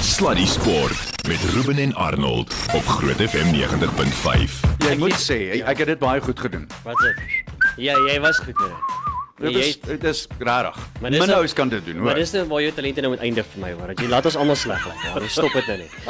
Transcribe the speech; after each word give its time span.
Sluddy 0.00 0.46
Sport 0.46 1.26
met 1.28 1.38
Ruben 1.52 1.76
en 1.78 1.94
Arnold 1.94 2.54
op 2.74 2.84
Groot 2.86 3.16
FM 3.30 3.50
90.5. 3.54 4.60
Jy 4.86 4.94
moet 4.98 5.16
sê 5.20 5.36
ek, 5.58 5.64
ek 5.74 5.82
het 5.82 5.90
dit 5.92 6.00
baie 6.00 6.20
goed 6.24 6.40
gedoen. 6.40 6.64
Wat 6.86 6.96
is 7.04 7.10
dit? 7.10 7.54
Ja, 7.84 7.96
jy 8.08 8.16
was 8.24 8.38
goed 8.40 8.56
met 8.58 8.70
dit. 8.70 8.96
Dit 9.40 9.52
Jy- 9.56 9.66
is 9.68 9.78
dit 9.80 10.04
is 10.04 10.22
rarig. 10.38 10.76
Maar 11.00 11.10
dis 11.10 11.18
nou- 11.18 11.28
Minhous 11.30 11.52
kan 11.56 11.68
dit 11.68 11.84
doen, 11.84 11.96
Maar 11.96 12.04
hoor. 12.14 12.14
dis 12.14 12.32
nou 12.32 12.44
waar 12.48 12.62
jou 12.62 12.72
talente 12.72 13.00
nou 13.00 13.12
moet 13.12 13.22
eindig 13.24 13.46
vir 13.52 13.60
my, 13.62 13.72
hoor. 13.72 13.86
Dat 13.86 13.98
jy 14.00 14.06
laat 14.08 14.24
ons 14.24 14.36
almal 14.36 14.56
sleg 14.56 14.86
lyk. 14.86 15.02
Ja, 15.04 15.18
dis 15.18 15.32
stop 15.32 15.52
dit 15.52 15.66
nou 15.66 15.78
net. 15.78 15.90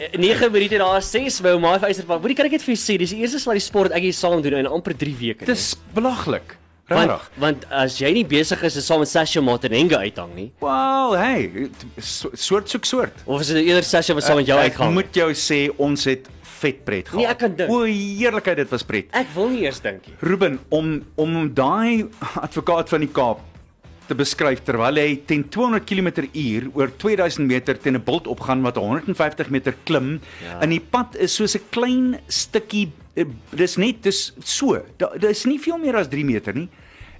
Eh, 0.00 0.18
9 0.18 0.50
minute 0.52 0.78
daar 0.78 1.02
6 1.02 1.40
by 1.42 1.56
my 1.60 1.78
vysterpark. 1.78 2.20
Hoorie, 2.22 2.34
kan 2.36 2.46
ek 2.46 2.52
net 2.52 2.62
vir 2.62 2.74
jou 2.74 2.80
sê, 2.94 2.98
dis 2.98 3.10
die 3.10 3.20
eerste 3.20 3.38
Sluddy 3.38 3.60
Sport 3.60 3.92
ek 3.92 4.02
hier 4.02 4.12
saam 4.12 4.40
doen 4.42 4.54
in 4.54 4.66
amper 4.66 4.94
3 4.96 5.14
weke. 5.18 5.44
Dit 5.44 5.56
is 5.56 5.74
belaglik. 5.94 6.56
Want, 6.90 7.10
Rarig. 7.10 7.30
want 7.38 7.64
as 7.70 7.98
jy 8.02 8.10
nie 8.12 8.24
besig 8.26 8.62
is 8.66 8.76
om 8.80 8.82
saam 8.82 8.98
met 9.04 9.08
Sasha 9.08 9.40
Matenenga 9.40 10.00
uithang 10.02 10.34
nie, 10.34 10.50
Wel, 10.60 11.12
hey, 11.20 11.68
so- 11.98 12.30
soort 12.34 12.68
soek 12.68 12.84
soort. 12.88 13.22
of 13.26 13.40
is 13.40 13.48
dit 13.54 13.64
eerder 13.66 13.84
Sasha 13.86 14.14
wat 14.14 14.24
saam 14.26 14.36
met 14.42 14.46
jou 14.50 14.58
ek 14.58 14.72
uitgaan? 14.72 14.92
moet 14.94 15.14
jou 15.14 15.30
sê 15.32 15.68
ons 15.78 16.04
het 16.04 16.26
vet 16.60 16.84
pret 16.84 17.06
gehad. 17.08 17.16
Nee, 17.22 17.26
ek 17.30 17.38
kan 17.38 17.54
dink. 17.56 17.70
O, 17.72 17.84
heerlikheid, 17.88 18.56
dit 18.56 18.68
was 18.70 18.82
pret. 18.84 19.06
Ek 19.16 19.30
wil 19.34 19.48
nie 19.48 19.62
eers 19.64 19.78
dink 19.80 20.06
nie. 20.06 20.14
Ruben 20.20 20.58
om 20.68 20.90
om 21.16 21.54
daai 21.54 22.04
advokaat 22.46 22.88
van 22.92 23.00
die 23.00 23.08
Kaap 23.08 23.40
te 24.10 24.14
beskryf 24.18 24.60
terwyl 24.66 24.98
hy 24.98 25.20
teen 25.24 25.44
200 25.48 25.86
km/h 25.86 26.66
oor 26.74 26.90
2000 26.98 27.46
meter 27.46 27.78
teen 27.78 27.94
'n 27.96 28.02
bult 28.04 28.26
opgaan 28.26 28.60
wat 28.66 28.76
150 28.76 29.48
meter 29.50 29.72
klim 29.86 30.20
Ja. 30.42 30.58
en 30.60 30.68
die 30.74 30.80
pad 30.80 31.14
is 31.16 31.32
soos 31.32 31.54
'n 31.56 31.62
klein 31.70 32.18
stukkie 32.28 32.90
eh, 33.16 33.24
dis 33.54 33.76
net 33.78 34.02
dis 34.02 34.32
so 34.44 34.82
daar 34.98 35.16
dis 35.18 35.46
nie 35.46 35.58
veel 35.58 35.78
meer 35.78 35.96
as 35.96 36.08
3 36.08 36.24
meter 36.24 36.52
nie 36.52 36.68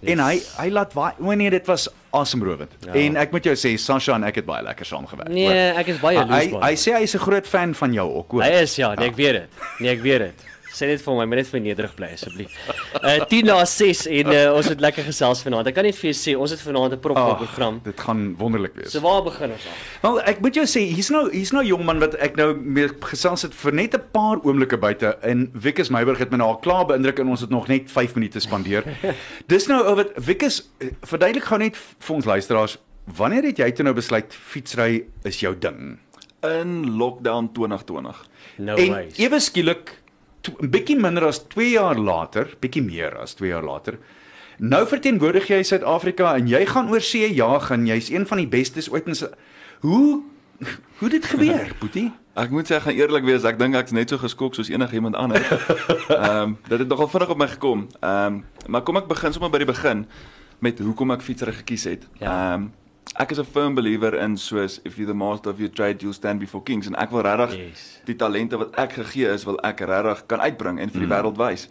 en 0.02 0.18
hy 0.18 0.40
hy 0.58 0.68
laat 0.70 0.92
waai 0.94 1.12
o 1.20 1.34
nee 1.34 1.50
dit 1.50 1.66
was 1.66 1.88
asemrowend 2.12 2.70
Ja. 2.86 2.92
en 2.94 3.16
ek 3.16 3.32
moet 3.32 3.44
jou 3.44 3.54
sê 3.54 3.76
Sasha 3.78 4.14
en 4.14 4.24
ek 4.24 4.34
het 4.36 4.46
baie 4.46 4.62
lekker 4.64 4.84
saamgewerk 4.86 5.28
Nee, 5.28 5.46
hoor. 5.46 5.78
ek 5.80 5.86
is 5.88 5.98
baie 6.00 6.18
hy 6.18 6.24
jaloers. 6.24 6.44
hy, 6.44 6.50
man. 6.52 6.62
hy 6.62 6.74
sê 6.74 6.94
hy 6.96 7.02
is 7.02 7.14
'n 7.14 7.18
groot 7.20 7.46
fan 7.46 7.74
van 7.74 7.92
jou 7.92 8.08
ook 8.16 8.30
hoor 8.32 8.42
Hy 8.42 8.50
is 8.62 8.76
ja, 8.76 8.94
nee, 8.94 9.06
ek 9.08 9.16
weet 9.16 9.32
dit. 9.32 9.50
Nee, 9.80 9.90
ek 9.92 10.00
weet 10.02 10.18
dit. 10.18 10.44
Sê 10.70 10.86
dit 10.86 11.00
vir 11.02 11.14
my, 11.18 11.24
maar 11.26 11.40
net 11.40 11.48
vir 11.50 11.60
nederig 11.64 11.94
bly 11.98 12.08
asseblief. 12.14 12.52
Uh 13.02 13.16
10 13.30 13.48
na 13.48 13.56
6 13.66 14.04
en 14.06 14.28
uh, 14.30 14.42
ons 14.54 14.68
het 14.70 14.80
lekker 14.80 15.04
gesels 15.08 15.42
vanaand. 15.42 15.66
Ek 15.66 15.74
kan 15.74 15.84
net 15.84 15.96
vir 15.98 16.10
jou 16.12 16.16
sê, 16.18 16.34
ons 16.38 16.50
het 16.54 16.60
vanaand 16.62 16.94
'n 16.94 17.00
propvol 17.02 17.32
Ag, 17.32 17.38
program. 17.42 17.80
dit 17.84 18.00
gaan 18.00 18.36
wonderlik 18.38 18.74
wees 18.78 18.92
So 18.92 19.00
waar 19.00 19.22
begin 19.22 19.50
ons 19.50 19.66
aan? 19.66 19.78
Wel, 20.02 20.20
ek 20.30 20.40
moet 20.40 20.54
jou 20.54 20.66
sê, 20.66 20.84
hier's 20.86 21.10
nou 21.10 21.30
hier's 21.30 21.50
nou 21.52 21.62
'n 21.62 21.66
jong 21.66 21.84
man 21.84 21.98
wat 21.98 22.14
ek 22.14 22.36
nou 22.36 22.54
mee 22.54 22.88
gesels 23.00 23.42
het 23.42 23.54
vir 23.54 23.72
net 23.72 23.94
'n 23.94 24.02
paar 24.12 24.38
oomblikke 24.44 24.78
buite 24.78 25.18
en 25.22 25.50
Wikus 25.54 25.90
Meiburg 25.90 26.18
het 26.18 26.30
my 26.30 26.36
nou 26.38 26.48
al 26.48 26.58
klaar 26.58 26.86
beïndruk 26.86 27.18
en 27.18 27.28
ons 27.28 27.40
het 27.40 27.50
nog 27.50 27.68
net 27.68 27.90
5 27.90 28.14
minute 28.14 28.40
spandeer. 28.40 28.84
Dis 29.46 29.66
nou 29.66 29.82
ou 29.84 29.96
wat 29.96 30.14
Wikus 30.16 30.70
eh, 30.78 30.88
verduidelik 31.02 31.44
gou 31.44 31.58
net 31.58 31.76
vir 31.76 32.16
ons 32.16 32.24
luisteraars, 32.24 32.78
wanneer 33.16 33.42
het 33.42 33.58
jy 33.58 33.70
toe 33.72 33.84
nou 33.84 33.94
besluit 33.94 34.32
fietsry 34.32 35.04
is 35.24 35.40
jou 35.40 35.54
ding? 35.58 35.98
in 36.42 36.96
lockdown 36.96 37.50
2020. 37.52 38.16
No 38.56 38.74
en 38.76 38.90
ways. 38.90 39.18
ewe 39.18 39.40
skielik 39.40 39.99
bietjie 40.60 40.96
minder 40.96 41.26
as 41.28 41.42
2 41.52 41.70
jaar 41.74 41.98
later, 41.98 42.48
bietjie 42.60 42.82
meer 42.82 43.16
as 43.20 43.34
2 43.34 43.48
jaar 43.52 43.64
later, 43.64 43.98
nou 44.58 44.86
verteenwoordig 44.86 45.48
jy 45.48 45.62
Suid-Afrika 45.62 46.34
en 46.36 46.48
jy 46.48 46.64
gaan 46.66 46.90
oor 46.92 47.00
see 47.00 47.28
jag 47.34 47.70
en 47.70 47.86
jy's 47.86 48.10
een 48.10 48.26
van 48.26 48.38
die 48.42 48.48
bestes 48.48 48.90
ooit 48.90 49.06
in 49.08 49.16
Hoe 49.80 50.22
hoe 50.98 51.08
dit 51.08 51.24
gebeur, 51.24 51.72
Boetie? 51.80 52.10
Ek 52.36 52.50
moet 52.52 52.68
sê 52.68 52.76
ek 52.76 52.84
gaan 52.86 52.96
eerlik 52.96 53.24
wees, 53.24 53.44
ek 53.48 53.58
dink 53.58 53.74
ek's 53.74 53.92
net 53.96 54.12
so 54.12 54.20
geskok 54.20 54.54
soos 54.54 54.68
enigiemand 54.70 55.16
anders. 55.16 55.48
Ehm 56.08 56.36
um, 56.42 56.58
dit 56.68 56.78
het 56.78 56.88
nogal 56.88 57.08
vinnig 57.08 57.32
op 57.32 57.40
my 57.40 57.48
gekom. 57.48 57.86
Ehm 58.00 58.26
um, 58.40 58.44
maar 58.68 58.84
kom 58.84 59.00
ek 59.00 59.08
begin 59.08 59.32
sommer 59.32 59.50
by 59.50 59.58
die 59.64 59.70
begin 59.72 60.04
met 60.60 60.78
hoekom 60.78 61.10
ek 61.16 61.24
fietsry 61.24 61.52
gekies 61.62 61.84
het. 61.88 62.04
Ehm 62.20 62.24
Ja. 62.24 62.54
um, 62.54 62.70
ek 63.18 63.30
is 63.30 63.38
'n 63.38 63.44
firm 63.44 63.74
believer 63.74 64.14
in 64.14 64.36
soos 64.36 64.80
if 64.84 64.96
you 64.98 65.06
the 65.06 65.14
master 65.14 65.50
of 65.50 65.58
your 65.58 65.70
trade 65.72 66.02
you'll 66.02 66.14
stand 66.14 66.38
before 66.40 66.62
kings 66.64 66.86
en 66.86 66.94
ek 66.96 67.10
wil 67.10 67.22
regtig 67.22 67.56
Yes. 67.56 68.00
die 68.06 68.14
talente 68.16 68.56
wat 68.58 68.74
ek 68.76 68.92
gegee 68.92 69.28
is 69.32 69.44
wil 69.44 69.58
ek 69.64 69.80
regtig 69.80 70.26
kan 70.26 70.40
uitbring 70.40 70.78
en 70.80 70.90
vir 70.90 71.00
die 71.00 71.08
wêreld 71.08 71.36
wys. 71.36 71.68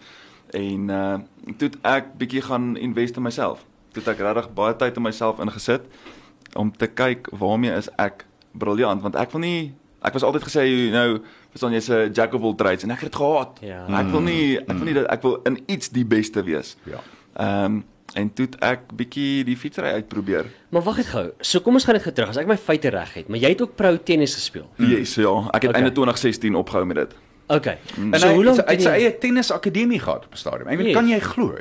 En 0.54 0.90
uh 0.90 1.18
toe 1.58 1.70
ek 1.84 2.18
bietjie 2.18 2.42
gaan 2.42 2.78
invest 2.78 3.16
in 3.18 3.24
myself. 3.24 3.66
Toe 3.94 4.04
ek 4.04 4.18
regtig 4.20 4.54
baie 4.54 4.76
tyd 4.76 4.98
in 4.98 5.04
myself 5.04 5.40
ingesit 5.40 5.82
om 6.56 6.72
te 6.72 6.88
kyk 6.88 7.30
waarmee 7.32 7.72
is 7.78 7.90
ek 7.98 8.26
briljant 8.54 9.02
want 9.02 9.16
ek 9.16 9.32
wil 9.32 9.42
nie 9.42 9.74
ek 10.02 10.14
was 10.14 10.24
altyd 10.24 10.44
gesê 10.44 10.64
you 10.68 10.90
know 10.92 11.20
verstaan 11.52 11.72
jy's 11.74 11.90
'n 11.90 12.14
jack 12.14 12.34
of 12.34 12.42
all 12.44 12.56
trades 12.56 12.84
en 12.84 12.92
ek 12.92 13.00
het 13.02 13.12
dit 13.12 13.16
gehaat. 13.22 13.60
Ja. 13.62 13.86
Ek 13.88 14.12
wil 14.12 14.22
nie 14.22 14.58
ek 14.60 14.76
wil 14.78 14.86
nie 14.86 14.94
dat 14.94 15.08
ek 15.08 15.22
wil 15.22 15.40
in 15.46 15.64
iets 15.68 15.90
die 15.90 16.06
beste 16.06 16.44
wees. 16.44 16.76
Ja. 16.86 17.00
Ehm 17.38 17.66
um, 17.66 17.84
en 18.14 18.34
toe 18.34 18.46
het 18.46 18.56
ek 18.64 18.80
bietjie 18.96 19.44
die 19.44 19.58
fietsry 19.58 19.84
uitprobeer. 20.00 20.46
Maar 20.70 20.82
wag 20.82 20.98
net 20.98 21.06
gou. 21.06 21.32
So 21.42 21.60
kom 21.60 21.74
ons 21.74 21.84
gaan 21.86 21.94
dit 21.94 22.04
gou 22.04 22.14
terug. 22.14 22.30
As 22.30 22.38
ek 22.38 22.48
my 22.48 22.58
feite 22.58 22.90
reg 22.90 23.14
het, 23.14 23.28
maar 23.28 23.38
jy 23.40 23.50
het 23.50 23.62
ook 23.62 23.76
pro 23.76 23.98
tennis 23.98 24.34
gespeel. 24.36 24.70
Yes, 24.78 25.16
ja, 25.16 25.48
ek 25.54 25.62
het 25.62 25.70
Okay. 25.70 25.82
einde 25.82 25.92
2016 25.92 26.56
opgehou 26.56 26.86
met 26.86 26.96
dit. 26.96 27.16
Okay. 27.48 27.78
En 27.98 28.20
So 28.20 28.34
hoe 28.34 28.44
lank 28.44 28.58
het 28.58 28.82
sy- 28.82 28.90
het 28.90 29.02
eie 29.02 29.18
tennisakademie 29.18 30.00
gehad 30.00 30.26
op 30.26 30.34
'n 30.34 30.38
stadium. 30.38 30.68
Ek 30.68 30.78
weet 30.78 30.86
Yes. 30.88 30.96
kan 30.96 31.08
jy 31.08 31.20
glo? 31.20 31.56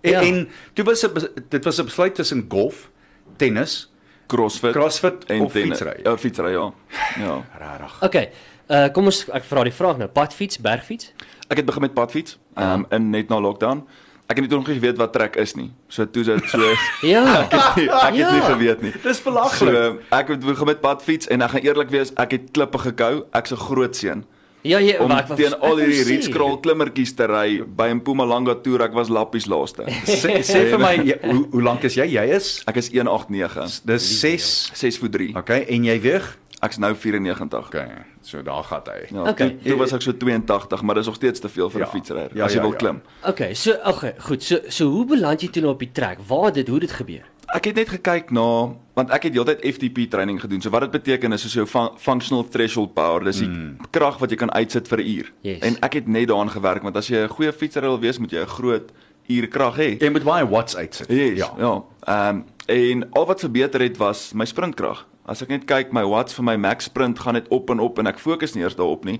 En, 0.00 0.10
Ja. 0.10 0.20
en 0.22 0.48
toe 0.74 0.84
was 0.84 1.00
dit 1.00 1.30
dit 1.50 1.64
was 1.64 1.78
'n 1.80 1.84
besluit 1.84 2.14
tussen 2.14 2.44
golf, 2.48 2.90
tennis, 3.36 3.92
CrossFit, 4.26 4.72
CrossFit 4.72 5.24
en 5.24 5.40
of 5.40 5.52
tennis. 5.52 5.78
fietsry. 5.78 6.00
Ja, 6.02 6.16
fietsry 6.16 6.50
ja. 6.50 6.72
Ja. 7.18 7.44
Regtig. 7.58 8.02
Okay. 8.02 8.30
Uh 8.68 8.88
kom 8.92 9.04
ons 9.04 9.28
ek 9.30 9.44
vra 9.44 9.62
die 9.62 9.72
vraag 9.72 9.96
nou. 9.98 10.08
Padfiets, 10.08 10.58
bergfiets? 10.58 11.12
Ek 11.48 11.56
het 11.56 11.66
begin 11.66 11.80
met 11.82 11.94
padfiets, 11.94 12.38
ehm 12.56 12.72
um, 12.80 12.86
in 12.90 13.10
net 13.10 13.28
na 13.28 13.40
lockdown. 13.40 13.86
Ek 14.28 14.36
het 14.36 14.42
nie 14.42 14.48
toe 14.50 14.58
nog 14.58 14.66
geweet 14.66 14.96
wat 14.98 15.12
trek 15.12 15.36
is 15.36 15.54
nie. 15.54 15.70
So 15.88 16.04
toe 16.04 16.22
is 16.22 16.26
dit 16.26 16.48
so 16.50 16.58
Ja. 17.14 17.22
ek 17.46 17.52
het 17.52 17.76
nie, 17.76 17.88
ek 17.88 18.02
het 18.02 18.12
nie 18.14 18.20
Ja. 18.40 18.40
geweet 18.50 18.82
nie. 18.82 18.92
Dis 19.02 19.18
So 19.22 19.30
belaglik. 19.30 19.74
ehm, 19.74 19.96
ek 20.10 20.28
het 20.28 20.40
begin 20.40 20.66
met 20.66 20.80
padfiets 20.80 21.28
en 21.28 21.42
ek 21.42 21.50
gaan 21.50 21.62
eerlik 21.62 21.90
wees, 21.90 22.10
ek 22.16 22.30
het 22.32 22.48
klippe 22.52 22.78
gekou. 22.78 23.22
Ek's 23.32 23.52
'n 23.52 23.56
groot 23.56 23.94
seun. 23.96 24.24
Ja, 24.66 24.80
jy 24.80 24.96
Om 24.98 25.08
maar 25.08 25.20
ek 25.22 25.28
wou- 25.28 25.36
teen 25.36 25.54
al 25.60 25.76
hierdie 25.76 26.02
sê. 26.02 26.08
rietskrol 26.08 26.58
klimmertjies 26.58 27.14
te 27.14 27.24
ry 27.26 27.62
by 27.62 27.86
Mpumalanga 27.94 28.54
toer, 28.64 28.82
ek 28.82 28.94
was 28.94 29.08
lappies 29.08 29.46
laaste. 29.46 29.84
Sê, 30.06 30.42
sê 30.42 30.70
vir 30.70 30.78
my 30.78 30.96
jy- 30.96 31.20
hoe 31.22 31.46
hoe 31.52 31.62
lank 31.62 31.84
is 31.84 31.94
jy? 31.94 32.04
Jy 32.18 32.26
is 32.34 32.62
Ek 32.66 32.76
is 32.76 32.88
189, 32.90 33.80
dis 33.84 34.20
6. 34.20 34.70
6 34.74 34.98
voet 34.98 35.12
3. 35.12 35.34
Okay, 35.36 35.64
en 35.68 35.84
jy 35.84 36.00
weeg? 36.00 36.36
Ek's 36.64 36.78
nou 36.78 36.94
94. 36.94 37.66
Okay, 37.66 37.88
so 38.22 38.42
daar 38.42 38.64
gaan 38.64 38.82
hy. 38.84 39.14
Ja, 39.14 39.20
Okay. 39.30 39.48
toe, 39.48 39.58
toe 39.62 39.76
was 39.76 39.92
ek 39.92 40.00
so 40.02 40.12
82, 40.16 40.82
maar 40.82 40.94
dis 40.94 41.06
nog 41.06 41.14
steeds 41.14 41.40
te 41.40 41.48
veel 41.48 41.70
vir 41.70 41.80
'n 41.80 41.84
Ja. 41.84 41.90
fietsryer 41.90 42.30
Ja, 42.34 42.44
as 42.44 42.52
jy 42.52 42.56
ja, 42.56 42.62
wil 42.62 42.70
ja. 42.72 42.76
klim. 42.76 43.02
Okay, 43.24 43.54
so 43.54 43.72
okay, 43.84 44.14
goed. 44.18 44.42
So 44.42 44.56
so 44.68 44.88
hoe 44.88 45.04
beland 45.04 45.40
jy 45.40 45.48
toe 45.48 45.62
nou 45.62 45.72
op 45.72 45.78
die 45.78 45.90
trek? 45.92 46.18
Waar 46.26 46.52
dit 46.52 46.68
hoe 46.68 46.80
dit 46.80 46.90
gebeur? 46.90 47.24
Ek 47.54 47.64
het 47.64 47.74
net 47.74 47.88
gekyk 47.88 48.30
na 48.30 48.74
want 48.94 49.10
ek 49.10 49.22
het 49.22 49.32
heeltyd 49.34 49.60
FTP 49.74 50.08
training 50.10 50.40
gedoen. 50.40 50.60
So 50.62 50.70
wat 50.70 50.80
dit 50.80 50.90
beteken 50.90 51.32
is 51.32 51.42
soos 51.42 51.52
jou 51.52 51.66
fun 51.66 51.88
functional 51.98 52.48
threshold 52.48 52.94
power, 52.94 53.24
dis 53.24 53.38
die 53.38 53.48
mm. 53.48 53.76
krag 53.90 54.18
wat 54.18 54.30
jy 54.30 54.36
kan 54.36 54.50
uitsit 54.50 54.88
vir 54.88 54.98
'n 54.98 55.06
uur. 55.06 55.32
Yes. 55.42 55.58
En 55.60 55.76
ek 55.82 55.92
het 55.92 56.06
net 56.08 56.28
daaraan 56.28 56.50
gewerk 56.50 56.82
want 56.82 56.96
as 56.96 57.08
jy 57.08 57.16
'n 57.24 57.28
goeie 57.28 57.52
fietsryer 57.52 57.88
wil 57.88 58.00
wees, 58.00 58.18
moet 58.18 58.30
jy 58.32 58.40
'n 58.40 58.46
groot 58.46 58.92
uur 59.28 59.48
krag 59.48 59.76
hê. 59.76 59.98
Jy 60.00 60.10
moet 60.10 60.24
baie 60.24 60.48
watts 60.48 60.76
uitsit. 60.76 61.08
Yes, 61.08 61.38
Ja. 61.38 61.52
ja. 61.58 61.82
Ehm 62.06 62.36
um, 62.36 62.44
en 62.66 63.10
al 63.12 63.26
wat 63.26 63.40
verbeter 63.40 63.80
het 63.80 63.96
was 63.96 64.32
my 64.32 64.44
sprintkrag. 64.44 65.06
As 65.26 65.42
ek 65.42 65.50
net 65.50 65.66
kyk, 65.66 65.92
my 65.92 66.04
watts 66.06 66.36
vir 66.36 66.46
my 66.46 66.56
max 66.56 66.86
sprint 66.86 67.18
gaan 67.18 67.34
net 67.34 67.48
op 67.50 67.70
en 67.70 67.82
op 67.82 67.98
en 67.98 68.06
ek 68.06 68.22
fokus 68.22 68.54
nie 68.54 68.62
eers 68.62 68.78
daarop 68.78 69.04
nie. 69.04 69.18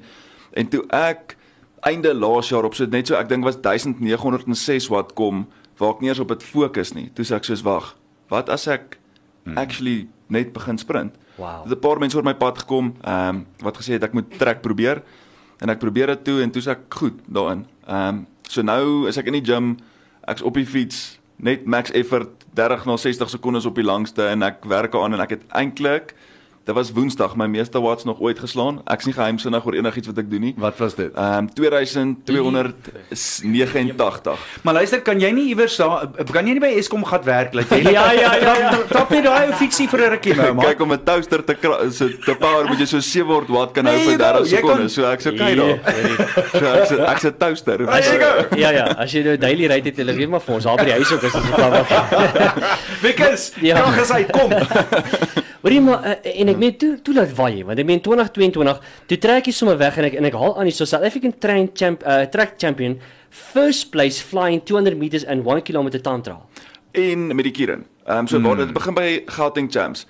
En 0.55 0.69
toe 0.71 0.85
ek 0.95 1.35
einde 1.87 2.15
laas 2.15 2.51
jaar 2.51 2.67
op 2.67 2.75
so 2.79 2.87
net 2.87 3.11
so 3.11 3.19
ek 3.19 3.29
dink 3.31 3.45
was 3.47 3.59
1906 3.63 4.89
watt 4.95 5.15
kom 5.19 5.47
waar 5.81 5.97
ek 5.97 6.03
nie 6.03 6.11
eers 6.11 6.23
op 6.23 6.31
dit 6.33 6.47
fokus 6.47 6.95
nie. 6.95 7.09
Toe 7.15 7.27
sê 7.27 7.37
ek 7.37 7.49
soos 7.49 7.65
wag, 7.67 7.93
wat 8.33 8.49
as 8.53 8.69
ek 8.71 8.99
actually 9.59 10.07
net 10.33 10.55
begin 10.55 10.79
sprint? 10.79 11.15
Wow. 11.37 11.67
Dit 11.69 11.79
'n 11.79 11.81
paar 11.81 11.99
mense 11.99 12.17
oor 12.17 12.25
my 12.25 12.35
pad 12.35 12.59
gekom, 12.59 12.95
ehm 13.03 13.29
um, 13.29 13.47
wat 13.61 13.77
gesê 13.77 13.99
het 13.99 14.05
ek 14.05 14.15
moet 14.15 14.39
trek 14.39 14.63
probeer. 14.63 15.03
En 15.61 15.69
ek 15.69 15.79
probeer 15.79 16.07
dit 16.07 16.25
toe 16.25 16.43
en 16.43 16.51
toe 16.51 16.63
sê 16.63 16.71
ek 16.71 16.87
goed 16.89 17.19
daarin. 17.27 17.67
Ehm 17.87 18.09
um, 18.09 18.27
so 18.49 18.63
nou 18.63 19.09
is 19.09 19.17
ek 19.17 19.27
in 19.27 19.43
die 19.43 19.45
gym, 19.45 19.77
ek's 20.27 20.43
op 20.43 20.55
die 20.55 20.67
fiets, 20.67 21.19
net 21.37 21.67
max 21.67 21.93
effort 21.93 22.47
30 22.55 22.87
na 22.87 22.97
60 22.97 23.31
sekondes 23.31 23.67
op 23.67 23.77
die 23.77 23.85
langste 23.85 24.29
en 24.33 24.43
ek 24.47 24.65
werk 24.69 24.95
aan 24.97 25.17
en 25.17 25.25
ek 25.25 25.37
het 25.37 25.45
eintlik 25.53 26.15
dit 26.67 26.75
was 26.75 26.91
Woensdag 26.93 27.37
my 27.39 27.47
meeste 27.47 27.79
watts 27.81 28.03
nog 28.05 28.19
ooit 28.21 28.39
geslaan. 28.43 28.81
Ek's 28.91 29.05
nie 29.07 29.15
geheimsinnig 29.15 29.63
oor 29.67 29.75
enigiets 29.79 30.07
wat 30.11 30.19
ek 30.19 30.27
doen 30.31 30.41
nie. 30.49 30.55
Wat 30.59 30.75
was 30.83 30.95
dit? 30.99 31.13
Ehm 31.15 31.39
um, 31.47 31.51
2289. 31.55 34.39
Maar 34.67 34.75
luister, 34.75 34.99
kan 35.07 35.21
jy 35.23 35.31
nie 35.31 35.45
iewers 35.53 35.77
daar 35.79 36.09
kan 36.33 36.43
jy 36.47 36.53
nie 36.57 36.61
by 36.65 36.73
Eskom 36.81 37.05
gaan 37.07 37.23
werk 37.25 37.55
laat 37.55 37.71
jy 37.71 37.83
Ja, 37.97 38.11
ja, 38.13 38.33
ja, 38.43 38.55
ja. 38.65 38.71
Trap 38.91 39.11
net 39.15 39.25
daai 39.29 39.47
ou 39.47 39.53
fietsie 39.61 39.87
vir 39.89 40.01
'n 40.01 40.03
rukkie 40.17 40.35
nou 40.35 40.53
maar. 40.55 40.65
Kyk 40.73 40.81
om 40.83 40.93
'n 40.93 40.99
toaster 41.05 41.45
te 41.45 41.55
so 41.91 42.09
te 42.27 42.35
power 42.35 42.67
moet 42.69 42.79
jy 42.83 42.87
so 42.87 42.99
700 43.01 43.49
watt 43.49 43.73
kan 43.73 43.87
hou 43.87 43.95
Nee, 43.97 44.05
vir 44.05 44.19
nou, 44.19 44.33
30 44.43 44.51
jy 44.51 44.61
kan- 44.61 44.69
sekondes. 44.69 44.93
So 44.93 45.03
ek's 45.13 45.27
okay 45.27 45.55
daar. 45.55 45.79
So 46.53 46.67
ek's 46.75 46.91
ek's 46.91 47.25
'n 47.25 47.35
toaster. 47.39 47.79
Go. 47.87 47.93
Ja 48.57 48.71
ja, 48.71 48.85
as 48.99 49.13
jy 49.13 49.23
nou 49.23 49.37
daily 49.37 49.67
ride 49.67 49.89
het, 49.89 49.97
hulle 49.97 50.13
weet 50.15 50.29
maar 50.29 50.41
vir 50.41 50.55
ons, 50.55 50.65
daar 50.65 50.77
by 50.77 50.85
die 50.85 50.93
huis 50.93 51.13
ook 51.13 51.23
is 51.23 51.33
dit 51.33 51.43
klaar. 51.55 51.87
Wikkers, 53.03 53.53
Ja. 53.69 53.75
krag 53.81 54.01
is 54.03 54.11
uit, 54.11 54.31
kom. 54.33 54.51
Hoorie 55.67 55.81
maar 55.83 56.05
uh, 56.07 56.41
en 56.41 56.53
ek 56.53 56.59
meen 56.63 56.77
toe 56.79 56.93
toe 57.03 57.13
laat 57.17 57.33
waai, 57.35 57.65
want 57.67 57.81
ek 57.83 57.87
meen 57.89 57.99
2022, 57.99 58.77
toe 59.11 59.17
trek 59.19 59.49
jy 59.51 59.55
sommer 59.57 59.75
weg 59.81 59.97
en 59.99 60.07
ek 60.07 60.15
en 60.21 60.29
ek 60.29 60.37
haal 60.39 60.53
aan 60.61 60.69
die 60.71 60.75
so 60.77 60.87
South 60.87 61.03
African 61.03 61.35
train 61.43 61.67
champ 61.75 62.05
uh, 62.07 62.21
track 62.31 62.55
champion 62.63 62.95
first 63.35 63.91
place 63.91 64.23
flying 64.23 64.63
200 64.63 64.95
meters 64.95 65.27
in 65.27 65.43
1 65.43 65.65
km 65.67 65.91
trial. 65.99 66.45
en 66.97 67.27
met 67.35 67.45
die 67.45 67.53
Kieren. 67.53 67.83
Ehm 68.07 68.19
um, 68.19 68.29
so 68.31 68.41
waar 68.41 68.57
dit 68.63 68.73
begin 68.73 68.95
by 68.95 69.09
Gauteng 69.27 69.67
Champs. 69.73 70.07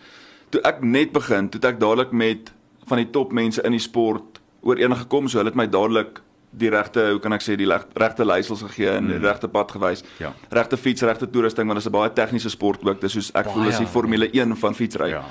Toe 0.52 0.60
ek 0.68 0.82
net 0.84 1.12
begin, 1.16 1.48
toe 1.48 1.60
het 1.60 1.72
ek 1.72 1.80
dadelik 1.80 2.12
met 2.12 2.52
van 2.86 3.00
die 3.00 3.08
top 3.10 3.32
mense 3.32 3.62
in 3.64 3.72
die 3.74 3.82
sport 3.82 4.42
ooreengekom, 4.60 5.28
so 5.28 5.40
hulle 5.40 5.50
het 5.50 5.58
my 5.58 5.66
dadelik 5.66 6.20
die 6.50 6.70
regte, 6.70 7.10
hoe 7.10 7.20
kan 7.20 7.32
ek 7.36 7.42
sê, 7.44 7.56
die 7.58 7.68
regte 7.68 8.24
leiersels 8.24 8.62
gegee 8.62 8.88
en 8.96 9.10
die 9.10 9.18
regte 9.20 9.48
pad 9.48 9.72
gewys. 9.76 10.02
Ja. 10.22 10.32
Regte 10.50 10.76
fiets, 10.76 11.02
regte 11.02 11.28
toerusting 11.30 11.66
want 11.68 11.78
dit 11.80 11.86
is 11.86 11.90
'n 11.90 11.98
baie 11.98 12.12
tegniese 12.12 12.50
sport 12.50 12.84
ook. 12.84 13.00
Dis 13.00 13.12
soos 13.12 13.30
ek 13.34 13.50
voel 13.50 13.68
is 13.68 13.78
die 13.78 13.86
Formule 13.86 14.30
1 14.32 14.56
van 14.56 14.74
fietsry. 14.74 15.08
Ja. 15.08 15.24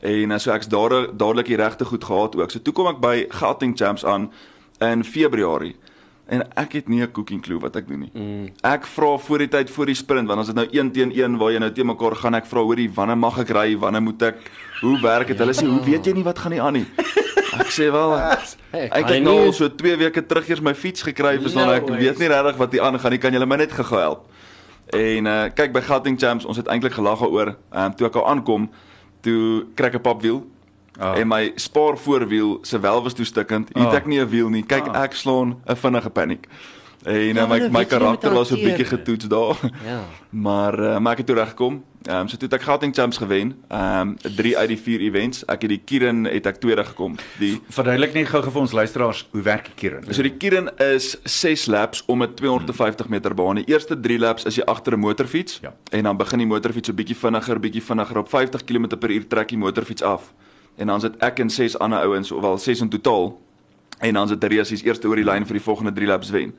En 0.00 0.30
uh, 0.30 0.38
so 0.38 0.50
ek's 0.52 0.68
daar 0.68 1.06
dadelik 1.16 1.46
die 1.46 1.56
regte 1.56 1.84
goed 1.84 2.04
gehad 2.04 2.36
ook. 2.36 2.50
So 2.50 2.58
toe 2.58 2.72
kom 2.72 2.86
ek 2.86 3.00
by 3.00 3.26
Gauteng 3.28 3.76
Champs 3.76 4.04
aan 4.04 4.30
in 4.80 5.04
Februarie. 5.04 5.76
En 6.26 6.42
ek 6.56 6.72
het 6.72 6.88
nie 6.88 7.02
'n 7.02 7.10
cooking 7.10 7.42
clue 7.42 7.58
wat 7.58 7.76
ek 7.76 7.88
doen 7.88 7.98
nie. 7.98 8.10
Mm. 8.14 8.52
Ek 8.62 8.86
vra 8.86 9.18
voor 9.18 9.38
die 9.38 9.48
tyd 9.48 9.70
voor 9.70 9.86
die 9.86 9.94
sprint 9.94 10.28
want 10.28 10.40
as 10.40 10.46
dit 10.46 10.54
nou 10.54 10.66
1 10.70 10.92
teen 10.92 11.12
1 11.12 11.36
waar 11.36 11.52
jy 11.52 11.58
nou 11.58 11.72
te 11.72 11.84
mekaar 11.84 12.16
gaan 12.16 12.34
ek 12.34 12.46
vra 12.46 12.60
hoorie 12.60 12.90
wanneer 12.90 13.18
mag 13.18 13.38
ek 13.38 13.50
ry? 13.50 13.76
Wanneer 13.76 14.02
moet 14.02 14.22
ek? 14.22 14.36
Hoe 14.80 15.00
werk 15.00 15.26
dit? 15.26 15.38
Hulle 15.38 15.52
sê 15.52 15.66
hoe 15.66 15.84
weet 15.84 16.06
jy 16.06 16.12
nie 16.12 16.24
wat 16.24 16.38
gaan 16.38 16.52
nie 16.52 16.62
aan 16.62 16.72
nie? 16.72 16.86
Ek 17.60 17.70
sê 17.70 17.90
wel 17.92 18.12
ek 18.72 18.90
kan 19.04 19.12
het 19.12 19.22
nou 19.22 19.38
al 19.46 19.52
so 19.52 19.68
2 19.68 19.96
weke 19.96 20.22
terug 20.26 20.48
eers 20.48 20.60
my 20.64 20.74
fiets 20.74 21.02
gekry, 21.02 21.38
verstaan 21.40 21.66
No 21.66 21.72
ek 21.72 21.88
ways. 21.88 22.00
weet 22.00 22.18
nie 22.18 22.28
regtig 22.28 22.56
wat 22.56 22.72
hier 22.72 22.82
aangaan 22.82 23.10
nie. 23.10 23.18
Kan 23.18 23.32
julle 23.32 23.46
my 23.46 23.56
net 23.56 23.72
gou 23.72 23.98
help? 24.00 24.26
En 24.92 25.26
uh 25.26 25.44
kyk 25.54 25.72
by 25.72 25.80
Gauteng 25.80 26.18
Champs, 26.18 26.44
ons 26.44 26.56
het 26.56 26.66
eintlik 26.68 26.92
gelag 26.96 27.20
daaroor. 27.20 27.56
Ehm 27.72 27.84
um, 27.84 27.94
toe 27.94 28.06
ek 28.06 28.16
al 28.16 28.26
aankom, 28.28 28.70
toe 29.20 29.66
kry 29.74 29.86
ek 29.86 29.94
'n 29.94 30.00
papwiel. 30.00 30.42
Oh. 31.00 31.16
En 31.16 31.28
my 31.28 31.52
spaar 31.56 31.96
voorwiel 31.96 32.58
se 32.62 32.78
wel 32.80 33.02
was 33.02 33.14
toe 33.14 33.24
stukkend. 33.24 33.70
Hier 33.74 33.84
het 33.84 33.92
Ah. 33.94 33.96
ek 34.00 34.06
nie 34.06 34.20
'n 34.20 34.28
wiel 34.28 34.48
nie. 34.48 34.62
Kyk, 34.62 34.88
Ah. 34.88 35.02
ek 35.04 35.12
slaan 35.14 35.56
'n 35.66 35.76
vinnige 35.76 36.10
paniek. 36.10 36.46
En 37.02 37.14
Ja, 37.14 37.32
ja, 37.34 37.46
my 37.46 37.68
my 37.70 37.84
karakter 37.84 38.32
was 38.32 38.48
so 38.48 38.54
'n 38.56 38.62
bietjie 38.64 38.84
getoets 38.84 39.26
daar. 39.28 39.56
Ja. 39.84 40.00
Maar 40.30 40.78
uh, 40.80 40.98
maar 40.98 41.12
ek 41.12 41.18
het 41.18 41.26
toe 41.26 41.36
reggekom. 41.36 41.82
Ehm 42.02 42.16
um, 42.16 42.28
so 42.28 42.36
toe 42.36 42.48
het 42.48 42.52
ek 42.52 42.62
Gauteng 42.62 42.94
Champs 42.94 43.16
gewen. 43.16 43.54
Ehm 43.68 44.08
um, 44.08 44.16
3 44.36 44.58
uit 44.58 44.68
die 44.68 44.78
4 44.78 45.00
events. 45.00 45.44
Ek 45.44 45.60
het 45.62 45.68
die 45.70 45.80
Kirin 45.84 46.24
het 46.24 46.46
ek 46.46 46.56
tweede 46.60 46.84
gekom. 46.84 47.16
Die 47.38 47.60
Verduidelik 47.68 48.14
net 48.14 48.28
gou 48.28 48.42
vir 48.42 48.60
ons 48.60 48.72
luisteraars 48.72 49.28
hoe 49.30 49.42
werk 49.42 49.64
die 49.64 49.74
Kirin? 49.74 50.14
So 50.14 50.22
die 50.22 50.36
Kirin 50.36 50.70
is 50.78 51.16
6 51.24 51.66
laps 51.66 52.02
om 52.06 52.22
'n 52.22 52.34
250 52.34 53.08
meter 53.08 53.34
baan. 53.34 53.54
Die 53.54 53.64
eerste 53.68 54.00
3 54.00 54.18
laps 54.18 54.44
is 54.44 54.54
jy 54.56 54.62
agter 54.64 54.92
'n 54.96 55.00
motorfiets 55.00 55.58
Ja. 55.62 55.74
en 55.90 56.02
dan 56.02 56.16
begin 56.16 56.38
die 56.38 56.46
motorfiets 56.46 56.88
so 56.88 56.94
bietjie 56.94 57.16
vinniger, 57.16 57.60
bietjie 57.60 57.82
vinniger 57.82 58.18
op 58.18 58.28
50 58.28 58.64
km/h 58.64 59.24
trek 59.28 59.48
die 59.48 59.58
motorfiets 59.58 60.02
af. 60.02 60.32
En 60.76 60.86
dan 60.86 61.00
sit 61.00 61.16
ek 61.22 61.38
en 61.38 61.50
6 61.50 61.78
ander 61.78 61.98
ouens, 61.98 62.32
ofwel 62.32 62.58
6 62.58 62.80
in 62.80 62.88
totaal. 62.88 63.38
En 63.98 64.14
dan 64.14 64.28
sit 64.28 64.40
Teresies 64.40 64.82
eerste 64.82 65.08
oor 65.08 65.16
die 65.16 65.24
lyn 65.24 65.44
vir 65.46 65.52
die 65.52 65.62
volgende 65.62 65.92
3 65.92 66.06
laps 66.06 66.30
wen. 66.30 66.54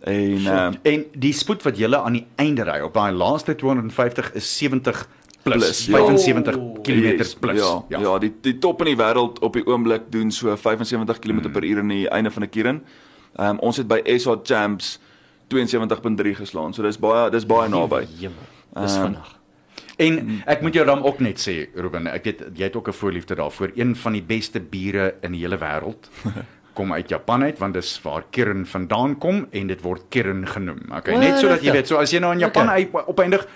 En 0.00 0.46
ehm 0.46 0.74
En 0.82 1.04
die 1.12 1.32
spoed 1.32 1.62
wat 1.62 1.78
jy 1.78 1.90
aan 1.94 2.12
die 2.12 2.26
einde 2.36 2.62
ry 2.64 2.80
op 2.80 2.94
daai 2.94 3.12
laaste 3.12 3.54
250 3.54 4.32
is 4.34 4.58
70 4.58 5.08
plus, 5.42 5.56
Plus, 5.64 5.86
ja. 5.86 5.96
75 5.96 6.56
Oh. 6.56 6.82
km 6.82 7.16
Yes, 7.18 7.34
plus. 7.34 7.58
Ja, 7.58 7.84
ja, 7.88 8.00
ja, 8.00 8.18
die 8.18 8.32
die 8.40 8.58
top 8.58 8.80
in 8.80 8.96
die 8.96 8.96
wêreld 9.04 9.38
op 9.40 9.52
die 9.52 9.66
oomblik 9.66 10.02
doen 10.10 10.30
so 10.30 10.56
75 10.56 11.18
km/h 11.18 11.78
aan 11.78 11.88
die 11.88 12.08
einde 12.08 12.30
van 12.30 12.42
'n 12.42 12.48
Kirin. 12.50 12.82
Ehm 13.36 13.48
um, 13.50 13.58
ons 13.58 13.76
het 13.76 13.86
by 13.88 14.00
SA 14.18 14.36
Champs 14.42 14.98
72.3 15.54 16.34
geslaan. 16.34 16.74
So 16.74 16.82
dis 16.82 16.98
baie 16.98 17.30
dis 17.30 17.46
baie 17.46 17.68
naby. 17.68 18.06
Jemmer. 18.18 18.44
Dis 18.74 18.94
Ehm, 18.94 19.02
vinnig. 19.02 19.36
En 19.96 20.42
ek 20.46 20.60
moet 20.62 20.74
jou 20.74 20.86
dan 20.86 21.02
ook 21.02 21.18
net 21.18 21.40
sê, 21.48 21.66
Ruben, 21.74 22.06
ek 22.06 22.24
weet 22.24 22.42
jy 22.54 22.62
het 22.64 22.76
ook 22.76 22.88
'n 22.88 22.92
voorliefde 22.92 23.34
daarvoor. 23.34 23.70
Een 23.74 23.96
van 23.96 24.12
die 24.12 24.22
beste 24.22 24.60
biere 24.60 25.14
in 25.22 25.32
die 25.32 25.40
hele 25.40 25.58
wêreld 25.58 26.08
kom 26.78 26.92
uit 26.94 27.10
Japan 27.10 27.42
uit 27.48 27.58
want 27.62 27.74
dis 27.78 27.94
waar 28.04 28.26
Kirin 28.34 28.66
vandaan 28.66 29.16
kom 29.18 29.46
en 29.50 29.70
dit 29.72 29.80
word 29.82 30.06
Kirin 30.14 30.44
genoem. 30.46 30.84
Okay, 31.00 31.14
O, 31.16 31.22
net 31.22 31.40
sodat 31.42 31.64
jy 31.66 31.74
weet, 31.74 31.90
so 31.90 31.98
as 31.98 32.12
jy 32.14 32.22
nou 32.22 32.32
in 32.36 32.44
Japan 32.46 32.68
Okay. 32.68 32.84
okay. 32.92 33.04
opeindig 33.10 33.46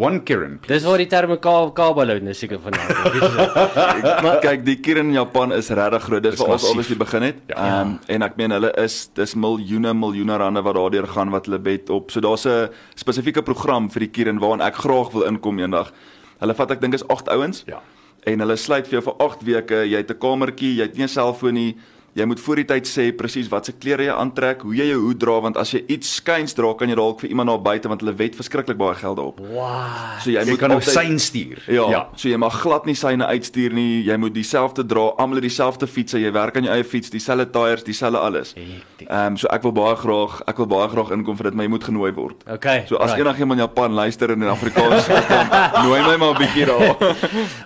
one 0.00 0.22
Kirin. 0.24 0.54
Dis 0.66 0.84
waar 0.88 0.98
die 1.02 1.06
terme 1.10 1.36
ka 1.42 1.52
kabalo 1.76 2.16
nou 2.24 2.34
seker 2.34 2.58
vandaan 2.62 2.88
kom. 3.02 4.24
Maar 4.24 4.38
kyk, 4.44 4.64
die 4.64 4.78
Kirin 4.80 5.10
in 5.12 5.18
Japan 5.18 5.52
is 5.52 5.68
regtig 5.70 6.06
groot. 6.08 6.24
Dis 6.24 6.40
waar 6.40 6.54
ons 6.56 6.68
obviously 6.70 6.96
begin 7.00 7.26
het. 7.28 7.42
Ja. 7.52 7.56
Ehm 7.58 7.92
um, 7.92 7.98
en 8.16 8.26
ek 8.28 8.38
meen 8.40 8.56
hulle 8.56 8.72
is 8.82 8.96
dis 9.18 9.34
miljoene 9.36 9.92
miljoene 9.94 10.38
rande 10.40 10.64
wat 10.64 10.78
daardeur 10.80 11.08
gaan 11.12 11.32
wat 11.34 11.46
hulle 11.50 11.60
bet 11.62 11.90
op. 11.92 12.10
So 12.10 12.24
daar's 12.24 12.46
'n 12.48 12.70
spesifieke 12.96 13.42
program 13.42 13.90
vir 13.90 14.06
die 14.08 14.10
Kirin 14.10 14.40
waaraan 14.40 14.64
ek 14.66 14.80
graag 14.84 15.12
wil 15.12 15.28
inkom 15.28 15.58
eendag. 15.60 15.92
Hulle 16.40 16.54
vat 16.54 16.70
ek 16.70 16.80
dink 16.80 16.94
is 16.94 17.06
8 17.08 17.28
ouens. 17.28 17.62
Ja. 17.66 17.82
En 18.26 18.38
hulle 18.40 18.56
sluit 18.56 18.86
vir 18.88 19.00
jou 19.00 19.02
vir 19.02 19.16
8 19.26 19.42
weke. 19.44 19.84
Jy 19.84 19.96
het 19.96 20.10
'n 20.10 20.18
kamertjie, 20.18 20.76
jy 20.76 20.82
het 20.82 20.96
nie 20.96 21.04
'n 21.04 21.08
selfoon 21.08 21.54
nie. 21.54 21.76
Jy 22.14 22.24
moet 22.28 22.40
voor 22.44 22.56
die 22.60 22.64
tyd 22.68 22.84
sê 22.86 23.06
presies 23.16 23.48
wat 23.48 23.64
se 23.64 23.72
klere 23.72 24.04
jy 24.04 24.12
aantrek, 24.12 24.60
hoe 24.66 24.74
jy 24.76 24.84
jou 24.90 24.98
hoed 25.00 25.18
dra 25.22 25.38
want 25.40 25.56
as 25.56 25.70
jy 25.72 25.78
iets 25.88 26.10
skuins 26.18 26.52
dra, 26.52 26.74
kan 26.76 26.90
jy 26.90 26.94
dalk 26.98 27.20
vir 27.22 27.30
iemand 27.30 27.48
daar 27.48 27.62
buite 27.64 27.88
want 27.88 28.02
hulle 28.04 28.12
wet 28.18 28.34
verskriklik 28.36 28.76
baie 28.76 28.94
geld 28.94 29.16
daarop. 29.16 29.38
Wow. 29.40 30.20
So 30.20 30.28
jy, 30.30 30.42
Jy 30.44 30.50
moet 30.50 30.58
kan 30.60 30.68
nou 30.68 30.78
altyd- 30.80 30.92
sein 30.94 31.18
stuur. 31.18 31.62
Ja, 31.72 31.86
ja, 31.90 32.02
so 32.14 32.28
jy 32.28 32.36
mag 32.36 32.52
glad 32.60 32.84
nie 32.84 32.94
syne 32.94 33.24
uitstuur 33.26 33.72
nie. 33.72 34.02
Jy 34.04 34.16
moet 34.16 34.34
dieselfde 34.34 34.84
dra, 34.86 35.06
almal 35.16 35.36
het 35.40 35.42
dieselfde 35.48 35.86
fietsse, 35.86 36.18
jy 36.20 36.32
werk 36.32 36.56
aan 36.56 36.64
jou 36.64 36.74
eie 36.74 36.84
fiets, 36.84 37.08
dieselfde 37.10 37.48
tyres, 37.50 37.82
dieselfde 37.84 38.18
alles. 38.18 38.52
Ehm 38.58 39.32
um, 39.32 39.36
so 39.36 39.48
ek 39.48 39.62
wil 39.62 39.72
baie 39.72 39.96
graag, 39.96 40.42
ek 40.46 40.56
wil 40.58 40.66
baie 40.66 40.88
graag 40.88 41.10
inkom 41.16 41.36
vir 41.36 41.44
dit, 41.48 41.54
maar 41.54 41.64
jy 41.64 41.70
moet 41.70 41.84
genooi 41.84 42.12
word. 42.12 42.44
Okay. 42.46 42.84
So 42.88 42.96
as 42.96 43.10
right. 43.16 43.24
enigiemand 43.26 43.60
in 43.60 43.64
Japan 43.66 43.92
luister 43.92 44.30
en 44.30 44.42
in 44.42 44.48
Afrikaans 44.48 45.06
dan 45.08 45.88
nooi 45.88 46.00
my 46.02 46.16
maar 46.16 46.34
'n 46.34 46.38
bietjie 46.38 46.66
daar. 46.66 46.96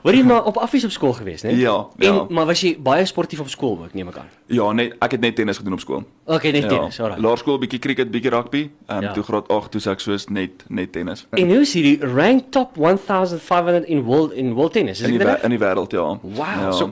Hoor 0.02 0.14
jy 0.14 0.22
maar 0.22 0.44
op 0.44 0.56
affies 0.56 0.84
op 0.84 0.90
skool 0.90 1.12
gewees, 1.12 1.42
né? 1.42 1.50
Ja, 1.50 1.86
En 1.98 2.14
ja. 2.14 2.26
maar 2.30 2.46
was 2.46 2.60
jy 2.60 2.76
baie 2.78 3.04
sportief 3.04 3.40
op 3.40 3.48
skool 3.48 3.78
ook, 3.82 3.94
neem 3.94 4.08
ek 4.08 4.16
aan. 4.18 4.30
Ja, 4.48 4.72
net 4.72 4.94
ek 5.02 5.10
het 5.10 5.20
net 5.20 5.34
tennis 5.36 5.56
gedoen 5.58 5.72
op 5.72 5.80
skool. 5.80 6.04
Okay, 6.24 6.50
net 6.52 6.68
tennis, 6.68 6.96
Ja, 6.96 7.02
alright. 7.04 7.22
laerskool 7.24 7.58
bietjie 7.58 7.78
cricket, 7.78 8.10
bietjie 8.10 8.30
rugby. 8.30 8.70
Ehm 8.86 8.96
um, 8.98 9.02
Ja. 9.02 9.12
toe 9.12 9.22
graad 9.22 9.48
8 9.48 9.70
toe 9.70 9.90
ek 9.92 10.00
soos 10.00 10.28
net 10.28 10.64
net 10.68 10.92
tennis. 10.92 11.26
En 11.30 11.48
hoe 11.48 11.60
is 11.60 11.72
hierdie 11.74 11.98
rank 12.06 12.44
top 12.50 12.76
1500 12.76 13.84
in 13.86 14.02
world 14.02 14.32
in 14.32 14.52
world 14.54 14.72
tennis? 14.72 15.00
Is 15.00 15.04
In 15.04 15.10
die 15.10 15.18
dit 15.18 15.26
reg? 15.26 15.42
in 15.42 15.50
die 15.50 15.58
wêreld 15.58 15.90
ja. 15.92 16.00
Wow, 16.22 16.38
ja. 16.38 16.70
So 16.72 16.90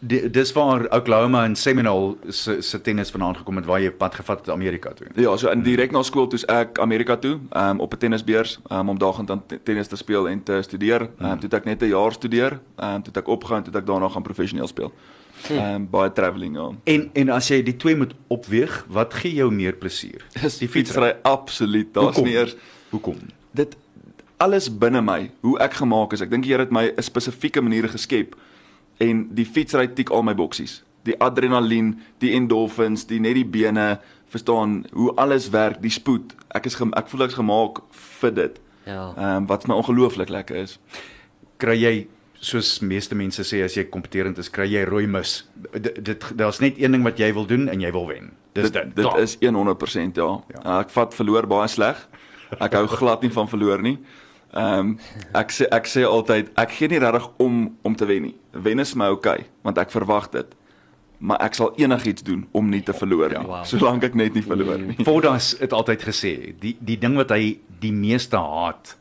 dis 0.00 0.52
waar 0.52 0.86
Oklahoma 0.90 1.44
en 1.44 1.56
Seminole 1.56 2.16
se 2.28 2.60
se 2.62 2.80
tennis 2.80 3.10
vanaand 3.10 3.36
gekom 3.36 3.56
het 3.56 3.64
waar 3.66 3.80
jy 3.80 3.90
pad 3.90 4.14
gevat 4.14 4.38
het 4.38 4.48
Amerika 4.50 4.92
toe. 4.92 5.06
Ja, 5.14 5.36
so 5.36 5.50
in 5.50 5.62
direk 5.62 5.90
na 5.92 6.02
skool 6.02 6.26
toe's 6.26 6.44
ek 6.48 6.78
Amerika 6.78 7.16
toe, 7.16 7.38
um, 7.52 7.80
op 7.80 7.92
'n 7.94 7.98
tennisbeurs, 7.98 8.58
um, 8.72 8.88
om 8.88 8.98
daagend 8.98 9.30
aan 9.30 9.42
te- 9.46 9.60
tennis 9.62 9.86
te 9.88 9.96
speel 9.96 10.28
en 10.28 10.42
te 10.42 10.62
studeer. 10.62 11.08
Um, 11.20 11.38
toe 11.40 11.50
ek 11.50 11.64
net 11.64 11.82
'n 11.82 11.88
jaar 11.88 12.12
studeer, 12.12 12.60
um, 12.82 13.02
toe 13.02 13.12
ek 13.14 13.28
opgegaan, 13.28 13.62
toe 13.62 13.74
ek 13.74 13.86
daarna 13.86 14.08
gaan 14.08 14.22
professioneel 14.22 14.66
speel. 14.66 14.92
Um, 15.50 15.86
baie 15.90 16.12
travelling 16.12 16.56
ja. 16.56 16.68
En 16.84 17.10
en 17.12 17.30
as 17.30 17.48
jy 17.48 17.62
die 17.62 17.76
twee 17.76 17.96
moet 17.96 18.14
opweeg, 18.28 18.84
wat 18.92 19.14
gee 19.14 19.34
jou 19.38 19.50
meer 19.54 19.78
plesier? 19.78 20.24
Dis 20.42 20.58
die 20.58 20.68
fietsry 20.68 21.14
absoluut. 21.22 21.92
Daar's 21.94 22.20
nie 22.20 22.34
eers 22.34 22.56
Hoekom? 22.90 23.16
dit 23.52 23.76
alles 24.38 24.68
binne 24.70 25.00
my, 25.02 25.30
hoe 25.42 25.56
ek 25.58 25.80
gemaak 25.80 26.12
is. 26.14 26.22
Ek 26.22 26.30
dink 26.30 26.44
die 26.46 26.52
Here 26.52 26.62
het 26.62 26.74
my 26.74 26.92
'n 26.92 27.02
spesifieke 27.02 27.62
manier 27.62 27.88
geskep 27.88 28.36
en 28.98 29.28
die 29.34 29.46
fietsry 29.46 29.88
tik 29.88 30.10
al 30.10 30.22
my 30.22 30.34
boksies. 30.34 30.82
Die 31.02 31.16
adrenalien, 31.20 31.98
die 32.18 32.32
endorphins, 32.34 33.06
die 33.06 33.20
net 33.20 33.34
die 33.34 33.46
bene, 33.46 34.00
verstaan 34.28 34.84
hoe 34.92 35.14
alles 35.16 35.50
werk, 35.50 35.82
die 35.82 35.90
spoed. 35.90 36.34
Ek 36.54 36.66
is 36.66 36.74
ek 36.74 37.08
voel 37.08 37.22
ek's 37.22 37.34
gemaak 37.34 37.80
vir 38.20 38.34
dit. 38.34 38.60
Ja. 38.86 39.14
Ehm 39.16 39.36
um, 39.36 39.46
wat 39.46 39.66
my 39.66 39.74
ongelooflik 39.74 40.28
lekker 40.28 40.56
is. 40.56 40.78
Kry 41.56 41.76
jy 41.76 42.06
soos 42.40 42.78
meeste 42.80 43.14
mense 43.18 43.42
sê 43.44 43.62
as 43.64 43.74
jy 43.76 43.84
kompeterend 43.90 44.38
is, 44.38 44.48
kry 44.50 44.66
jy 44.70 44.84
rooi 44.88 45.06
mis. 45.10 45.44
Dit 45.74 46.04
dit 46.04 46.24
daar's 46.38 46.60
net 46.60 46.78
een 46.78 46.92
ding 46.94 47.02
wat 47.06 47.18
jy 47.18 47.32
wil 47.34 47.46
doen 47.46 47.68
en 47.68 47.80
jy 47.80 47.90
wil 47.92 48.06
wen. 48.06 48.30
Dis 48.54 48.70
dit. 48.70 48.94
dit 48.94 49.04
Klaar. 49.04 49.20
is 49.22 49.36
100% 49.42 50.16
ja. 50.16 50.24
Ja. 50.24 50.60
ja. 50.64 50.78
Ek 50.80 50.90
vat 50.94 51.14
verloor 51.14 51.46
baie 51.50 51.68
sleg. 51.68 52.08
Ek 52.60 52.72
hou 52.78 52.86
glad 52.88 53.22
nie 53.22 53.30
van 53.34 53.48
verloor 53.50 53.82
nie. 53.82 53.98
Ehm 54.56 54.78
um, 54.78 54.94
ek 55.36 55.50
sê 55.52 55.66
ek 55.70 55.86
sê 55.90 56.06
altyd 56.08 56.48
ek 56.56 56.70
gee 56.78 56.88
nie 56.88 56.98
regtig 57.02 57.26
om 57.38 57.76
om 57.84 57.94
te 57.98 58.06
wen 58.08 58.22
nie. 58.30 58.34
Wen 58.52 58.80
is 58.80 58.94
my 58.96 59.10
oukei, 59.12 59.42
okay, 59.42 59.50
want 59.62 59.78
ek 59.78 59.90
verwag 59.92 60.30
dit. 60.32 60.54
Maar 61.20 61.40
ek 61.42 61.54
sal 61.58 61.72
enigiets 61.76 62.22
doen 62.22 62.46
om 62.54 62.70
nie 62.70 62.80
te 62.82 62.92
verloor 62.94 63.32
Ja. 63.32 63.40
nie, 63.42 63.46
Wow. 63.48 63.64
solank 63.64 64.04
ek 64.04 64.14
net 64.14 64.34
nie 64.34 64.42
verloor 64.42 64.78
nie. 64.78 64.96
Fordas 65.04 65.56
het 65.60 65.72
altyd 65.72 66.02
gesê, 66.06 66.54
die 66.60 66.76
die 66.80 66.96
ding 66.96 67.16
wat 67.16 67.30
hy 67.30 67.58
die 67.80 67.92
meeste 67.92 68.36
haat 68.38 68.96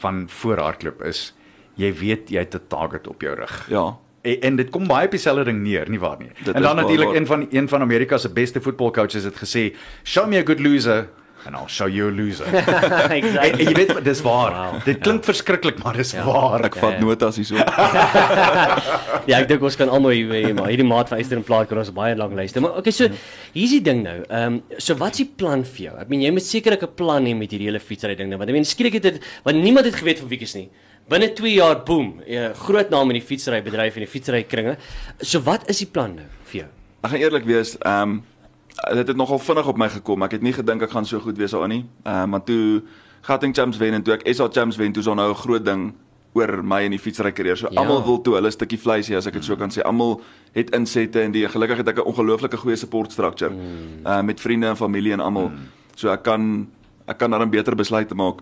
van 0.00 0.26
voorhardloop 0.28 1.02
is 1.06 1.32
jy 1.82 1.92
weet 2.00 2.30
jy 2.30 2.38
het 2.44 2.54
'n 2.54 2.66
target 2.68 3.08
op 3.08 3.20
jou 3.22 3.34
rug. 3.34 3.54
Ja. 3.70 3.86
En, 4.22 4.40
en 4.40 4.56
dit 4.56 4.70
kom 4.70 4.86
baie 4.86 5.06
op 5.06 5.10
dieselfde 5.16 5.44
ding 5.50 5.62
neer, 5.62 5.88
nie 5.90 5.98
waar 5.98 6.18
nie? 6.18 6.30
Dit 6.44 6.54
en 6.54 6.62
dan 6.62 6.76
natuurlik 6.76 7.14
een 7.14 7.26
van 7.26 7.46
een 7.50 7.68
van 7.68 7.80
Amerika 7.82 8.18
se 8.18 8.28
beste 8.30 8.60
voetbalcoaches 8.60 9.24
het 9.24 9.34
gesê, 9.34 9.74
"Show 10.04 10.28
me 10.28 10.38
a 10.38 10.44
good 10.46 10.60
loser 10.60 11.08
and 11.44 11.56
I'll 11.56 11.66
show 11.68 11.88
you 11.88 12.06
a 12.08 12.14
loser." 12.14 12.46
en, 12.54 13.10
en 13.10 13.10
exactly. 13.10 13.64
jy 13.64 13.72
weet 13.74 14.04
dis 14.04 14.20
waar. 14.22 14.52
Wow, 14.52 14.84
Dit 14.84 14.98
klink 15.02 15.24
verskriklik, 15.24 15.82
maar 15.82 15.96
dis 15.96 16.12
Ja. 16.12 16.24
waar. 16.24 16.64
Ek 16.64 16.76
vat 16.76 16.92
ja. 16.92 17.00
notas 17.00 17.36
hierso. 17.36 17.56
Ja, 19.26 19.38
ek 19.38 19.48
dink 19.48 19.62
ons 19.62 19.76
kan 19.78 19.88
almal 19.88 20.10
hier 20.16 20.28
weet, 20.28 20.54
maar 20.54 20.66
hierdie 20.72 20.86
maat 20.86 21.08
van 21.08 21.18
Eyster 21.18 21.36
en 21.38 21.44
Plaat 21.46 21.68
kan 21.70 21.78
ons 21.78 21.92
baie 21.94 22.16
lank 22.18 22.32
luister. 22.34 22.60
Maar 22.60 22.76
okay, 22.80 22.90
so 22.90 23.06
hier's 23.54 23.70
die 23.70 23.82
ding 23.82 24.02
nou. 24.02 24.16
Ehm 24.28 24.56
um, 24.58 24.62
so 24.78 24.94
wat's 24.98 25.18
die 25.22 25.28
plan 25.38 25.62
vir 25.64 25.84
jou? 25.86 25.92
Ek 26.02 26.08
meen 26.10 26.22
jy 26.22 26.32
moet 26.34 26.42
sekerlik 26.46 26.82
'n 26.82 26.94
plan 26.96 27.24
hê 27.24 27.34
met 27.36 27.50
hierdie 27.50 27.68
hele 27.70 27.78
fietsry 27.80 28.16
ding 28.18 28.30
nou. 28.30 28.38
Want 28.38 28.50
ek 28.50 28.54
meen 28.56 28.64
skielik 28.66 28.94
het 28.94 29.02
dit 29.02 29.20
want 29.44 29.56
niemand 29.62 29.86
het 29.86 29.94
geweet 29.94 30.18
van 30.18 30.28
Wiekies 30.28 30.54
nie. 30.54 30.68
Binne 31.08 31.32
2 31.32 31.54
jaar 31.54 31.82
boem, 31.84 32.20
'n 32.26 32.54
groot 32.54 32.90
naam 32.90 33.10
in 33.10 33.18
die 33.20 33.26
fietsry 33.26 33.62
bedryf 33.62 33.94
en 33.94 34.00
die 34.00 34.08
fietsry 34.10 34.42
kringe. 34.44 34.76
So 35.20 35.40
wat 35.40 35.68
is 35.68 35.78
die 35.78 35.86
plan 35.86 36.14
nou 36.14 36.26
vir 36.44 36.60
jou? 36.60 36.68
Ek 37.02 37.10
gaan 37.10 37.20
eerlik 37.20 37.44
wees, 37.44 37.76
ehm 37.78 38.02
um, 38.02 38.22
dit 38.96 39.08
het 39.08 39.16
nogal 39.16 39.38
vinnig 39.38 39.66
op 39.66 39.76
my 39.76 39.88
gekom. 39.88 40.22
Ek 40.22 40.30
het 40.32 40.42
nie 40.42 40.52
gedink 40.52 40.82
ek 40.82 40.90
gaan 40.90 41.04
so 41.06 41.20
goed 41.20 41.36
wees 41.36 41.50
daarin 41.50 41.68
nie. 41.68 41.84
Ehm 42.04 42.22
um, 42.22 42.30
maar 42.30 42.44
toe 42.44 42.82
Gauteng 43.22 43.54
Champs 43.54 43.76
wen 43.78 43.94
en 43.94 44.02
toe 44.02 44.14
ek 44.14 44.34
SA 44.34 44.48
Champs 44.48 44.76
wen, 44.76 44.92
toe 44.92 45.00
is 45.00 45.06
daar 45.06 45.16
nou 45.16 45.30
'n 45.30 45.34
groot 45.34 45.64
ding 45.64 45.92
oor 46.34 46.62
my 46.62 46.82
in 46.82 46.90
die 46.90 46.98
fietsry 46.98 47.32
karier. 47.32 47.56
So 47.56 47.68
Ja. 47.70 47.80
almal 47.80 48.04
wil 48.04 48.20
toe 48.22 48.34
hulle 48.34 48.50
stukkie 48.50 48.78
vleis 48.78 49.08
hê 49.08 49.16
as 49.16 49.26
ek 49.26 49.34
dit 49.34 49.44
so 49.44 49.56
kan 49.56 49.70
sê. 49.70 49.82
Almal 49.84 50.20
het 50.54 50.70
insette 50.74 51.20
en 51.20 51.32
die 51.32 51.46
gelukkig 51.48 51.76
het 51.76 51.88
ek 51.88 51.98
'n 51.98 52.06
ongelooflike 52.06 52.56
goeie 52.56 52.76
support 52.76 53.12
structure. 53.12 53.50
Mm. 53.50 54.06
Uh 54.06 54.22
met 54.22 54.40
vriende 54.40 54.66
en 54.66 54.76
familie 54.76 55.12
en 55.12 55.20
almal. 55.20 55.48
Mm. 55.48 55.68
So 55.94 56.08
ek 56.10 56.22
kan 56.22 56.68
ek 57.06 57.18
kan 57.18 57.30
dan 57.30 57.42
'n 57.42 57.50
beter 57.50 57.74
besluit 57.76 58.14
maak. 58.14 58.40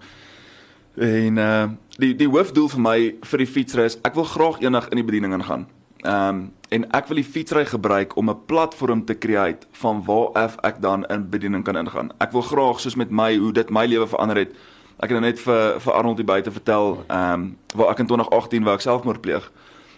En 1.00 1.36
uh 1.36 1.68
die 2.00 2.14
die 2.16 2.28
hoofdoel 2.28 2.68
vir 2.72 2.80
my 2.80 2.98
vir 3.28 3.40
die 3.42 3.48
fietsry 3.48 3.84
is 3.88 3.98
ek 4.08 4.14
wil 4.16 4.24
graag 4.24 4.58
eendag 4.60 4.88
in 4.92 5.00
die 5.00 5.04
bediening 5.04 5.32
ingaan. 5.36 5.66
Ehm 6.04 6.28
um, 6.28 6.40
en 6.70 6.84
ek 6.94 7.08
wil 7.10 7.18
die 7.18 7.26
fietsry 7.26 7.64
gebruik 7.66 8.16
om 8.16 8.30
'n 8.30 8.44
platform 8.46 9.04
te 9.04 9.18
create 9.18 9.66
van 9.72 10.04
waar 10.04 10.28
af 10.32 10.56
ek 10.62 10.80
dan 10.80 11.06
in 11.06 11.30
bediening 11.30 11.64
kan 11.64 11.76
ingaan. 11.76 12.12
Ek 12.18 12.32
wil 12.32 12.42
graag 12.42 12.80
soos 12.80 12.94
met 12.94 13.10
my 13.10 13.36
hoe 13.36 13.52
dit 13.52 13.70
my 13.70 13.86
lewe 13.86 14.06
verander 14.06 14.36
het. 14.36 14.52
Ek 15.00 15.08
het 15.08 15.10
nou 15.10 15.20
net 15.20 15.40
vir 15.40 15.80
vir 15.80 15.92
Arnold 15.92 16.16
hier 16.16 16.26
buite 16.26 16.50
vertel 16.50 17.04
ehm 17.08 17.32
um, 17.32 17.56
waar 17.74 17.90
ek 17.90 17.98
in 17.98 18.06
2018 18.06 18.64
wou 18.64 18.74
ek 18.74 18.80
selfmoord 18.80 19.20
pleeg. 19.20 19.52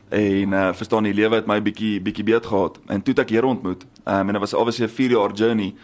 En 0.09 0.52
uh 0.52 0.73
verstaan 0.73 1.02
die 1.02 1.14
lewe 1.14 1.35
het 1.35 1.47
my 1.47 1.62
bietjie 1.62 2.00
bietjie 2.00 2.25
beet 2.25 2.47
gehad 2.47 2.78
en 2.87 3.02
toe 3.02 3.14
het 3.14 3.18
ek 3.18 3.30
Here 3.30 3.47
ontmoet. 3.47 3.87
Ehm 4.04 4.21
um, 4.21 4.26
en 4.26 4.32
dit 4.32 4.40
was 4.40 4.54
obviously 4.54 4.87
'n 4.87 4.88
4 4.88 5.11
jaar 5.11 5.32
journey 5.35 5.75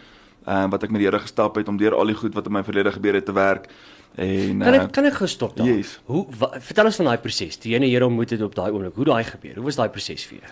ehm 0.45 0.63
um, 0.63 0.69
wat 0.69 0.83
ek 0.83 0.91
met 0.91 0.99
die 0.99 1.07
Here 1.07 1.19
gestap 1.19 1.55
het 1.55 1.67
om 1.67 1.77
deur 1.77 1.95
al 1.95 2.05
die 2.05 2.15
goed 2.15 2.33
wat 2.33 2.45
in 2.45 2.51
my 2.51 2.63
verlede 2.63 2.91
gebeur 2.91 3.13
het 3.13 3.25
te 3.25 3.33
werk. 3.33 3.69
En 4.15 4.59
Kan 4.59 4.73
ek 4.73 4.91
kan 4.91 5.05
ek 5.05 5.13
gestop 5.13 5.55
daar? 5.55 5.67
yes. 5.67 5.99
Hoe 6.05 6.25
wa, 6.39 6.49
vertel 6.59 6.85
ons 6.85 6.95
van 6.95 7.05
daai 7.05 7.17
proses. 7.17 7.57
Die 7.57 7.77
Here 7.77 8.05
ontmoet 8.05 8.29
het 8.29 8.41
op 8.41 8.55
daai 8.55 8.71
oomblik. 8.71 8.95
Hoe 8.95 9.05
daai 9.05 9.23
gebeur? 9.23 9.55
Hoe 9.55 9.63
was 9.63 9.75
daai 9.75 9.89
proses 9.89 10.25
vir 10.25 10.39
jou? 10.39 10.51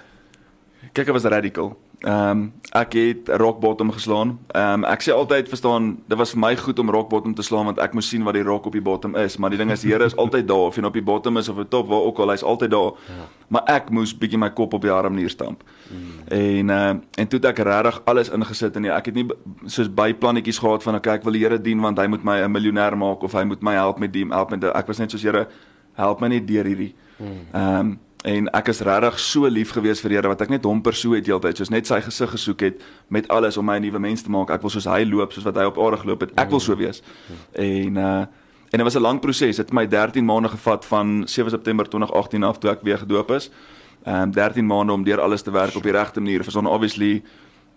Kyk, 0.93 1.07
ek 1.07 1.13
was 1.13 1.23
radical. 1.23 1.75
Ehm 1.99 2.29
um, 2.29 2.53
ek 2.77 2.93
het 2.93 3.29
rock 3.29 3.59
bottom 3.59 3.91
geslaan. 3.91 4.39
Ehm 4.47 4.73
um, 4.73 4.83
ek 4.83 5.01
sê 5.01 5.11
altyd 5.11 5.47
verstaan, 5.49 5.97
dit 6.05 6.17
was 6.17 6.31
vir 6.35 6.39
my 6.39 6.55
goed 6.57 6.79
om 6.79 6.89
rock 6.89 7.09
bottom 7.09 7.33
te 7.33 7.41
slaan 7.41 7.65
want 7.65 7.79
ek 7.79 7.93
moes 7.93 8.09
sien 8.09 8.23
wat 8.23 8.33
die 8.37 8.43
rock 8.43 8.65
op 8.65 8.71
die 8.71 8.81
bottom 8.81 9.15
is, 9.15 9.37
maar 9.37 9.49
die 9.49 9.57
ding 9.57 9.71
is 9.71 9.81
die 9.81 9.91
Here 9.91 10.05
is 10.05 10.15
altyd 10.23 10.47
daar 10.47 10.69
of 10.69 10.75
jy 10.75 10.81
nou 10.81 10.91
op 10.93 10.99
die 10.99 11.03
bottom 11.03 11.37
is 11.37 11.49
of 11.49 11.57
op 11.57 11.69
top 11.69 11.87
waar 11.89 12.05
ook 12.05 12.19
al, 12.19 12.29
hy's 12.29 12.43
altyd 12.43 12.71
daar. 12.71 12.91
Ja. 13.07 13.25
Maar 13.47 13.63
ek 13.65 13.89
moes 13.89 14.13
bietjie 14.17 14.37
my 14.37 14.49
kop 14.49 14.73
op 14.73 14.81
die 14.81 14.93
harmonier 14.93 15.29
stamp. 15.29 15.63
Mm. 15.89 16.13
En 16.27 16.69
ehm 16.69 16.95
uh, 16.95 17.01
en 17.17 17.27
toe 17.27 17.39
het 17.39 17.49
ek 17.49 17.65
regtig 17.65 18.01
alles 18.05 18.29
ingesit 18.29 18.75
en 18.75 18.85
ek 18.85 19.05
het 19.05 19.15
nie 19.15 19.27
soos 19.65 19.89
by 19.89 20.13
plannetjies 20.13 20.61
gehad 20.61 20.83
van 20.83 20.95
okay, 20.95 21.17
ek 21.17 21.23
wil 21.23 21.33
die 21.33 21.45
Here 21.47 21.61
dien 21.61 21.81
want 21.81 21.97
hy 21.97 22.07
moet 22.07 22.23
my 22.23 22.43
'n 22.43 22.51
miljonair 22.51 22.97
maak 22.97 23.23
of 23.23 23.33
hy 23.33 23.43
moet 23.43 23.61
my 23.61 23.73
help 23.73 23.99
met 23.99 24.13
die 24.13 24.27
help 24.29 24.51
met 24.51 24.61
die, 24.61 24.69
ek 24.69 24.87
was 24.87 24.99
net 24.99 25.11
soos 25.11 25.23
Here 25.23 25.47
help 25.93 26.21
my 26.21 26.27
net 26.27 26.47
deur 26.47 26.65
hierdie. 26.65 26.93
Ehm 27.17 27.79
um, 27.79 27.99
en 28.23 28.49
ek 28.49 28.67
is 28.67 28.81
regtig 28.81 29.19
so 29.19 29.47
lief 29.47 29.71
gewees 29.71 30.01
vir 30.01 30.11
Here 30.11 30.27
wat 30.27 30.41
ek 30.41 30.49
net 30.49 30.65
hom 30.65 30.81
persoe 30.81 31.15
het 31.15 31.27
heeltyd 31.27 31.57
soos 31.57 31.69
net 31.69 31.87
sy 31.87 31.99
gesig 32.01 32.31
gesoek 32.33 32.61
het 32.61 32.81
met 33.09 33.27
alles 33.29 33.57
om 33.57 33.65
my 33.65 33.77
'n 33.77 33.81
nuwe 33.81 33.99
mens 33.99 34.21
te 34.23 34.29
maak. 34.29 34.49
Ek 34.49 34.61
wil 34.61 34.69
soos 34.69 34.85
hy 34.85 35.03
loop, 35.05 35.31
soos 35.33 35.43
wat 35.43 35.55
hy 35.55 35.63
op 35.63 35.77
aarde 35.77 35.97
geloop 35.97 36.21
het. 36.21 36.31
Ek 36.37 36.49
wil 36.49 36.59
so 36.59 36.75
wees. 36.75 37.01
En 37.53 37.97
uh 37.97 38.25
en 38.71 38.77
dit 38.77 38.83
was 38.83 38.95
'n 38.95 39.01
lang 39.01 39.19
proses. 39.19 39.55
Dit 39.55 39.65
het 39.65 39.73
my 39.73 39.87
13 39.87 40.25
maande 40.25 40.49
gevat 40.49 40.85
van 40.85 41.23
7 41.27 41.51
September 41.51 41.85
2018 41.89 42.43
af 42.43 42.57
toe 42.57 42.71
ek 42.71 42.81
weer 42.81 42.97
gedoop 42.97 43.31
is. 43.31 43.49
Ehm 44.03 44.21
um, 44.21 44.31
13 44.31 44.65
maande 44.65 44.93
om 44.93 45.03
deur 45.03 45.21
alles 45.21 45.41
te 45.41 45.51
werk 45.51 45.75
op 45.75 45.83
die 45.83 45.91
regte 45.91 46.19
manier. 46.19 46.43
Verstaan 46.43 46.65
obviously 46.65 47.23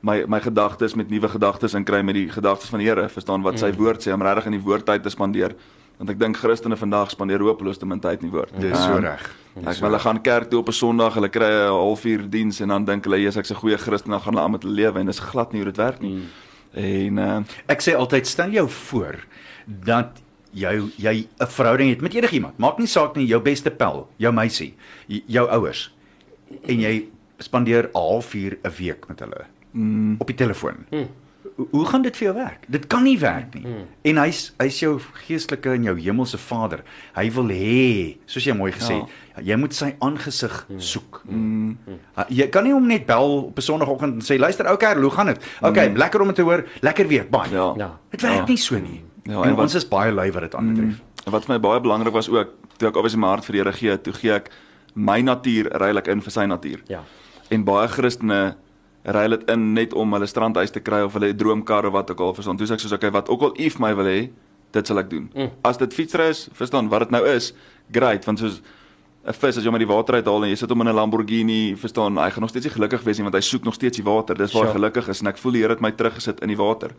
my 0.01 0.25
my 0.27 0.41
gedagtes 0.41 0.95
met 0.95 1.11
nuwe 1.11 1.29
gedagtes 1.29 1.75
in 1.75 1.85
kry 1.85 2.01
met 2.03 2.15
die 2.15 2.29
gedagtes 2.29 2.69
van 2.69 2.79
die 2.79 2.89
Here. 2.89 3.09
Verstaan 3.09 3.43
wat 3.43 3.59
sy 3.59 3.73
woord 3.73 4.07
sê 4.07 4.13
om 4.13 4.23
regtig 4.23 4.45
in 4.45 4.53
die 4.53 4.63
woord 4.63 4.87
tyd 4.87 5.03
te 5.03 5.11
spandeer. 5.11 5.55
Want 6.01 6.15
ek 6.15 6.19
dink 6.19 6.39
Christene 6.41 6.79
vandag 6.81 7.11
spandeer 7.13 7.43
hopeloos 7.45 7.79
te 7.79 7.87
min 7.87 8.01
tyd 8.01 8.23
in 8.25 8.31
die 8.31 8.33
woord. 8.33 8.55
Dis 8.57 8.79
so 8.79 8.97
Ehm, 8.97 9.05
reg. 9.05 9.27
Ek 9.69 9.83
hulle 9.85 9.99
gaan 10.01 10.21
kerk 10.25 10.49
toe 10.49 10.61
op 10.63 10.69
'n 10.69 10.73
Sondag, 10.73 11.15
hulle 11.15 11.29
kry 11.29 11.45
'n 11.45 11.69
halfuur 11.69 12.31
diens 12.31 12.61
en 12.61 12.69
dan 12.69 12.85
dink 12.85 13.05
hulle 13.05 13.21
jy's 13.21 13.37
ek's 13.37 13.51
'n 13.51 13.61
goeie 13.61 13.77
Christen, 13.77 14.11
dan 14.11 14.21
gaan 14.21 14.33
hulle 14.33 14.45
aan 14.45 14.51
met 14.53 14.63
hulle 14.63 14.75
lewe 14.75 14.99
en 14.99 15.07
dis 15.07 15.19
glad 15.19 15.53
nie 15.53 15.63
hoe 15.63 15.73
dit 15.73 15.77
werk 15.77 16.01
nie. 16.01 16.23
En 16.73 17.19
uh 17.19 17.43
Ek 17.69 17.83
sê 17.83 17.95
altyd 17.95 18.27
stel 18.27 18.51
jou 18.51 18.69
voor 18.69 19.17
dat 19.67 20.23
jy 20.53 20.91
jy 20.97 21.29
'n 21.39 21.47
verhouding 21.47 21.91
het 21.91 22.01
met 22.01 22.15
enigiemand. 22.15 22.59
Maak 22.59 22.79
nie 22.79 22.87
saak 22.87 23.17
nie 23.17 23.27
jou 23.27 23.41
beste 23.41 23.71
pel, 23.71 24.09
jou 24.17 24.33
meisie, 24.33 24.75
jou 25.07 25.49
ouers. 25.49 25.93
En 26.67 26.81
jy 26.81 27.09
spandeer 27.39 27.89
'n 27.89 27.93
halfuur 27.93 28.59
'n 28.65 28.71
week 28.79 29.09
met 29.09 29.21
hulle 29.21 29.47
mm. 29.73 30.17
op 30.19 30.27
die 30.27 30.37
telefoon. 30.37 30.87
Mm. 30.91 31.09
Hoe 31.71 31.85
gaan 31.87 32.03
dit 32.03 32.17
vir 32.17 32.27
jou 32.27 32.35
werk? 32.37 32.65
Dit 32.69 32.87
kan 32.87 33.03
nie 33.03 33.19
werk 33.19 33.55
nie. 33.55 33.65
Mm. 33.67 33.87
En 34.11 34.21
hy's 34.23 34.53
hy's 34.59 34.79
jou 34.81 35.01
geestelike 35.27 35.73
en 35.75 35.83
jou 35.83 35.95
hemelse 36.01 36.39
Vader. 36.39 36.83
Hy 37.17 37.27
wil 37.37 37.53
hê, 37.55 38.17
soos 38.31 38.45
jy 38.45 38.55
mooi 38.57 38.71
gesê, 38.73 38.97
ja. 39.01 39.43
jy 39.53 39.57
moet 39.61 39.75
sy 39.77 39.91
aangesig 39.99 40.55
mm. 40.69 40.81
soek. 40.81 41.23
Mm. 41.29 41.77
Jy 42.29 42.49
kan 42.55 42.65
nie 42.65 42.73
hom 42.73 42.87
net 42.87 43.07
bel 43.07 43.37
op 43.51 43.59
'n 43.59 43.63
Sondagoggend 43.63 44.15
en 44.15 44.27
sê 44.27 44.39
luister 44.39 44.69
ou 44.71 44.77
kerel, 44.77 45.03
hoe 45.03 45.11
gaan 45.11 45.27
dit? 45.27 45.45
Okay, 45.61 45.89
mm. 45.89 45.97
lekker 45.97 46.21
om 46.21 46.27
dit 46.27 46.37
te 46.37 46.43
hoor. 46.43 46.65
Lekker 46.81 47.07
week, 47.09 47.31
baie. 47.31 47.51
ja. 47.53 47.75
Ja. 47.77 47.99
Dit 48.11 48.23
werk 48.23 48.47
Ja. 48.47 48.47
nie 48.47 48.57
so 48.57 48.79
nie. 48.79 49.03
Ja, 49.25 49.43
en 49.43 49.49
en 49.49 49.55
wat- 49.55 49.65
ons 49.65 49.75
is 49.75 49.89
baie 49.89 50.13
lui 50.13 50.33
wat 50.33 50.43
dit 50.43 50.55
aanbetref. 50.55 51.01
En 51.27 51.33
wat 51.33 51.45
vir 51.45 51.55
my 51.55 51.61
baie 51.61 51.81
belangrik 51.81 52.13
was 52.13 52.29
ook, 52.29 52.49
toe 52.77 52.89
ek 52.89 52.97
obviously 52.97 53.21
my 53.21 53.29
hart 53.29 53.45
vir 53.45 53.53
die 53.53 53.63
Here 53.63 53.73
gee, 53.73 54.01
toe 54.01 54.13
gee 54.13 54.33
ek 54.33 54.51
my 54.95 55.21
natuur 55.21 55.71
ruilik 55.71 56.09
in 56.09 56.21
vir 56.21 56.33
sy 56.33 56.45
natuur. 56.47 56.81
Ja. 56.89 57.03
En 57.51 57.65
baie 57.65 57.89
Christene 57.89 58.57
ruil 59.03 59.37
dit 59.37 59.51
in 59.51 59.73
net 59.73 59.95
om 59.97 60.13
hulle 60.13 60.27
strandhuis 60.27 60.71
te 60.71 60.81
kry 60.81 61.01
of 61.07 61.17
hulle 61.17 61.33
droomkar 61.37 61.87
of 61.89 61.93
wat 61.93 62.11
ook 62.11 62.21
al 62.21 62.35
verstaan. 62.35 62.59
Toe 62.61 62.67
sê 62.69 62.77
ek 62.77 62.85
soos 62.85 62.93
okay, 62.93 63.11
wat 63.11 63.29
ook 63.33 63.43
al 63.43 63.55
vir 63.57 63.81
my 63.81 63.95
wil 63.97 64.11
hê, 64.11 64.21
dit 64.73 64.87
sal 64.87 64.99
ek 65.03 65.11
doen. 65.11 65.31
Mm. 65.35 65.51
As 65.67 65.81
dit 65.81 65.95
fietsry 65.95 66.29
is, 66.31 66.49
verstaan 66.57 66.91
wat 66.93 67.07
dit 67.09 67.17
nou 67.17 67.25
is, 67.27 67.53
great, 67.93 68.25
want 68.29 68.39
soos 68.39 68.61
'n 69.21 69.33
vis 69.33 69.57
as 69.57 69.63
jy 69.63 69.69
hom 69.69 69.77
uit 69.77 69.85
die 69.85 69.95
water 69.95 70.15
uithaal 70.15 70.45
en 70.45 70.51
jy 70.51 70.57
sit 70.57 70.71
hom 70.71 70.81
in 70.81 70.89
'n 70.89 70.95
Lamborghini, 70.95 71.77
verstaan, 71.77 72.17
hy 72.17 72.31
gaan 72.31 72.41
nog 72.41 72.51
steeds 72.51 72.67
nie 72.67 72.75
gelukkig 72.75 73.03
wees 73.05 73.19
nie 73.19 73.25
want 73.25 73.35
hy 73.35 73.41
soek 73.41 73.65
nog 73.65 73.75
steeds 73.75 73.97
die 73.97 74.05
water. 74.05 74.35
Dis 74.35 74.53
waar 74.53 74.65
hy 74.65 74.73
Sure. 74.73 74.79
gelukkig 74.79 75.09
is 75.09 75.21
en 75.21 75.27
ek 75.27 75.39
voel 75.39 75.53
die 75.53 75.61
Here 75.61 75.73
het 75.73 75.81
my 75.81 75.91
teruggesit 75.91 76.41
in 76.41 76.49
die 76.49 76.57
water. 76.57 76.91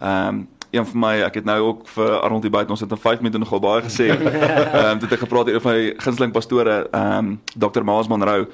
Ehm 0.00 0.28
um, 0.28 0.48
een 0.72 0.86
van 0.86 1.00
my, 1.00 1.22
ek 1.22 1.34
het 1.34 1.44
nou 1.44 1.60
ook 1.60 1.88
vir 1.88 2.20
Arnold 2.20 2.42
hier 2.42 2.50
buite, 2.50 2.70
ons 2.70 2.80
het 2.80 2.90
in 2.90 2.96
5 2.96 3.20
minute 3.20 3.38
nogal 3.38 3.60
baie 3.60 3.82
gesê. 3.82 4.08
Ehm 4.10 4.84
um, 4.84 4.98
dit 4.98 5.10
het 5.10 5.12
ek 5.12 5.28
gepraat 5.28 5.48
oor 5.48 5.60
my 5.64 5.94
gunsteling 5.96 6.32
pastore, 6.32 6.88
ehm 6.90 7.18
um, 7.18 7.40
Dr. 7.56 7.82
Maas 7.82 8.08
Monroe 8.08 8.46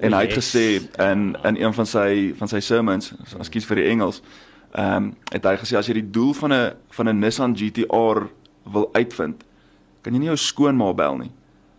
en 0.00 0.12
hy 0.12 0.20
het 0.26 0.34
Yes. 0.34 0.44
gesê 0.54 0.64
in 1.10 1.36
in 1.44 1.56
een 1.56 1.74
van 1.74 1.86
sy 1.86 2.34
van 2.38 2.48
sy 2.48 2.60
sermons, 2.60 3.12
ekskuus 3.38 3.66
vir 3.66 3.76
die 3.76 3.88
Engels, 3.90 4.22
ehm 4.74 4.96
um, 4.96 5.14
het 5.32 5.44
hy 5.44 5.56
gesê 5.56 5.76
as 5.78 5.86
jy 5.86 5.94
die 5.94 6.10
doel 6.10 6.34
van 6.34 6.52
'n 6.52 6.72
van 6.90 7.08
'n 7.08 7.18
Nissan 7.18 7.56
GT-R 7.56 8.28
wil 8.72 8.90
uitvind, 8.92 9.44
kan 10.02 10.12
jy 10.12 10.18
nie 10.18 10.26
jou 10.28 10.36
skoonma 10.36 10.92
bel 10.94 11.16
nie. 11.16 11.30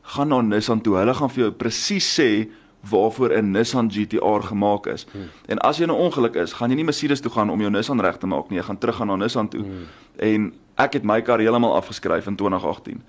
Gaan 0.02 0.28
na 0.28 0.42
Nissan 0.42 0.82
toe. 0.82 0.96
Hulle 0.98 1.14
gaan 1.14 1.30
vir 1.30 1.44
jou 1.44 1.52
presies 1.52 2.20
sê 2.20 2.50
waarvoor 2.82 3.30
'n 3.38 3.52
Nissan 3.52 3.90
GT-R 3.92 4.42
gemaak 4.44 4.88
is. 4.88 5.06
Hmm. 5.12 5.30
En 5.48 5.58
as 5.60 5.78
jy 5.78 5.86
'n 5.86 5.92
ongeluk 5.92 6.36
is, 6.36 6.54
gaan 6.54 6.70
jy 6.70 6.76
nie 6.76 6.84
Mercedes 6.86 7.20
toe 7.22 7.32
gaan 7.32 7.50
om 7.50 7.60
jou 7.60 7.70
Nissan 7.72 8.00
reg 8.02 8.18
te 8.18 8.28
maak 8.28 8.50
nie. 8.50 8.58
Jy 8.60 8.66
gaan 8.66 8.78
terug 8.78 8.96
gaan 8.96 9.08
na 9.08 9.16
Nissan 9.16 9.48
toe. 9.50 9.62
Hmm. 9.62 9.86
En 10.18 10.54
ek 10.78 10.94
het 10.94 11.04
my 11.04 11.22
kar 11.22 11.40
heeltemal 11.40 11.76
afgeskryf 11.76 12.28
in 12.28 12.36
2018. 12.36 13.02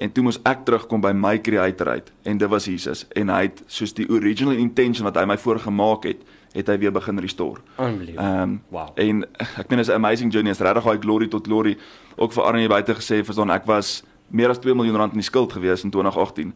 En 0.00 0.12
toe 0.12 0.22
moes 0.24 0.38
ek 0.48 0.62
terugkom 0.64 1.02
by 1.04 1.10
my 1.12 1.34
creator 1.44 1.88
uit 1.92 2.06
en 2.24 2.38
dit 2.40 2.48
was 2.48 2.64
Jesus 2.70 3.02
en 3.20 3.28
hy 3.28 3.42
het 3.50 3.58
soos 3.68 3.92
die 3.96 4.06
original 4.08 4.56
intention 4.56 5.04
wat 5.04 5.18
hy 5.20 5.26
my 5.28 5.36
voorgemaak 5.40 6.06
het, 6.08 6.22
het 6.56 6.70
hy 6.72 6.78
weer 6.80 6.92
begin 6.94 7.20
restore. 7.20 7.60
Unbelievable. 7.76 8.24
Ehm 8.24 8.42
um, 8.42 8.54
Wow. 8.72 8.88
En 8.96 9.24
ek 9.60 9.68
meen 9.68 9.82
is 9.84 9.88
'n 9.92 9.98
amazing 10.00 10.32
journey. 10.32 10.52
Is 10.52 10.60
regtig 10.64 10.84
daai 10.84 10.98
glory 11.04 11.28
tot 11.28 11.46
glory. 11.46 11.76
Ook 12.16 12.32
vir 12.32 12.44
Arnie 12.44 12.68
buite 12.68 12.94
gesê, 12.94 13.20
verstaan 13.24 13.50
ek 13.50 13.66
was 13.66 14.02
meer 14.30 14.48
as 14.48 14.58
2 14.58 14.74
miljoen 14.74 14.96
rand 14.96 15.12
in 15.12 15.18
die 15.18 15.26
skuld 15.28 15.52
gewees 15.52 15.84
in 15.84 15.90
2018. 15.90 16.54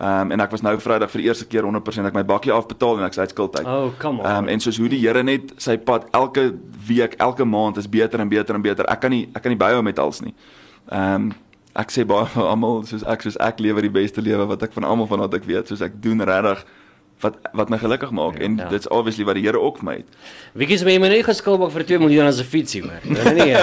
Ehm 0.00 0.20
um, 0.20 0.30
en 0.30 0.40
ek 0.40 0.50
was 0.50 0.62
nou 0.62 0.78
Vrydag 0.78 1.10
vir 1.10 1.20
die 1.20 1.28
eerste 1.28 1.44
keer 1.46 1.62
100% 1.66 2.06
ek 2.06 2.14
my 2.14 2.24
bakkie 2.24 2.52
afbetaal 2.52 2.98
en 2.98 3.04
ek 3.04 3.14
sê 3.14 3.20
uit 3.20 3.30
skuld 3.34 3.58
uit. 3.58 3.66
Oh, 3.66 3.90
come 3.98 4.22
on. 4.22 4.26
Ehm 4.26 4.44
um, 4.44 4.48
en 4.48 4.60
soos 4.60 4.78
hoe 4.78 4.88
die 4.88 5.00
Here 5.06 5.22
net 5.22 5.52
sy 5.56 5.76
pad 5.76 6.06
elke 6.12 6.54
week, 6.88 7.14
elke 7.18 7.44
maand 7.44 7.76
is 7.76 7.88
beter 7.88 8.20
en 8.20 8.28
beter 8.28 8.54
en 8.54 8.62
beter. 8.62 8.86
Ek 8.88 9.00
kan 9.00 9.10
nie 9.10 9.28
ek 9.34 9.42
kan 9.42 9.50
nie 9.50 9.58
byhou 9.58 9.82
met 9.82 9.98
alles 9.98 10.20
nie. 10.20 10.34
Ehm 10.88 11.14
um, 11.14 11.32
ek 11.78 11.90
sê 11.94 12.04
baie 12.04 12.26
vir 12.34 12.44
almal 12.50 12.82
soos 12.88 13.04
ek 13.06 13.22
soos 13.22 13.36
ek 13.40 13.60
lewe 13.62 13.80
die 13.86 13.90
beste 13.94 14.20
lewe 14.24 14.46
wat 14.50 14.62
ek 14.66 14.72
van 14.74 14.84
almal 14.84 15.06
van 15.06 15.20
wat 15.24 15.34
ek 15.38 15.44
weet, 15.46 15.68
soos 15.70 15.80
ek 15.84 15.96
doen 16.02 16.20
regtig 16.20 16.64
wat 17.22 17.34
wat 17.58 17.70
my 17.70 17.78
gelukkig 17.82 18.10
maak 18.14 18.36
ja, 18.38 18.44
en 18.46 18.56
Ja. 18.58 18.68
dit's 18.70 18.86
obviously 18.94 19.24
wat 19.26 19.34
die 19.34 19.42
Here 19.42 19.58
ook 19.58 19.78
vir 19.78 19.84
my 19.84 19.94
het. 20.00 20.06
Wiekies 20.54 20.84
my 20.86 20.98
my 21.02 21.08
nie 21.08 21.22
geskuld 21.26 21.58
maak 21.58 21.72
vir 21.74 21.84
2 21.84 21.98
miljoen 21.98 22.26
as 22.30 22.38
'n 22.40 22.44
fietsie 22.46 22.82
maar. 22.86 23.00
Nee 23.04 23.34
nee. 23.34 23.56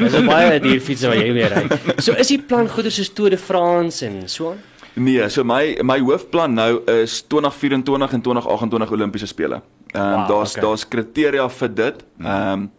Dis 0.00 0.14
'n 0.14 0.26
baie 0.26 0.60
duur 0.60 0.80
fiets 0.80 1.02
wat 1.06 1.14
jy 1.14 1.32
mee 1.32 1.46
ry. 1.48 1.66
So 1.98 2.12
is 2.18 2.28
die 2.28 2.38
plan 2.42 2.68
goeder 2.68 2.90
soos 2.90 3.08
Tour 3.14 3.30
de 3.30 3.36
France 3.38 4.02
en 4.06 4.28
so 4.28 4.50
aan? 4.50 4.58
Nee, 4.98 5.28
so 5.28 5.44
my 5.44 5.76
my 5.82 5.98
hoofplan 6.00 6.54
nou 6.54 6.80
is 7.02 7.22
2024 7.28 8.12
en 8.12 8.20
2028 8.22 8.90
Olimpiese 8.92 9.26
spele. 9.26 9.60
Ehm 9.92 10.02
um, 10.02 10.12
Wow, 10.20 10.28
daar's 10.28 10.50
okay. 10.56 10.62
daar's 10.62 10.88
kriteria 10.88 11.48
vir 11.48 11.74
dit. 11.74 12.04
Ehm 12.20 12.52
um, 12.52 12.70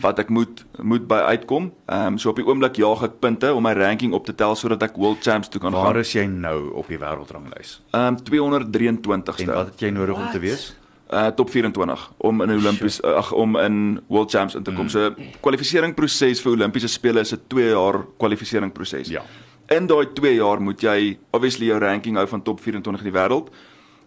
wat 0.00 0.18
ek 0.18 0.28
moet 0.28 0.64
moet 0.82 1.06
by 1.08 1.20
uitkom. 1.34 1.70
Ehm 1.86 2.06
um, 2.14 2.18
so 2.18 2.30
op 2.30 2.36
die 2.36 2.46
oomblik 2.46 2.76
jaag 2.76 3.02
ek 3.02 3.20
punte 3.20 3.54
om 3.54 3.62
my 3.62 3.72
ranking 3.72 4.12
op 4.16 4.26
te 4.26 4.34
tel 4.34 4.56
sodat 4.56 4.82
ek 4.82 4.96
World 4.96 5.22
Champs 5.22 5.48
toe 5.48 5.60
kan 5.60 5.72
Waar 5.72 5.92
gaan. 5.92 6.00
is 6.00 6.12
jy 6.12 6.26
nou 6.26 6.72
op 6.74 6.88
die 6.88 6.98
wêreldranglys? 6.98 7.80
Ehm 7.92 8.16
um, 8.16 8.20
223ste. 8.30 9.48
En 9.48 9.54
wat 9.54 9.74
het 9.74 9.80
jy 9.80 9.90
nodig 9.90 10.16
om 10.16 10.30
te 10.30 10.38
wees? 10.38 10.70
uh 11.10 11.26
top 11.34 11.50
24 11.50 12.10
om 12.22 12.42
in 12.42 12.50
Olimpies 12.54 13.00
uh, 13.02 13.16
ag 13.18 13.32
om 13.32 13.56
in 13.58 14.00
World 14.06 14.30
Champs 14.30 14.54
in 14.54 14.62
te 14.62 14.70
kom. 14.72 14.86
Mm. 14.86 14.90
So 14.90 15.14
kwalifisering 15.42 15.94
proses 15.94 16.42
vir 16.42 16.52
Olimpiese 16.52 16.88
spele 16.88 17.20
is 17.20 17.32
'n 17.34 17.40
2 17.48 17.70
jaar 17.70 18.04
kwalifisering 18.16 18.72
proses. 18.72 19.08
Ja. 19.08 19.22
In 19.68 19.86
daai 19.86 20.06
2 20.14 20.34
jaar 20.34 20.60
moet 20.62 20.80
jy 20.80 21.18
obviously 21.32 21.66
jou 21.66 21.78
ranking 21.78 22.16
hou 22.16 22.26
van 22.26 22.42
top 22.42 22.60
24 22.60 23.04
in 23.04 23.12
die 23.12 23.18
wêreld 23.20 23.50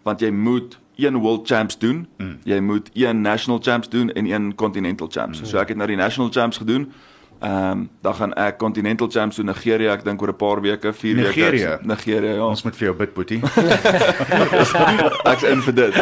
want 0.02 0.20
jy 0.20 0.30
moet 0.30 0.78
een 0.96 1.16
World 1.16 1.46
Champs 1.46 1.78
doen, 1.78 2.06
mm. 2.18 2.38
jy 2.44 2.60
moet 2.60 2.90
een 2.92 3.20
National 3.20 3.60
Champs 3.62 3.88
doen 3.88 4.12
en 4.12 4.30
een 4.30 4.54
Continental 4.54 5.08
Champs. 5.10 5.40
Mm. 5.40 5.46
So 5.46 5.58
ek 5.58 5.68
het 5.68 5.76
nou 5.76 5.88
die 5.88 5.96
National 5.96 6.30
Champs 6.32 6.56
gedoen 6.56 6.92
Ehm 7.44 7.70
um, 7.70 7.90
dan 8.00 8.14
gaan 8.14 8.34
ek 8.34 8.56
Continental 8.58 9.08
Champs 9.10 9.36
toe 9.36 9.44
Nigeria, 9.44 9.92
ek 9.92 10.04
dink 10.04 10.22
oor 10.22 10.28
'n 10.32 10.36
paar 10.36 10.60
weke, 10.60 10.92
4 10.92 11.16
weke. 11.16 11.28
Nigeria? 11.28 11.78
Nigeria, 11.82 12.32
ja. 12.32 12.46
Ons 12.46 12.62
moet 12.62 12.76
vir 12.76 12.86
jou 12.86 12.96
bid, 12.96 13.12
Boetie. 13.14 13.40
ek's 15.32 15.42
in 15.42 15.60
vir 15.62 15.74
dit. 15.74 15.94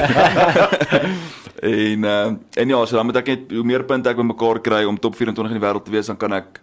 en 1.73 2.05
uh, 2.05 2.27
en 2.55 2.69
ja, 2.69 2.85
so 2.87 2.97
dan 2.97 3.07
moet 3.07 3.17
ek 3.17 3.27
net 3.27 3.51
hoe 3.51 3.65
meer 3.65 3.83
punte 3.85 4.09
ek 4.09 4.17
bymekaar 4.17 4.61
kry 4.61 4.85
om 4.85 4.99
top 4.99 5.17
24 5.19 5.55
in 5.55 5.59
die 5.59 5.67
wêreld 5.67 5.85
te 5.85 5.91
wees, 5.91 6.07
dan 6.07 6.17
kan 6.17 6.33
ek 6.33 6.61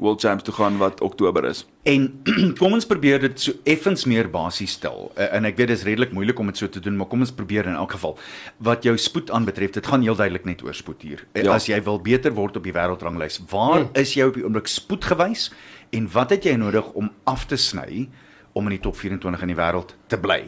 World 0.00 0.20
Champs 0.24 0.42
toe 0.46 0.54
gaan 0.56 0.78
wat 0.80 1.00
Oktober 1.04 1.44
is. 1.44 1.66
En 1.84 2.06
kom 2.60 2.72
ons 2.72 2.86
probeer 2.88 3.20
dit 3.20 3.40
so 3.40 3.52
effens 3.68 4.06
meer 4.08 4.30
basies 4.32 4.72
stel. 4.78 5.10
Uh, 5.12 5.26
en 5.36 5.44
ek 5.44 5.58
weet 5.60 5.68
dit 5.74 5.76
is 5.78 5.84
redelik 5.84 6.14
moeilik 6.16 6.38
om 6.40 6.48
dit 6.48 6.56
so 6.56 6.68
te 6.72 6.80
doen, 6.80 6.96
maar 6.96 7.06
kom 7.10 7.20
ons 7.20 7.32
probeer 7.36 7.68
in 7.68 7.76
elk 7.76 7.92
geval. 7.98 8.16
Wat 8.64 8.86
jou 8.88 8.94
spoed 9.00 9.30
aanbetref, 9.36 9.74
dit 9.76 9.86
gaan 9.92 10.00
heel 10.06 10.16
duidelik 10.16 10.46
net 10.48 10.64
oor 10.64 10.74
spoed 10.74 11.02
hier. 11.04 11.26
Uh, 11.36 11.42
Ja. 11.44 11.52
As 11.58 11.66
jy 11.68 11.76
wil 11.84 12.00
beter 12.00 12.32
word 12.36 12.56
op 12.56 12.64
die 12.64 12.72
wêreldranglys, 12.72 13.40
waar 13.52 13.80
Hmm. 13.84 13.90
is 13.94 14.14
jy 14.16 14.24
op 14.30 14.34
die 14.40 14.44
oomblik 14.44 14.66
spoedgewys 14.72 15.50
en 15.92 16.08
wat 16.12 16.30
het 16.30 16.44
jy 16.48 16.56
nodig 16.56 16.88
om 16.96 17.10
af 17.28 17.44
te 17.46 17.56
sny 17.60 18.08
om 18.52 18.66
in 18.66 18.76
die 18.78 18.82
top 18.82 18.96
24 18.96 19.42
in 19.44 19.52
die 19.52 19.56
wêreld 19.58 19.94
te 20.08 20.18
bly? 20.18 20.40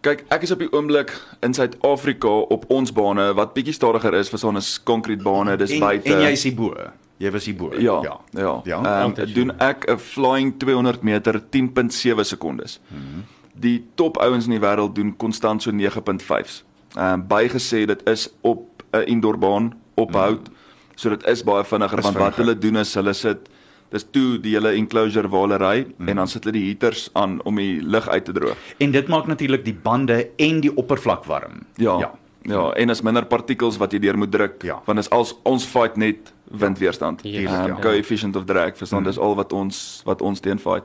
Kyk, 0.00 0.24
ek 0.30 0.42
is 0.46 0.52
op 0.54 0.60
die 0.62 0.70
oomblik 0.72 1.10
in 1.42 1.52
Suid-Afrika 1.54 2.28
op 2.54 2.64
ons 2.70 2.92
bane 2.94 3.32
wat 3.34 3.52
bietjie 3.56 3.74
stadiger 3.74 4.14
is 4.14 4.30
vir 4.30 4.38
so'n 4.38 4.60
konkreetbane, 4.86 5.56
dis 5.58 5.72
En, 5.74 5.80
buite. 5.82 6.08
en 6.14 6.22
jy's 6.28 6.42
hier 6.46 6.54
bo. 6.54 6.72
Jy 7.18 7.30
was 7.34 7.44
hier 7.44 7.56
bo. 7.56 7.72
Ja, 7.78 8.00
ja. 8.02 8.20
ja. 8.30 8.60
Ja. 8.64 9.04
Um, 9.04 9.14
doen 9.34 9.52
ek 9.58 9.88
'n 9.90 9.98
flying 9.98 10.54
200 10.58 11.02
meter 11.02 11.40
10.7 11.50 12.24
sekondes. 12.24 12.80
Mhm. 12.88 13.24
Die 13.54 13.84
top 13.94 14.16
ouens 14.22 14.44
in 14.46 14.50
die 14.54 14.60
wêreld 14.60 14.94
doen 14.94 15.16
konstant 15.16 15.62
so 15.62 15.70
9.5s. 15.70 16.64
Ehm 16.94 17.12
um, 17.12 17.26
bygesê 17.28 17.86
dit 17.86 18.08
is 18.08 18.28
op 18.40 18.82
'n 18.92 19.02
indoor 19.06 19.38
baan 19.38 19.72
op 19.94 20.14
hout. 20.14 20.48
So 20.94 21.10
dit 21.10 21.26
is 21.26 21.42
baie 21.44 21.64
vinniger 21.64 21.98
Is 21.98 22.04
want 22.04 22.16
wat 22.16 22.34
vinniger. 22.34 22.44
hulle 22.44 22.58
doen 22.58 22.76
is 22.76 22.94
hulle 22.94 23.12
sit 23.12 23.48
dis 23.90 24.04
toe 24.10 24.38
die 24.40 24.52
hele 24.54 24.72
enclosure 24.76 25.28
waar 25.28 25.40
hulle 25.46 25.56
ry 25.58 25.86
en 26.06 26.16
dan 26.16 26.28
sit 26.28 26.44
hulle 26.44 26.52
die 26.58 26.66
heaters 26.66 27.10
aan 27.12 27.38
om 27.44 27.56
die 27.56 27.80
lug 27.82 28.08
uit 28.08 28.24
te 28.24 28.32
droog. 28.32 28.56
En 28.78 28.90
dit 28.90 29.08
maak 29.08 29.26
natuurlik 29.26 29.64
die 29.64 29.74
bande 29.74 30.30
en 30.36 30.60
die 30.60 30.76
oppervlak 30.76 31.24
warm. 31.24 31.62
Ja. 31.76 31.98
Ja. 31.98 32.10
Ja, 32.48 32.54
ja 32.54 32.72
en 32.72 32.90
is 32.90 33.02
minder 33.02 33.24
partikels 33.26 33.76
wat 33.76 33.92
jy 33.92 33.98
deur 33.98 34.18
moet 34.18 34.30
druk 34.32 34.62
Ja. 34.62 34.80
want 34.84 34.98
is 34.98 35.10
als 35.10 35.34
ons 35.44 35.64
fight 35.64 35.96
net 35.96 36.32
windweerstand. 36.50 37.22
Tuurlijk, 37.22 37.46
Ehm, 37.48 37.66
ja. 37.66 37.76
coefficient 37.80 38.36
of 38.36 38.44
drag, 38.44 38.76
verstaan, 38.76 39.04
dis 39.04 39.18
al 39.18 39.34
wat 39.34 39.52
ons 39.52 40.02
wat 40.04 40.22
ons 40.22 40.40
teen 40.40 40.58
fight. 40.58 40.84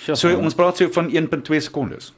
Sure. 0.00 0.16
So 0.16 0.36
ons 0.38 0.54
praat 0.54 0.76
so 0.76 0.88
van 0.90 1.10
1.2 1.10 1.60
sekondes. 1.60 2.12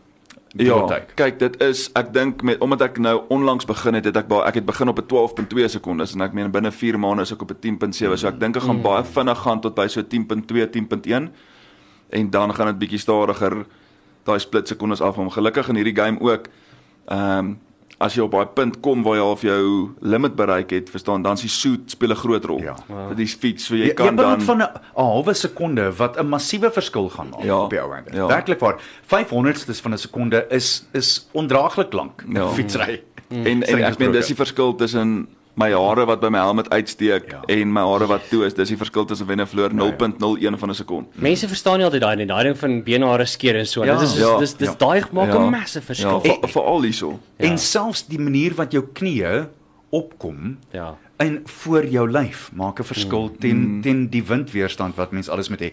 Ja, 0.56 1.00
kyk, 1.14 1.38
dit 1.38 1.60
is 1.60 1.90
ek 1.94 2.12
dink 2.14 2.42
met 2.42 2.58
omdat 2.64 2.80
ek 2.82 2.98
nou 2.98 3.22
onlangs 3.28 3.64
begin 3.68 3.94
het, 3.94 4.04
het 4.04 4.16
ek 4.16 4.28
baie 4.28 4.42
ek 4.48 4.54
het 4.54 4.64
begin 4.66 4.88
op 4.88 4.98
'n 4.98 5.06
12.2 5.06 5.68
sekondes 5.68 6.14
en 6.14 6.20
ek 6.20 6.32
meen 6.32 6.50
binne 6.50 6.72
4 6.72 6.98
maande 6.98 7.22
is 7.22 7.32
ek 7.32 7.42
op 7.42 7.50
'n 7.50 7.58
10.7. 7.60 8.16
So 8.16 8.28
ek 8.28 8.40
dink 8.40 8.56
ek 8.56 8.62
gaan 8.62 8.80
baie 8.82 9.04
vinnig 9.04 9.38
gaan 9.38 9.60
tot 9.60 9.74
by 9.74 9.86
so 9.88 10.02
10.2, 10.02 10.66
10.1 10.70 11.30
en 12.10 12.30
dan 12.30 12.54
gaan 12.54 12.66
dit 12.66 12.78
bietjie 12.78 12.98
stadiger 12.98 13.66
daai 14.24 14.38
split 14.38 14.68
sekondes 14.68 15.00
af 15.00 15.18
om 15.18 15.30
gelukkig 15.30 15.68
in 15.68 15.74
hierdie 15.76 15.96
game 15.96 16.20
ook 16.20 16.48
ehm 17.08 17.38
um, 17.38 17.58
as 17.98 18.14
jy 18.14 18.20
op 18.22 18.30
daai 18.32 18.46
punt 18.46 18.80
kom 18.80 19.02
waar 19.02 19.16
jy 19.16 19.22
half 19.22 19.42
jou 19.42 19.90
limit 20.00 20.34
bereik 20.36 20.70
het, 20.70 20.90
verstaan, 20.90 21.22
dan 21.22 21.32
is 21.32 21.40
die 21.40 21.48
suit 21.50 21.90
speel 21.90 22.10
'n 22.10 22.14
groot 22.16 22.44
rol. 22.44 22.60
Ja. 22.62 22.74
Vir 23.08 23.14
die 23.16 23.26
fiets, 23.26 23.64
so 23.66 23.74
Jy, 23.74 23.80
jy 23.80 23.86
jy 23.88 23.94
kan 23.94 24.16
praat 24.16 24.38
dan 24.38 24.40
van 24.42 24.58
'n 24.62 24.68
halwe 24.94 25.34
sekonde 25.34 25.92
wat 25.96 26.18
'n 26.18 26.26
massiewe 26.28 26.70
verskil 26.70 27.08
gaan 27.08 27.28
maak 27.30 27.44
Ja, 27.44 27.62
op 27.64 27.70
die 27.70 27.80
ou 27.80 27.92
einde. 27.94 28.10
ja. 28.12 28.26
Werklik 28.26 28.60
waar. 28.60 28.76
500stes 29.06 29.80
van 29.80 29.92
'n 29.92 29.98
sekonde 29.98 30.46
is 30.50 30.84
is 30.92 31.26
ondraaglik 31.32 31.92
lank 31.92 32.24
Ja. 32.28 32.48
fietsry. 32.48 33.02
En 33.28 33.44
en 33.46 33.62
Streng 33.62 33.84
ek 33.84 33.98
meen 33.98 34.12
dis 34.12 34.26
die 34.26 34.36
verskil 34.36 34.74
tussen 34.74 35.28
my 35.56 35.70
hare 35.72 36.04
wat 36.06 36.20
by 36.20 36.28
my 36.28 36.38
helm 36.38 36.60
uitsteek 36.60 37.30
Ja. 37.32 37.42
en 37.48 37.72
my 37.72 37.80
hare 37.80 38.06
wat 38.06 38.28
toe 38.30 38.44
is. 38.44 38.54
Dis 38.54 38.68
die 38.68 38.76
verskil 38.76 39.04
tussen 39.04 39.26
wen 39.26 39.40
en 39.40 39.46
verloor 39.48 39.70
0.01 39.72 40.58
van 40.58 40.70
'n 40.70 40.74
sekond. 40.74 41.06
Mense 41.20 41.48
verstaan 41.48 41.78
nie 41.78 41.84
altyd 41.84 42.00
daai 42.00 42.16
nie, 42.16 42.26
daai 42.26 42.44
ding 42.44 42.58
van 42.58 42.82
benehare 42.82 43.24
skeer 43.26 43.56
en 43.56 43.66
so. 43.66 43.84
Ja, 43.84 43.98
dit 43.98 44.08
is 44.08 44.16
ja, 44.18 44.38
dis 44.38 44.54
dis 44.54 44.68
ja. 44.68 44.74
daai 44.78 45.02
maak 45.12 45.28
'n 45.28 45.32
Ja. 45.42 45.50
massive 45.50 45.92
Ja, 45.94 45.94
verskil. 46.20 46.20
vir 46.40 46.48
veral 46.48 46.82
hierso. 46.82 47.18
Ja. 47.38 47.48
En 47.50 47.58
selfs 47.58 48.06
die 48.06 48.18
manier 48.18 48.54
wat 48.54 48.72
jou 48.72 48.84
knieë 48.92 49.48
opkom 49.90 50.58
Ja. 50.72 50.96
in 51.18 51.40
voor 51.44 51.86
jou 51.86 52.10
lyf 52.10 52.50
maak 52.54 52.78
'n 52.80 52.84
verskil 52.84 53.28
Mm. 53.30 53.38
teen 53.38 53.80
teen 53.82 54.08
die 54.08 54.22
windweerstand 54.24 54.94
wat 54.96 55.12
mens 55.12 55.28
alles 55.28 55.48
moet 55.48 55.60
hê. 55.60 55.72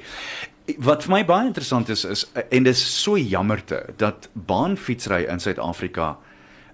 Wat 0.80 1.04
vir 1.04 1.12
my 1.12 1.26
baie 1.26 1.46
interessant 1.48 1.90
is 1.90 2.06
is 2.06 2.32
en 2.52 2.64
dis 2.64 3.02
so 3.04 3.18
jammerte 3.18 3.86
dat 3.98 4.30
baanfietsry 4.34 5.26
in 5.30 5.40
Suid-Afrika 5.40 6.18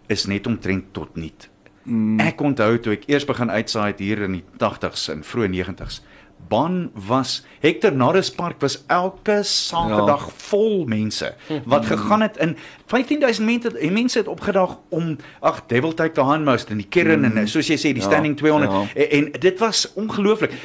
is 0.08 0.26
net 0.28 0.48
omtrent 0.48 0.94
tot 0.94 1.16
niet. 1.16 1.50
Mm. 1.84 2.20
Ek 2.20 2.42
onthou 2.42 2.80
toe 2.80 2.94
ek 2.94 3.08
eers 3.10 3.26
begin 3.26 3.52
uitsaai 3.52 3.92
het 3.92 4.00
hier 4.00 4.22
in 4.28 4.40
die 4.40 4.46
80s 4.62 5.10
en 5.14 5.24
vroeë 5.24 5.52
90s. 5.56 6.02
Baan 6.48 6.90
was 7.08 7.44
Hector 7.60 7.92
Norris 7.92 8.32
Park 8.32 8.62
was 8.62 8.84
elke 8.88 9.44
Saterdag 9.44 10.26
ja. 10.26 10.34
vol 10.50 10.86
mense 10.88 11.34
wat 11.66 11.86
gegaan 11.86 12.22
het 12.22 12.38
in 12.38 12.56
15000 12.86 13.46
mense 13.46 13.78
en 13.78 13.94
mense 13.94 14.18
het 14.18 14.28
opgedag 14.28 14.78
om 14.90 15.18
ag 15.40 15.62
Devil 15.68 15.94
Take 15.94 16.16
the 16.16 16.24
Hindmost 16.26 16.70
en 16.70 16.80
die 16.80 16.88
Kern 16.88 17.20
mm. 17.28 17.38
en 17.38 17.48
soos 17.48 17.68
jy 17.68 17.78
sê 17.78 17.92
die 17.94 18.02
Ja, 18.02 18.08
Standing 18.08 18.38
200 18.40 18.72
ja. 18.72 18.86
en, 18.96 19.10
en 19.18 19.32
dit 19.40 19.60
was 19.60 19.84
ongelooflik. 20.00 20.56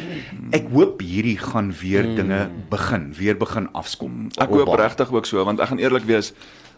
Ek 0.54 0.70
hoop 0.72 1.02
hierdie 1.02 1.38
gaan 1.42 1.72
weer 1.82 2.02
Mm. 2.04 2.16
dinge 2.16 2.50
begin, 2.70 3.14
weer 3.16 3.36
begin 3.36 3.68
afskom. 3.72 4.28
Ek 4.36 4.50
op 4.50 4.54
hoop 4.54 4.78
regtig 4.78 5.12
ook 5.12 5.26
so 5.26 5.44
want 5.44 5.60
ek 5.60 5.72
gaan 5.72 5.80
eerlik 5.82 6.04
wees 6.04 6.32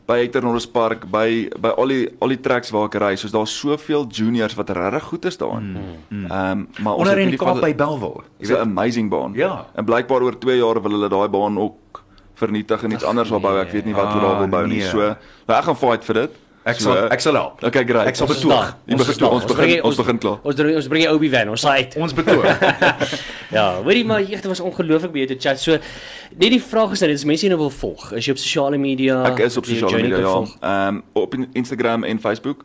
by 0.06 0.20
Hector 0.22 0.42
Norris 0.42 0.66
Park 0.70 1.06
by 1.10 1.48
by 1.58 1.72
al 1.76 1.90
die 1.90 2.04
al 2.22 2.28
die 2.28 2.40
tracks 2.40 2.70
waar 2.70 2.86
ek 2.86 2.94
ry, 3.02 3.14
soos 3.18 3.32
daar's 3.34 3.54
soveel 3.58 4.06
juniors 4.06 4.54
wat 4.54 4.70
regtig 4.70 5.02
goed 5.10 5.24
is 5.24 5.36
daarin. 5.40 5.72
Ehm 6.10 6.30
um, 6.30 6.68
maar 6.78 6.94
ons 6.94 7.02
onder 7.02 7.12
het 7.16 7.24
in 7.24 7.30
nie 7.32 7.36
die 7.38 7.42
Kaap 7.44 7.60
by 7.60 7.74
Belwel. 7.74 8.22
Dis 8.38 8.50
'n 8.50 8.62
amazing 8.62 9.10
baan. 9.10 9.34
Ja. 9.34 9.66
En 9.74 9.84
blykbaar 9.84 10.22
oor 10.22 10.38
2 10.38 10.56
jaar 10.56 10.82
wil 10.82 10.90
hulle 10.90 11.08
daai 11.08 11.28
baan 11.28 11.58
ook 11.58 12.02
vernietig 12.34 12.82
en 12.84 12.90
iets 12.92 13.04
anders 13.04 13.30
wil 13.30 13.40
bou. 13.40 13.58
Ek 13.58 13.70
weet 13.72 13.84
nie 13.84 13.94
wat 13.94 14.12
hulle 14.12 14.20
daar 14.20 14.38
wil 14.38 14.48
bou 14.48 14.66
nie. 14.66 14.78
nee. 14.78 14.88
So, 14.88 14.98
nou 15.46 15.58
ek 15.58 15.64
gaan 15.64 15.76
fight 15.76 16.04
vir 16.04 16.14
dit. 16.14 16.30
Ek 16.66 16.80
So, 16.80 16.90
sal 16.90 17.08
ek 17.14 17.20
sal 17.22 17.34
help. 17.38 17.62
Okay, 17.62 17.84
great. 17.86 18.08
Ek 18.10 18.16
sal 18.18 18.26
Ons 18.26 18.40
betoog. 18.40 18.72
Jy 18.86 18.92
Ons 18.96 19.02
begin- 19.02 19.14
staan. 19.14 19.30
ons 19.30 19.44
begin- 19.46 19.56
bring- 19.66 19.82
ons 19.86 19.96
begin 19.96 20.18
klaar. 20.18 20.38
Ons 20.42 20.60
ons 20.60 20.88
bring 20.90 21.02
die 21.04 21.10
Obi 21.12 21.30
Wan, 21.30 21.48
ons 21.48 21.60
sal 21.60 21.70
uit. 21.78 21.96
Ons 21.96 22.12
betoog. 22.12 22.44
Ja, 23.56 23.76
hoorie 23.78 24.04
maar 24.04 24.20
jy, 24.20 24.34
dit 24.34 24.46
was 24.50 24.58
ongelooflik 24.60 25.12
by 25.12 25.18
jou 25.22 25.28
te 25.30 25.36
chat. 25.38 25.60
So 25.62 25.78
net 26.36 26.50
die 26.50 26.58
vraag 26.60 26.92
is 26.96 27.00
nou, 27.00 27.10
dis 27.12 27.24
mense 27.24 27.46
wat 27.46 27.54
nou 27.54 27.60
wil 27.60 27.70
volg. 27.70 28.08
Is 28.18 28.26
jy 28.26 28.32
op 28.34 28.38
sosiale 28.42 28.78
media? 28.82 29.20
Ek 29.30 29.38
is 29.46 29.56
op 29.56 29.64
sosiale 29.64 30.02
media 30.02 30.18
ja. 30.18 30.42
Ehm 30.60 31.00
op 31.14 31.34
Instagram 31.52 32.04
en 32.04 32.18
Facebook. 32.18 32.64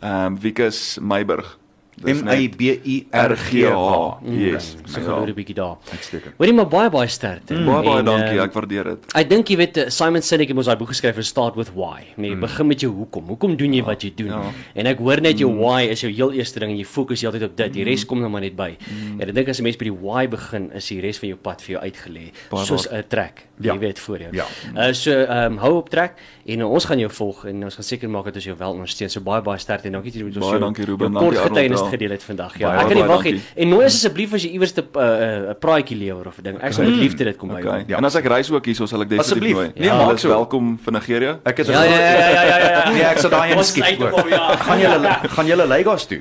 Ehm 0.00 0.38
Wikus 0.40 0.98
Meiburg. 1.00 1.58
M 2.04 2.28
A 2.28 2.36
B 2.56 2.62
I 2.84 3.06
R 3.12 3.36
G 3.36 3.62
H. 3.64 4.18
Yes. 4.24 4.76
So 4.86 5.00
Ja. 5.00 5.06
gaan 5.06 5.20
oor 5.20 5.26
'n 5.28 5.34
bietjie 5.34 5.54
daar. 5.54 5.76
Uitstekend. 5.92 6.34
Hoorie 6.38 6.52
maar 6.54 6.68
baie 6.68 6.90
baie 6.90 7.08
sterkte. 7.08 7.54
Baie 7.54 7.82
baie 7.82 7.98
En, 7.98 8.04
dankie. 8.04 8.38
ehm, 8.38 8.44
Ek 8.44 8.52
waardeer 8.52 8.84
dit. 8.84 8.98
Ek 9.14 9.28
dink 9.28 9.48
jy 9.48 9.56
weet 9.56 9.76
eh, 9.76 9.88
Simon 9.88 10.22
Sinek 10.22 10.48
het 10.48 10.56
mos 10.56 10.66
daai 10.66 10.76
boek 10.76 10.88
geskryf 10.88 11.14
vir 11.14 11.24
Start 11.24 11.54
with 11.56 11.70
Why. 11.74 12.02
Nee, 12.16 12.30
jy 12.30 12.36
begin 12.40 12.66
met 12.66 12.80
jou 12.80 12.92
hoekom. 12.92 13.26
Hoekom 13.26 13.56
doen 13.56 13.72
jy 13.72 13.82
wat 13.84 14.02
jy 14.02 14.12
doen? 14.16 14.26
ja. 14.26 14.42
En 14.74 14.86
ek 14.86 14.98
hoor 14.98 15.20
net 15.20 15.38
jou 15.38 15.50
why 15.54 15.82
is 15.90 16.00
jou 16.00 16.12
heel 16.12 16.32
eerste 16.32 16.58
ding 16.60 16.70
en 16.72 16.76
jy 16.78 16.84
fokus 16.84 17.20
heeltyd 17.22 17.42
op 17.42 17.56
dit. 17.56 17.72
Die 17.72 17.84
res 17.84 18.04
kom 18.04 18.18
nou 18.20 18.28
maar 18.30 18.40
net 18.40 18.56
by. 18.56 18.76
En 19.18 19.28
ek 19.28 19.34
dink 19.34 19.48
as 19.48 19.58
'n 19.60 19.62
mens 19.64 19.76
by 19.76 19.84
die 19.84 19.98
why 20.00 20.26
begin, 20.28 20.70
is 20.74 20.88
die 20.88 21.00
res 21.00 21.18
van 21.18 21.28
jou 21.28 21.38
pad 21.38 21.62
vir 21.62 21.76
jou 21.78 21.82
uitgelê. 21.84 22.32
Soos 22.64 22.86
'n 22.90 23.04
trek. 23.08 23.46
Ja. 23.60 23.72
Jy 23.74 23.78
weet 23.78 23.98
voor 23.98 24.18
jou. 24.18 24.30
Ja. 24.34 24.44
Uh 24.76 24.92
so 24.92 25.10
ehm 25.10 25.52
um, 25.52 25.58
hou 25.58 25.76
op 25.76 25.88
trek 25.90 26.14
en 26.46 26.58
uh, 26.60 26.70
ons 26.70 26.84
gaan 26.84 26.98
jou 26.98 27.10
volg 27.10 27.44
en 27.46 27.64
ons 27.64 27.74
gaan 27.74 27.84
seker 27.84 28.10
maak 28.10 28.24
dat 28.24 28.34
ons 28.34 28.44
jou 28.44 28.56
wel 28.58 28.70
ondersteun. 28.72 29.08
So 29.10 29.20
baie 29.20 29.42
baie 29.42 29.58
sterkte 29.58 29.86
en 29.86 29.92
dankie 29.92 30.10
dat 30.12 30.20
jy 30.20 30.24
met 30.26 30.36
ons 30.36 30.44
Baie 30.44 30.52
jou- 30.58 30.60
dankie, 30.60 30.84
Ruben. 30.84 31.12
Dankie, 31.12 31.38
Arnold, 31.38 31.78
ja. 31.78 31.88
gedeel 31.88 32.10
het 32.10 32.22
vandag. 32.22 32.58
Ja, 32.58 32.68
Baie, 32.68 32.78
ek 32.80 32.86
kan 32.86 32.96
nie 32.96 33.02
baie 33.04 33.12
wag 33.16 33.22
nie. 33.24 33.32
dankie. 33.32 33.62
En 33.62 33.68
nooi 33.68 33.84
asseblief 33.86 34.32
as 34.34 34.42
jy 34.42 34.50
iewers 34.50 34.72
'n 34.76 34.80
uh, 34.96 35.50
'n 35.50 35.56
praatjie 35.60 35.96
lewer 35.96 36.26
of 36.26 36.38
'n 36.38 36.42
ding. 36.42 36.58
Ek 36.62 36.72
sal 36.72 36.84
met 36.84 36.94
liefde 36.94 37.24
dit 37.24 37.36
kom 37.36 37.50
Okay. 37.50 37.62
bywoon. 37.62 37.84
Ja. 37.88 37.96
En 37.98 38.04
as 38.04 38.14
ek 38.14 38.24
reis 38.26 38.50
ook 38.50 38.64
hierso 38.64 38.86
sal 38.86 39.02
ek 39.02 39.08
definitief 39.08 39.52
nooi. 39.54 39.72
Nee, 39.76 39.84
Ja, 39.88 40.06
maak 40.06 40.18
so. 40.18 40.28
welkom 40.28 40.78
vir 40.82 40.92
Nigeria. 40.92 41.38
Ek 41.44 41.56
het 41.56 41.66
Ja 41.66 41.82
ja 41.84 41.90
ja 41.90 42.18
ja 42.28 42.44
ja 42.44 42.58
ja. 42.58 42.90
Nee, 42.92 43.02
ek 43.02 43.18
sal 43.18 43.30
daai 43.30 43.50
een 43.52 43.56
Ons 43.58 43.68
skiep. 43.68 43.84
ja. 44.30 44.56
Gaan 44.56 44.78
julle 44.80 45.08
gaan 45.28 45.46
julle 45.46 45.66
Lagos 45.66 46.06
toe? 46.06 46.20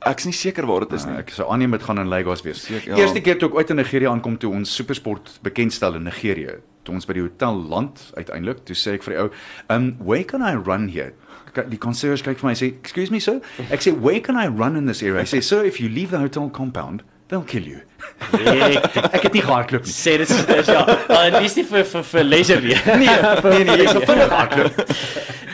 Ek's 0.00 0.24
nie 0.24 0.32
seker 0.32 0.64
waar 0.66 0.80
dit 0.80 0.92
is 0.92 1.04
nie. 1.06 1.16
Ek 1.18 1.30
sou 1.30 1.50
aanneem 1.50 1.70
dit 1.72 1.82
gaan 1.82 1.98
in 1.98 2.08
Lagos 2.08 2.42
wees. 2.42 2.62
Seker, 2.62 2.90
ja. 2.96 2.96
Eerste 3.02 3.20
keer 3.20 3.36
toe 3.38 3.48
ek 3.48 3.54
ooit 3.54 3.70
in 3.70 3.76
Nigerië 3.76 4.06
aankom 4.08 4.38
toe 4.38 4.52
ons 4.52 4.70
supersport 4.74 5.40
bekendstel 5.42 5.94
in 5.94 6.04
Nigerië, 6.04 6.54
toe 6.88 6.96
ons 6.96 7.08
by 7.08 7.16
die 7.18 7.24
hotel 7.24 7.60
land 7.70 8.08
uiteindelik, 8.16 8.64
toe 8.68 8.76
sê 8.76 8.96
ek 8.96 9.06
vir 9.06 9.14
die 9.14 9.20
ou, 9.22 9.30
"Um, 9.68 9.92
where 10.00 10.24
can 10.24 10.42
I 10.42 10.54
run 10.56 10.88
here?" 10.88 11.12
Die 11.58 11.80
concierge 11.80 12.22
kyk 12.22 12.38
vir 12.38 12.48
my 12.48 12.54
en 12.54 12.60
sê, 12.60 12.72
"Excuse 12.80 13.10
me 13.10 13.20
sir." 13.20 13.40
Ek 13.70 13.80
sê, 13.80 13.92
"Where 13.92 14.20
can 14.20 14.36
I 14.36 14.46
run 14.46 14.76
in 14.76 14.86
this 14.86 15.02
area?" 15.02 15.20
Hy 15.20 15.38
sê, 15.38 15.42
"Sir, 15.42 15.64
if 15.64 15.80
you 15.80 15.88
leave 15.88 16.10
the 16.10 16.18
hotel 16.18 16.50
compound, 16.50 17.02
they'll 17.28 17.44
kill 17.46 17.64
you." 17.66 17.80
Ek 18.32 18.96
Ek 19.14 19.22
het 19.22 19.32
nie 19.34 19.42
gehardloop 19.42 19.84
nie. 19.84 19.92
sê 19.92 20.16
dit 20.18 20.28
is 20.30 20.66
ja. 20.66 20.82
Al 21.08 21.30
dis 21.42 21.54
nie 21.56 21.64
vir 21.64 21.84
vir 21.84 22.02
vir 22.02 22.24
leisure 22.24 22.60
weer. 22.60 22.82
Nee, 22.98 23.16
nee, 23.64 23.76
jy 23.82 23.86
sal 23.90 24.04
vinnig 24.06 24.30
hardloop. 24.32 24.78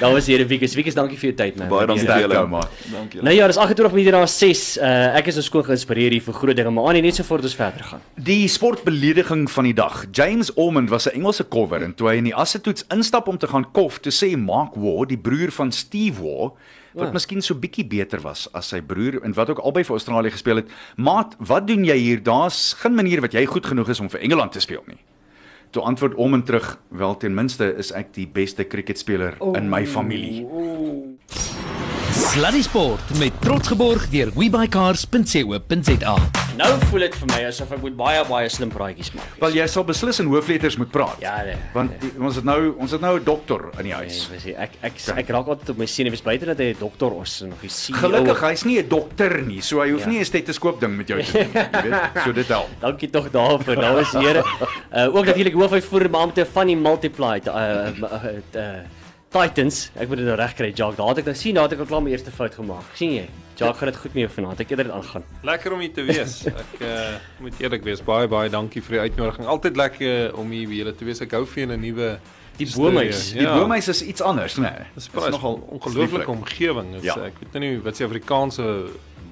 Daar 0.01 0.13
was 0.13 0.27
hier 0.27 0.43
Wikus. 0.49 0.75
Wikus, 0.75 0.95
dankie 0.97 1.17
vir 1.17 1.31
jou 1.31 1.37
tyd 1.39 1.57
man. 1.59 1.69
Baie 1.71 1.87
dankie 1.87 2.07
vir 2.07 2.25
julle. 2.25 2.39
ou, 2.41 2.49
maar. 2.51 2.69
Dankie. 2.93 3.23
Nou 3.23 3.35
ja, 3.35 3.47
dis 3.47 3.57
28 3.63 3.95
minute 3.95 4.17
na 4.17 4.27
6. 4.27 4.65
Uh 4.79 5.17
ek 5.21 5.31
is 5.33 5.39
nou 5.39 5.45
skoon 5.47 5.65
geïnspireer 5.69 6.17
hier 6.17 6.25
vir 6.27 6.35
groot 6.35 6.57
dinge, 6.57 6.71
maar 6.75 6.89
aan 6.91 7.01
net 7.03 7.15
so 7.17 7.23
voort 7.29 7.47
ons 7.47 7.55
verder 7.59 7.85
gaan. 7.93 8.03
Die 8.31 8.49
sportbelediging 8.49 9.47
van 9.51 9.65
die 9.71 9.75
dag. 9.75 10.05
James 10.13 10.53
Ormond 10.55 10.91
was 10.91 11.07
'n 11.09 11.15
Engelse 11.21 11.45
kolwer 11.45 11.83
en 11.83 11.95
toe 11.95 12.09
hy 12.11 12.17
in 12.17 12.25
die 12.25 12.35
assetoets 12.35 12.85
instap 12.91 13.29
om 13.29 13.39
te 13.39 13.47
gaan 13.47 13.67
kof, 13.73 13.99
toe 14.01 14.13
sê 14.13 14.37
Mark 14.37 14.75
Waugh, 14.75 15.07
die 15.09 15.19
broer 15.19 15.51
van 15.51 15.73
Steve 15.73 16.21
Waugh, 16.23 16.53
wat 16.95 17.07
Ja. 17.09 17.13
miskien 17.13 17.43
so 17.43 17.55
bietjie 17.55 17.85
beter 17.89 18.21
was 18.21 18.49
as 18.55 18.69
sy 18.69 18.81
broer 18.81 19.21
en 19.25 19.33
wat 19.35 19.51
ook 19.51 19.59
albei 19.59 19.85
vir 19.85 19.97
Australië 19.97 20.31
gespeel 20.31 20.57
het. 20.57 20.69
Maat, 20.97 21.35
wat 21.39 21.67
doen 21.67 21.85
jy 21.85 21.97
hier? 21.97 22.23
Daar's 22.23 22.73
geen 22.79 22.95
manier 22.95 23.21
wat 23.21 23.33
jy 23.33 23.45
goed 23.47 23.67
genoeg 23.67 23.89
is 23.89 24.01
om 24.01 24.09
vir 24.09 24.21
Engeland 24.21 24.53
te 24.53 24.61
speel 24.61 24.83
nie. 24.87 24.99
Toe 25.71 25.83
antwoord 25.83 26.15
om 26.15 26.35
en 26.35 26.43
terug, 26.43 26.79
wel 26.91 27.17
ten 27.17 27.35
minste 27.35 27.75
is 27.77 27.91
ek 27.93 28.13
die 28.15 28.27
beste 28.27 28.65
cricketspeler 28.65 29.37
in 29.57 29.69
my 29.69 29.87
familie. 29.87 30.47
Sluddy 32.35 32.65
Sport 32.67 33.19
met 33.19 33.35
trots 33.39 33.69
geborg 33.71 34.09
deur 34.11 34.33
webycars.co.za. 34.35 36.15
Nou 36.59 36.71
voel 36.89 37.05
dit 37.05 37.19
vir 37.21 37.29
my 37.31 37.37
asof 37.47 37.77
ek 37.77 37.85
moet 37.85 37.95
baie 37.95 38.25
baie 38.27 38.49
slim 38.51 38.73
praatjies 38.75 39.13
maak. 39.15 39.37
Wel 39.39 39.55
jy 39.61 39.67
sal 39.71 39.85
beslis 39.87 40.19
in 40.19 40.33
hoofletters 40.33 40.75
moet 40.81 40.91
praat. 40.91 41.23
Ja, 41.23 41.37
nee. 41.47 41.55
Want 41.77 41.95
die, 42.03 42.11
ons 42.19 42.41
het 42.41 42.49
nou 42.49 42.73
ons 42.73 42.91
het 42.91 43.05
nou 43.07 43.13
'n 43.21 43.23
dokter 43.23 43.69
in 43.79 43.87
die 43.87 43.95
huis. 43.95 44.17
Nee, 44.19 44.33
weet 44.33 44.47
jy, 44.49 44.55
ek 44.67 44.75
ek 44.83 44.99
ek 45.23 45.31
raak 45.31 45.47
altyd 45.55 45.71
op 45.77 45.79
my 45.79 45.87
senuwees 45.87 46.25
buite 46.27 46.51
dat 46.51 46.59
hy 46.59 46.75
'n 46.75 46.81
dokter 46.81 47.15
is 47.23 47.37
en 47.43 47.49
nog 47.55 47.63
die 47.63 47.71
CEO. 47.71 48.03
Gelukkig 48.03 48.41
hy's 48.41 48.65
nie 48.65 48.83
'n 48.83 48.89
dokter 48.89 49.43
nie, 49.43 49.61
so 49.63 49.79
hy 49.79 49.91
hoef 49.91 50.03
Ja. 50.03 50.11
nie 50.11 50.19
'n 50.19 50.25
stetoskoop 50.25 50.81
ding 50.81 50.97
met 50.97 51.07
jou 51.07 51.23
te 51.23 51.33
doen, 51.39 51.53
jy 51.55 51.83
weet. 51.87 52.23
So 52.25 52.33
dit 52.33 52.49
help. 52.49 52.69
Dankie 52.81 53.11
tog 53.11 53.31
daarvoor, 53.31 53.77
dames 53.77 54.15
en 54.15 54.21
here. 54.27 54.43
Uh 54.91 55.15
ook 55.15 55.25
natuurlik 55.25 55.55
hoofuitvoerende 55.55 56.47
van 56.47 56.67
die 56.67 56.77
Multiply 56.77 57.41
uh, 57.47 57.55
uh, 57.55 58.03
uh, 58.03 58.59
uh 58.59 59.04
Titans. 59.35 59.89
Ek 59.99 60.07
moet 60.09 60.21
dit 60.21 60.29
nou 60.29 60.37
regkry, 60.39 60.69
Jacques. 60.71 60.97
Daar 61.01 61.09
het 61.11 61.19
ek 61.25 61.31
nou 61.33 61.35
sien, 61.39 61.57
daar 61.59 61.67
het 61.67 61.75
ek 61.75 61.81
al 61.83 61.89
klaar 61.91 62.03
my 62.05 62.13
eerste 62.15 62.31
fout 62.31 62.55
gemaak. 62.55 62.87
sien 62.95 63.17
jy? 63.17 63.25
Jacques 63.59 63.79
gaan 63.81 63.91
dit 63.91 63.99
goed 64.03 64.15
met 64.15 64.23
jou 64.25 64.31
vanaand. 64.37 64.61
Ek 64.63 64.71
het 64.75 64.79
dit 64.85 64.91
aangaan. 64.95 65.25
Lekker 65.43 65.75
om 65.75 65.83
hier 65.83 65.93
te 65.95 66.05
wees. 66.07 66.37
Ek 66.63 66.81
uh, 66.87 67.17
moet 67.43 67.59
eerlik 67.63 67.83
wees, 67.87 68.03
baie 68.07 68.29
baie 68.31 68.51
dankie 68.51 68.83
vir 68.83 68.97
die 68.99 69.03
uitnodiging. 69.09 69.47
Altyd 69.51 69.77
lekker 69.79 70.39
om 70.39 70.51
hier 70.55 70.71
by 70.71 70.79
julle 70.81 70.95
te 70.95 71.05
wees. 71.11 71.23
Ek 71.27 71.35
hou 71.39 71.45
vir 71.47 71.67
'n 71.67 71.81
nuwe 71.83 72.15
Die 72.55 72.69
boomhuis. 72.71 73.33
Die 73.35 73.43
ja. 73.43 73.57
boomhuis 73.59 73.89
is 73.91 74.03
iets 74.07 74.23
anders, 74.23 74.55
né? 74.63 74.71
Nee. 74.71 74.87
Dis 74.95 75.09
baie 75.11 75.31
nogal 75.35 75.57
ongelooflike 75.75 76.31
omgewing. 76.31 76.93
Dis, 76.95 77.03
Ja. 77.03 77.17
ja. 77.19 77.25
Ek 77.33 77.41
weet 77.43 77.53
nou 77.59 77.63
nie 77.65 77.81
wat 77.83 77.97
se 77.99 78.05
Afrikaanse 78.07 78.67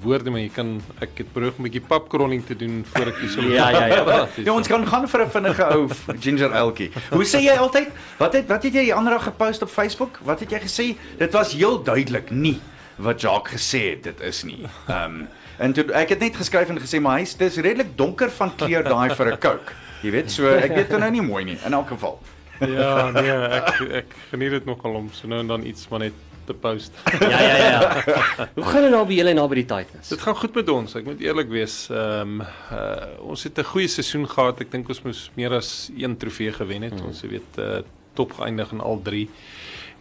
woorde 0.02 0.30
maar 0.30 0.40
jy 0.40 0.50
kan 0.54 0.80
ek 1.00 1.22
het 1.22 1.32
probeer 1.32 1.52
'n 1.58 1.62
bietjie 1.62 1.84
papcrawling 1.88 2.44
te 2.46 2.56
doen 2.56 2.84
voor 2.92 3.06
ek 3.06 3.16
hier 3.20 3.30
so 3.34 3.40
Ja, 3.42 3.70
ja, 3.70 3.86
ja. 3.86 4.28
Ja, 4.36 4.52
ons 4.52 4.68
kan 4.68 4.86
gaan 4.86 5.08
vir 5.08 5.24
'n 5.24 5.30
vinnige 5.30 5.64
ou 5.64 5.88
ginger 6.20 6.52
eltjie. 6.52 6.90
Hoe 7.16 7.24
sê 7.24 7.40
jy 7.42 7.56
altyd? 7.56 7.88
Wat 8.18 8.32
het 8.32 8.48
wat 8.48 8.62
het 8.62 8.74
jy 8.74 8.84
die 8.90 8.94
ander 8.94 9.12
dag 9.12 9.24
gepost 9.24 9.62
op 9.62 9.68
Facebook? 9.68 10.18
Wat 10.24 10.40
het 10.40 10.50
jy 10.50 10.60
gesê? 10.60 10.96
Dit 11.18 11.32
was 11.32 11.52
heel 11.52 11.82
duidelik 11.82 12.30
nie 12.30 12.60
wat 12.96 13.20
Jacques 13.20 13.54
gesê 13.60 13.90
het 13.90 14.02
dit 14.02 14.20
is 14.20 14.42
nie. 14.42 14.66
Ehm 14.88 15.04
um, 15.04 15.28
en 15.58 15.72
toe 15.72 15.84
ek 15.92 16.08
het 16.08 16.20
net 16.20 16.36
geskryf 16.36 16.68
en 16.68 16.78
gesê 16.80 17.00
maar 17.00 17.18
hy's 17.18 17.34
dis 17.36 17.56
redelik 17.56 17.96
donker 17.96 18.30
van 18.30 18.50
kleur 18.56 18.82
daai 18.82 19.14
vir 19.14 19.32
'n 19.32 19.38
Coke. 19.38 19.72
Jy 20.02 20.10
weet, 20.10 20.30
so 20.30 20.46
ek 20.48 20.74
weet 20.74 20.88
dit 20.90 20.98
nou 20.98 21.10
nie 21.10 21.22
mooi 21.22 21.44
nie 21.44 21.58
in 21.66 21.72
elk 21.72 21.88
geval. 21.88 22.18
Ja, 22.60 23.10
nee, 23.10 23.30
ek 23.30 23.80
ek 24.02 24.14
geniet 24.30 24.50
dit 24.50 24.64
nogal 24.66 24.94
om 24.94 25.08
so 25.12 25.28
nou 25.28 25.40
en 25.40 25.46
dan 25.46 25.64
iets 25.66 25.88
maar 25.88 26.00
net 26.00 26.12
te 26.46 26.54
post. 26.54 26.92
Ja, 27.22 27.40
ja, 27.40 27.56
ja. 27.56 28.48
Hoe 28.54 28.64
gaan 28.64 28.82
dit 28.82 28.90
nou 28.90 29.02
by 29.06 29.16
julle 29.16 29.34
na 29.36 29.44
by 29.48 29.58
die 29.60 29.66
Titans? 29.68 30.08
Dit 30.08 30.20
gaan 30.20 30.36
goed 30.36 30.54
met 30.58 30.68
ons. 30.72 30.94
Ek 30.98 31.06
moet 31.06 31.20
eerlik 31.22 31.50
wees. 31.52 31.76
Ehm 31.90 32.40
um, 32.40 32.46
uh, 32.72 33.28
ons 33.32 33.42
het 33.46 33.58
'n 33.58 33.70
goeie 33.72 33.88
seisoen 33.88 34.26
gehad. 34.28 34.60
Ek 34.60 34.70
dink 34.70 34.88
ons 34.88 35.02
moes 35.02 35.30
meer 35.36 35.54
as 35.56 35.90
een 35.96 36.16
trofee 36.16 36.52
gewen 36.52 36.82
het. 36.82 36.98
Mm. 36.98 37.06
Ons 37.06 37.22
weet 37.22 37.58
uh, 37.58 37.82
top 38.14 38.32
geëindig 38.38 38.72
in 38.72 38.80
al 38.80 39.00
3. 39.02 39.28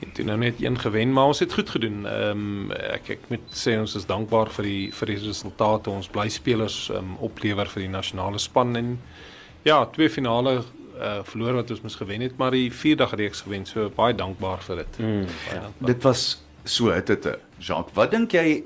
En 0.01 0.11
toe 0.11 0.25
nou 0.25 0.37
net 0.37 0.61
een 0.61 0.79
gewen, 0.79 1.13
maar 1.13 1.29
ons 1.29 1.39
het 1.39 1.53
goed 1.53 1.69
gedoen. 1.69 2.05
Ehm 2.05 2.31
um, 2.31 2.71
ek 2.71 3.09
ek 3.09 3.29
moet 3.29 3.47
sê 3.53 3.77
ons 3.79 3.95
is 3.95 4.05
dankbaar 4.05 4.49
vir 4.57 4.65
die 4.65 4.91
vir 4.91 5.07
die 5.07 5.21
resultate. 5.27 5.89
Ons 5.89 6.09
bly 6.09 6.29
spelers 6.29 6.89
ehm 6.89 6.97
um, 6.97 7.17
oplewer 7.19 7.69
vir 7.69 7.85
die 7.85 7.93
nasionale 7.93 8.39
span 8.39 8.75
en 8.75 8.99
ja, 9.63 9.85
twee 9.85 10.09
finale 10.09 10.63
uh 11.01 11.19
verloor 11.27 11.61
wat 11.61 11.71
ons 11.73 11.81
moes 11.81 11.97
gewen 11.99 12.21
het, 12.21 12.37
maar 12.37 12.55
die 12.55 12.69
vierdag 12.73 13.15
reeks 13.19 13.41
gewen. 13.41 13.65
So 13.65 13.89
baie 13.95 14.15
dankbaar 14.15 14.63
vir 14.67 14.83
dit. 14.83 15.01
Mm, 15.01 15.27
baie 15.47 15.59
dankbaar. 15.59 15.93
Dit 15.93 16.03
was 16.03 16.25
so 16.63 16.91
hitte. 16.93 17.39
Jacques, 17.61 17.93
wat 17.97 18.11
dink 18.13 18.33
jy 18.33 18.61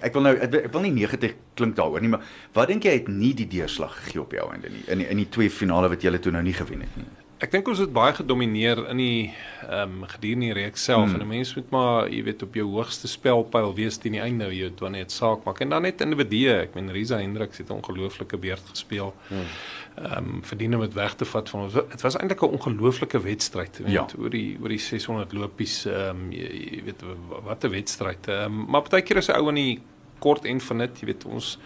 ek 0.00 0.14
wil 0.16 0.24
nou 0.24 0.32
ek 0.40 0.72
wil, 0.72 0.84
nie 0.86 0.94
negatief 0.94 1.36
klink 1.56 1.76
daaroor 1.76 2.00
nie, 2.00 2.12
maar 2.12 2.24
wat 2.56 2.70
dink 2.72 2.84
jy 2.84 2.94
het 2.98 3.08
nie 3.12 3.32
die 3.36 3.48
deurslag 3.48 3.96
gegee 4.04 4.22
op 4.22 4.32
jou 4.36 4.46
einde 4.52 4.72
nie 4.72 4.84
in 4.92 5.02
die, 5.02 5.08
in 5.12 5.20
die 5.20 5.28
twee 5.32 5.52
finale 5.52 5.90
wat 5.92 6.04
julle 6.04 6.20
toe 6.22 6.32
nou 6.32 6.42
nie 6.44 6.56
gewen 6.56 6.84
het 6.84 6.96
nie? 7.00 7.08
Ek 7.38 7.50
dink 7.52 7.66
ons 7.68 7.78
het 7.82 7.90
baie 7.92 8.14
gedomeineer 8.16 8.78
in 8.88 8.96
die 8.96 9.34
ehm 9.66 9.90
um, 10.02 10.04
gedurende 10.08 10.46
die 10.46 10.52
reeks 10.56 10.84
self 10.88 11.10
Hmm. 11.10 11.14
en 11.20 11.26
'n 11.26 11.28
mens 11.28 11.54
moet 11.54 11.70
maar, 11.70 12.08
jy 12.10 12.22
weet, 12.24 12.42
op 12.42 12.54
jou 12.54 12.64
hoogste 12.70 13.08
spelpyl 13.08 13.74
wees 13.74 13.98
teen 13.98 14.12
die 14.12 14.20
einde 14.20 14.44
jy 14.44 14.62
weet 14.70 14.80
wanneer 14.80 15.02
dit 15.02 15.12
saak 15.12 15.44
maak. 15.44 15.60
En 15.60 15.68
dan 15.68 15.82
net 15.82 16.00
individue, 16.00 16.54
ek 16.62 16.74
meen 16.74 16.90
Riza 16.90 17.18
Hendriks 17.18 17.58
het 17.58 17.68
'n 17.68 17.72
ongelooflike 17.82 18.36
beurt 18.38 18.62
gespeel. 18.70 19.14
Ehm 19.30 20.16
um, 20.16 20.40
verdien 20.42 20.74
om 20.74 20.80
dit 20.80 20.94
weg 20.94 21.14
te 21.14 21.24
vat 21.24 21.48
van 21.50 21.60
ons. 21.60 21.72
Dit 21.72 22.00
was 22.02 22.16
eintlik 22.16 22.40
'n 22.42 22.46
ongelooflike 22.56 23.20
wedstryd, 23.20 23.78
weet 23.78 23.92
Ja. 23.92 24.06
oor 24.18 24.30
die 24.30 24.56
oor 24.62 24.68
die 24.68 24.78
600 24.78 25.32
lopies 25.32 25.84
ehm 25.86 26.08
um, 26.10 26.32
jy, 26.32 26.70
jy 26.72 26.82
weet 26.84 27.02
wat 27.44 27.64
'n 27.64 27.70
wedstryd. 27.70 28.28
Ehm 28.28 28.44
um, 28.44 28.64
maar 28.70 28.82
partykeer 28.82 29.16
is 29.16 29.28
'n 29.28 29.32
ou 29.36 29.48
aan 29.48 29.54
die 29.54 29.80
kort 30.18 30.44
en 30.44 30.60
van 30.60 30.78
dit, 30.78 31.00
jy 31.00 31.06
weet 31.06 31.24
ons 31.26 31.58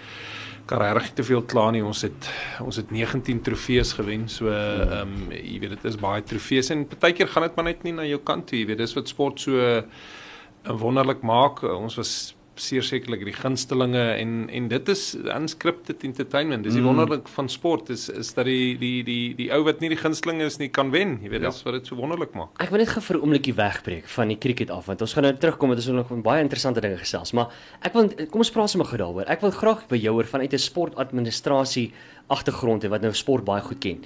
kan 0.70 0.82
regtig 0.82 1.16
te 1.18 1.26
veel 1.26 1.42
kla 1.50 1.66
nie. 1.74 1.82
Ons 1.84 2.04
het 2.06 2.30
ons 2.62 2.78
het 2.78 2.92
19 2.94 3.42
trofees 3.46 3.92
gewen. 3.98 4.28
So 4.30 4.50
ehm 4.52 5.16
um, 5.16 5.32
jy 5.34 5.58
weet 5.62 5.76
dit 5.76 5.88
is 5.90 5.98
baie 6.00 6.22
trofees 6.22 6.70
en 6.74 6.86
partykeer 6.88 7.30
gaan 7.32 7.48
dit 7.48 7.56
maar 7.58 7.70
net 7.72 7.82
nie 7.86 7.94
na 7.96 8.06
jou 8.06 8.20
kant 8.22 8.46
toe, 8.50 8.60
jy 8.60 8.68
weet. 8.70 8.82
Dis 8.82 8.94
wat 8.98 9.10
sport 9.10 9.42
so 9.42 9.58
uh, 9.58 9.82
wonderlik 10.84 11.24
maak. 11.26 11.64
Ons 11.66 11.98
was 11.98 12.12
sekerlik 12.60 13.24
die 13.24 13.32
gunstelinge 13.34 14.02
en 14.20 14.48
en 14.50 14.68
dit 14.68 14.88
is 14.88 15.16
unscripted 15.34 16.04
entertainment. 16.04 16.64
Dis 16.64 16.74
die 16.74 16.82
wonderlik 16.82 17.28
van 17.28 17.48
sport 17.48 17.90
is 17.90 18.08
is 18.08 18.34
dat 18.34 18.44
die 18.44 18.76
die 18.78 19.02
die 19.04 19.34
die 19.34 19.50
ou 19.52 19.62
wat 19.64 19.80
nie 19.80 19.88
die 19.88 19.96
gunsteling 19.98 20.40
is 20.42 20.58
nie 20.58 20.68
kan 20.68 20.90
wen. 20.90 21.18
Jy 21.22 21.28
weet, 21.30 21.40
Ja. 21.42 21.48
dis 21.50 21.62
wat 21.62 21.74
dit 21.74 21.86
so 21.86 21.96
wonderlik 21.96 22.34
maak. 22.34 22.48
Ek 22.60 22.70
wil 22.70 22.78
net 22.78 22.88
gou 22.88 23.00
vir 23.02 23.16
'n 23.16 23.20
oombliekie 23.22 23.54
wegbreek 23.54 24.06
van 24.08 24.28
die 24.28 24.38
cricket 24.38 24.70
af 24.70 24.86
want 24.86 25.00
ons 25.00 25.12
gaan 25.14 25.24
nou 25.24 25.32
terugkom 25.36 25.68
want 25.68 25.78
ons 25.80 25.86
het 25.86 25.94
nog 25.94 26.22
baie 26.22 26.42
interessante 26.42 26.80
dinge 26.80 26.98
gesels, 26.98 27.32
maar 27.32 27.48
ek 27.82 27.92
wil 27.94 28.08
kom 28.30 28.40
ons 28.40 28.50
praat 28.50 28.70
sommer 28.70 28.86
gou 28.86 28.98
daaroor. 28.98 29.24
Ek 29.28 29.40
wil 29.40 29.50
graag 29.50 29.88
by 29.88 29.96
jou 29.96 30.12
hoor 30.14 30.24
vanuit 30.24 30.52
'n 30.52 30.58
sportadministrasie 30.58 31.92
agtergrond 32.30 32.84
en 32.84 32.90
wat 32.90 33.02
nou 33.02 33.12
sport 33.12 33.44
baie 33.44 33.60
goed 33.62 33.80
ken. 33.82 34.04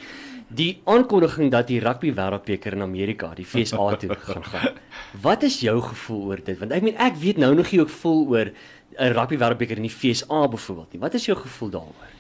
Die 0.48 0.83
aankondiging 0.85 1.50
dat 1.50 1.66
die 1.70 1.80
rugby 1.80 2.12
wêreldbeker 2.14 2.76
in 2.76 2.83
Amerika, 2.83 3.33
die 3.35 3.46
FSA 3.46 3.96
toe 3.96 4.14
gaan 4.26 4.44
gaan. 4.44 4.80
Wat 5.22 5.42
is 5.42 5.61
jou 5.61 5.80
gevoel 5.80 6.22
oor 6.30 6.42
dit? 6.44 6.59
Want 6.59 6.72
ek 6.72 6.83
meen 6.83 6.98
ek 7.00 7.16
weet 7.20 7.40
nou 7.40 7.54
nog 7.54 7.70
nie 7.70 7.80
hoe 7.80 7.88
ek 7.88 7.94
voel 7.94 8.26
oor 8.35 8.52
'n 8.98 9.12
rugby 9.16 9.38
wêreldbeker 9.40 9.76
in 9.80 9.88
die 9.88 9.94
FSA 9.94 10.48
byvoorbeeld 10.48 10.92
nie. 10.92 11.00
Wat 11.00 11.14
is 11.14 11.26
jou 11.26 11.37
gevoel 11.38 11.70
daaroor? 11.70 12.12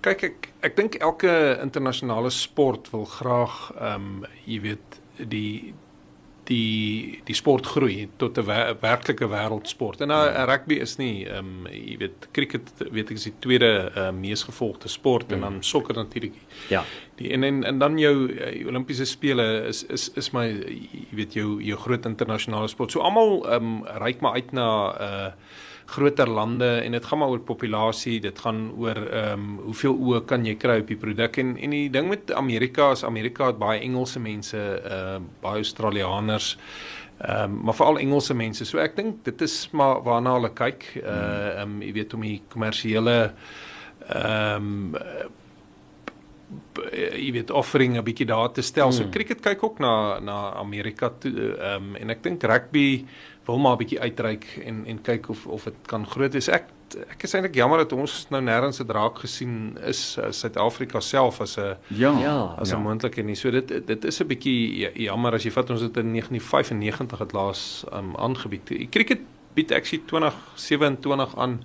Kyk 0.00 0.22
ek 0.22 0.52
ek 0.62 0.76
dink 0.76 0.94
elke 0.94 1.58
internasionale 1.62 2.30
sport 2.30 2.90
wil 2.90 3.04
graag 3.04 3.72
ehm 3.80 3.94
um, 3.94 4.24
jy 4.46 4.60
weet 4.60 5.00
die 5.16 5.74
die 6.48 7.20
die 7.28 7.36
sport 7.36 7.66
groei 7.66 8.08
tot 8.16 8.38
'n 8.38 8.46
wer 8.46 8.76
werklike 8.80 9.28
wêreldsport. 9.28 10.00
En 10.00 10.10
uh, 10.10 10.44
rugby 10.48 10.80
is 10.80 10.96
nie 10.96 11.26
ehm 11.26 11.66
um, 11.66 11.66
jy 11.72 11.96
weet 11.98 12.28
cricket 12.32 12.72
weet 12.90 13.10
ek 13.10 13.20
is 13.20 13.28
die 13.28 13.34
tweede 13.44 13.92
uh, 13.94 14.10
mees 14.10 14.42
gevolgde 14.48 14.88
sport 14.88 15.32
en 15.32 15.40
dan 15.40 15.62
sokker 15.62 15.94
natuurlik. 15.94 16.34
Ja. 16.68 16.84
Die 17.16 17.32
en 17.32 17.44
en 17.44 17.64
en 17.64 17.78
dan 17.78 17.98
jou 17.98 18.32
uh, 18.32 18.66
Olimpiese 18.66 19.04
spele 19.04 19.66
is 19.68 19.84
is 19.84 20.10
is 20.16 20.32
my 20.32 20.46
jy 20.48 21.16
weet 21.20 21.34
jou 21.34 21.62
jou 21.62 21.78
groot 21.78 22.06
internasionale 22.06 22.68
sport. 22.68 22.92
So 22.92 23.00
almal 23.00 23.44
ehm 23.44 23.64
um, 23.64 23.84
reik 23.84 24.20
maar 24.20 24.32
uit 24.32 24.52
na 24.52 24.68
uh 25.00 25.32
groter 25.88 26.28
lande 26.28 26.68
en 26.84 26.92
dit 26.92 27.04
gaan 27.04 27.18
maar 27.18 27.32
oor 27.32 27.40
populasie, 27.40 28.18
dit 28.20 28.38
gaan 28.44 28.68
oor 28.76 28.98
ehm 29.06 29.32
um, 29.32 29.58
hoeveel 29.70 29.96
oë 29.96 30.24
kan 30.28 30.44
jy 30.44 30.54
kry 30.60 30.80
op 30.82 30.90
die 30.92 31.00
produk 31.00 31.38
en 31.40 31.56
en 31.56 31.70
die 31.70 31.88
ding 31.90 32.08
met 32.08 32.32
Amerika 32.32 32.90
is 32.92 33.04
Amerika 33.04 33.46
het 33.46 33.58
baie 33.58 33.80
Engelse 33.80 34.20
mense, 34.20 34.58
ehm 34.58 35.24
uh, 35.24 35.42
baie 35.42 35.64
Australiërs 35.64 36.56
Ehm 37.18 37.42
um, 37.42 37.60
maar 37.64 37.74
veral 37.74 37.98
Engelse 37.98 38.34
mense. 38.34 38.64
So 38.64 38.78
ek 38.78 38.94
dink 38.96 39.24
dit 39.26 39.40
is 39.42 39.56
maar 39.74 40.04
waarna 40.06 40.36
hulle 40.36 40.52
kyk. 40.54 40.84
Uh 41.02 41.58
ehm 41.58 41.74
um, 41.74 41.80
jy 41.82 41.90
weet 41.96 42.14
om 42.14 42.22
die 42.22 42.38
kommersiële 42.52 43.16
ehm 44.06 44.94
um, 44.94 44.94
jy 46.94 47.32
weet 47.34 47.50
offering 47.50 47.96
'n 47.98 48.04
bietjie 48.06 48.26
daar 48.26 48.52
te 48.52 48.62
stel. 48.62 48.92
So 48.92 49.10
cricket 49.10 49.40
kyk 49.42 49.64
ook 49.64 49.78
na 49.78 50.20
na 50.20 50.54
Amerika 50.62 51.10
toe 51.10 51.56
ehm 51.58 51.90
um, 51.90 51.96
en 51.96 52.10
ek 52.10 52.22
dink 52.22 52.42
rugby 52.42 53.04
wil 53.48 53.58
maar 53.58 53.72
'n 53.76 53.78
bietjie 53.82 54.00
uitreik 54.00 54.60
en 54.64 54.84
en 54.86 55.00
kyk 55.02 55.28
of 55.28 55.46
of 55.46 55.64
dit 55.64 55.74
kan 55.86 56.06
groot 56.06 56.32
wees. 56.32 56.48
Ek 56.48 56.64
ek 57.10 57.22
is 57.22 57.34
eintlik 57.34 57.54
jammer 57.54 57.78
dat 57.78 57.92
ons 57.92 58.26
nou 58.30 58.40
nêrens 58.42 58.78
dit 58.78 58.90
raak 58.90 59.18
gesien 59.18 59.76
is 59.84 60.16
uh, 60.18 60.30
Suid-Afrika 60.32 61.00
self 61.00 61.40
as 61.40 61.56
'n 61.58 61.76
Ja. 61.88 62.12
Ja. 62.18 62.54
as 62.58 62.72
'n 62.72 62.80
moontlike 62.82 63.22
nie. 63.22 63.34
So 63.34 63.50
dit 63.50 63.86
dit 63.86 64.04
is 64.04 64.20
'n 64.20 64.26
bietjie 64.26 64.76
ja- 64.78 64.90
jammer 64.94 65.32
as 65.34 65.42
jy 65.44 65.50
vat 65.50 65.70
ons 65.70 65.80
het 65.80 65.96
in 65.96 66.12
1995 66.12 67.18
het 67.18 67.32
laas 67.32 67.84
um, 67.92 68.14
aangebied. 68.16 68.66
Die 68.66 68.88
cricket 68.90 69.20
bied 69.54 69.72
actually 69.72 70.04
2027 70.06 71.36
aan 71.36 71.60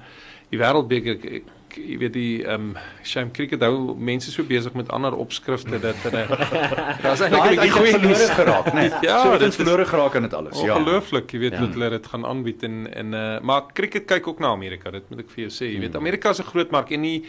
die 0.49 0.59
wêreldbeker 0.59 1.41
ek- 1.73 1.81
jy 1.89 1.97
weet 1.97 2.13
die 2.13 2.43
ehm 2.45 2.53
um, 2.69 2.75
shame 3.03 3.31
cricket 3.33 3.61
hou 3.65 3.95
mense 3.97 4.31
so 4.31 4.43
besig 4.43 4.73
met 4.77 4.89
ander 4.93 5.13
opskrifte 5.17 5.79
dat 5.81 5.95
hulle 6.05 6.25
daar's 7.03 7.19
eintlik 7.25 7.43
'n 7.43 7.49
bietjie 7.49 7.71
goeie 7.71 7.97
nuus 7.99 8.29
geraak, 8.29 8.73
nee. 8.73 8.89
Ja, 9.07 9.23
so 9.23 9.31
dit 9.37 9.47
is- 9.49 9.55
verlore 9.55 9.85
geraak 9.85 10.15
in 10.15 10.21
dit 10.21 10.33
alles. 10.33 10.61
Ja. 10.61 10.75
Ongelooflik, 10.77 11.31
jy 11.33 11.39
weet 11.39 11.51
Ja. 11.53 11.59
hoe 11.59 11.69
hulle 11.73 11.89
dit 11.89 12.05
gaan 12.07 12.25
aanbied 12.25 12.63
en 12.63 12.87
en 12.93 13.13
uh, 13.13 13.39
maar 13.41 13.63
cricket 13.73 14.05
kyk 14.05 14.27
ook 14.27 14.39
na 14.39 14.47
Amerika, 14.53 14.91
dit 14.91 15.09
moet 15.09 15.19
ek 15.19 15.29
vir 15.29 15.47
jou 15.47 15.51
sê. 15.51 15.73
Jy 15.73 15.79
weet 15.79 15.95
Amerika 15.95 16.29
is 16.29 16.39
'n 16.39 16.43
groot 16.53 16.71
mark 16.71 16.91
en 16.91 17.01
nie 17.01 17.23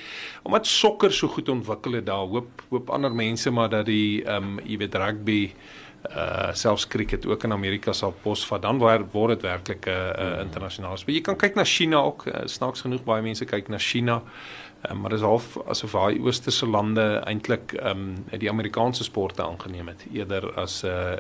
omdat 0.45 0.67
sokker 0.67 1.13
so 1.13 1.29
goed 1.29 1.49
ontwikkel 1.49 1.93
het 1.93 2.07
daar, 2.07 2.27
hoop 2.27 2.63
hoop 2.71 2.91
ander 2.91 3.15
mense 3.15 3.51
maar 3.51 3.69
dat 3.69 3.87
die 3.87 4.23
ehm 4.25 4.59
um, 4.59 4.61
jy 4.65 4.77
weet 4.79 4.95
rugby 4.95 5.53
uh 6.11 6.53
selfs 6.53 6.87
cricket 6.87 7.27
ook 7.27 7.45
in 7.45 7.53
Amerika 7.53 7.93
sal 7.93 8.15
posvat 8.23 8.63
dan 8.63 8.79
waar 8.79 9.05
word 9.13 9.29
dit 9.29 9.43
werklik 9.43 9.87
'n 9.87 9.91
uh, 9.91 9.97
uh, 10.19 10.41
internasionale 10.41 10.97
sport. 10.97 11.17
Jy 11.17 11.23
kan 11.23 11.37
kyk 11.37 11.55
na 11.55 11.65
China 11.65 11.97
ook, 11.97 12.27
uh, 12.27 12.45
snaaks 12.45 12.81
genoeg 12.81 13.05
baie 13.05 13.23
mense 13.23 13.45
kyk 13.45 13.69
na 13.69 13.79
China. 13.79 14.23
Um, 14.91 15.01
maar 15.01 15.11
dis 15.11 15.21
half 15.21 15.59
asof 15.67 15.93
daai 15.93 16.19
oosterse 16.21 16.67
lande 16.67 17.01
eintlik 17.27 17.73
ehm 17.73 17.91
um, 18.33 18.39
die 18.39 18.51
Amerikaanse 18.51 19.05
sporte 19.05 19.43
aangeneem 19.43 19.89
het 19.89 20.05
eerder 20.13 20.53
as 20.61 20.83
uh 20.85 21.15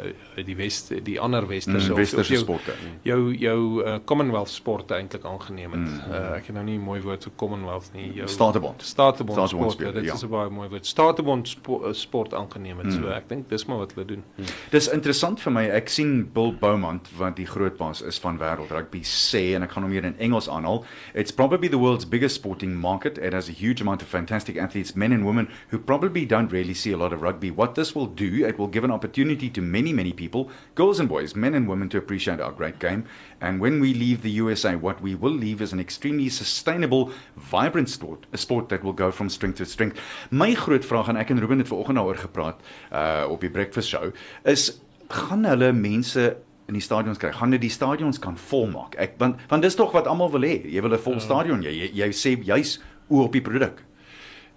die 0.44 0.56
west 0.56 0.92
die 1.04 1.20
ander 1.20 1.46
westerse 1.48 1.90
Mm, 1.90 1.96
westerse 1.96 2.36
sporte. 2.36 2.72
jou 3.02 3.32
jou 3.34 3.84
uh, 3.84 3.94
Commonwealth 4.04 4.48
sporte 4.50 4.94
eintlik 4.94 5.24
aangeneem 5.24 5.70
het. 5.72 5.80
Mm. 5.80 6.12
Uh, 6.12 6.36
ek 6.36 6.46
het 6.46 6.54
nou 6.54 6.64
nie 6.64 6.76
'n 6.78 6.80
mooi 6.84 7.00
woord 7.00 7.22
vir 7.24 7.32
Commonwealth 7.36 7.90
nie. 7.94 8.12
Jou 8.14 8.28
Statebond. 8.28 8.82
Statebond 8.82 9.38
Statebond 9.38 9.70
sport. 9.72 9.72
speel, 9.72 9.92
Dit 9.92 10.04
ja. 10.04 10.14
is 10.14 10.22
'n 10.24 10.28
baie 10.28 10.50
mooi 10.50 10.68
woord. 10.68 10.86
Statebond 10.86 11.48
spo, 11.48 11.92
sport 11.92 12.34
aangeneem 12.34 12.78
het. 12.78 12.86
Mm. 12.86 12.92
So 13.02 13.08
ek 13.08 13.28
dink 13.28 13.48
dis 13.48 13.64
maar 13.66 13.78
wat 13.78 13.92
hulle 13.94 14.06
doen. 14.06 14.24
Dis 14.70 14.88
interessant 14.88 15.40
vir 15.40 15.52
my. 15.52 15.64
Ek 15.70 15.88
sien 15.88 16.30
Bill 16.32 16.52
Beaumont 16.60 17.08
wat 17.16 17.36
die 17.36 17.46
grootbaas 17.46 18.02
is 18.02 18.18
van 18.18 18.38
wêreld 18.38 18.70
rugby 18.70 19.00
sê 19.02 19.54
en 19.54 19.62
ek 19.62 19.70
gaan 19.72 19.82
hom 19.82 19.92
hier 19.92 20.04
in 20.04 20.14
Engels 20.18 20.48
aanhaal. 20.48 20.84
It's 21.14 21.32
probably 21.32 21.68
the 21.68 21.78
world's 21.78 22.04
biggest 22.08 22.34
sporting 22.34 22.74
market. 22.80 23.18
It 23.18 23.32
has 23.32 23.48
huge 23.54 23.80
amount 23.80 24.02
of 24.02 24.08
fantastic 24.08 24.56
athletes, 24.56 24.94
men 24.94 25.12
and 25.12 25.24
women 25.24 25.48
who 25.68 25.78
probably 25.78 26.24
don't 26.26 26.52
really 26.52 26.74
see 26.74 26.92
a 26.92 26.96
lot 26.96 27.12
of 27.12 27.22
rugby. 27.22 27.50
What 27.50 27.74
this 27.74 27.94
will 27.94 28.06
do, 28.06 28.44
it 28.46 28.58
will 28.58 28.68
give 28.68 28.84
an 28.84 28.90
opportunity 28.90 29.48
to 29.50 29.60
many 29.62 29.92
many 29.92 30.12
people, 30.12 30.50
girls 30.74 31.00
and 31.00 31.08
boys, 31.08 31.34
men 31.34 31.54
and 31.54 31.68
women 31.68 31.88
to 31.90 31.98
appreciate 31.98 32.40
our 32.40 32.52
great 32.52 32.78
game. 32.78 33.04
And 33.40 33.60
when 33.60 33.80
we 33.80 33.94
leave 33.94 34.22
the 34.22 34.30
USA, 34.42 34.76
what 34.76 35.00
we 35.00 35.14
will 35.14 35.32
leave 35.32 35.62
is 35.62 35.72
an 35.72 35.80
extremely 35.80 36.28
sustainable, 36.28 37.12
vibrant 37.36 37.88
sport, 37.88 38.26
a 38.32 38.38
sport 38.38 38.68
that 38.68 38.82
will 38.84 38.92
go 38.92 39.10
from 39.10 39.28
strength 39.28 39.58
to 39.58 39.66
strength. 39.66 39.98
My 40.30 40.54
groot 40.54 40.84
vraag 40.84 41.08
en 41.08 41.16
ek 41.16 41.30
en 41.30 41.40
Ruben 41.40 41.58
het 41.58 41.68
vanoggend 41.68 41.96
daaroor 41.96 42.24
gepraat 42.28 42.60
uh 42.92 43.26
op 43.28 43.40
die 43.40 43.50
breakfast 43.50 43.88
show 43.88 44.12
is 44.44 44.80
gaan 45.08 45.44
hulle 45.44 45.72
mense 45.72 46.36
in 46.68 46.78
die 46.78 46.82
stadions 46.84 47.20
kry. 47.20 47.30
Gaan 47.34 47.52
hulle 47.52 47.60
die 47.60 47.72
stadions 47.72 48.20
kan 48.22 48.38
volmaak? 48.40 48.96
Ek 49.00 49.18
want 49.20 49.40
want 49.50 49.64
dis 49.64 49.76
tog 49.76 49.92
wat 49.96 50.08
almal 50.10 50.32
wil 50.32 50.46
hê. 50.48 50.56
Jy 50.64 50.82
wil 50.82 50.94
'n 50.96 51.04
vol 51.06 51.20
stadion. 51.20 51.62
Jy 51.62 51.70
jy, 51.70 51.90
jy 51.92 52.08
sê 52.12 52.36
juis 52.40 52.78
oor 53.08 53.28
op 53.28 53.32
die 53.32 53.44
produk. 53.44 53.82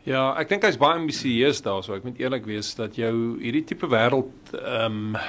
Ja, 0.08 0.32
ek 0.40 0.50
dink 0.50 0.64
hy's 0.64 0.80
baie 0.80 0.96
ambisieus 1.02 1.60
daarso. 1.66 1.98
Ek 1.98 2.06
moet 2.08 2.20
eerlik 2.22 2.46
wees 2.48 2.72
dat 2.78 2.96
jou 2.96 3.14
hierdie 3.42 3.66
tipe 3.68 3.90
wêreld 3.92 4.56
ehm 4.56 5.14
um, 5.16 5.22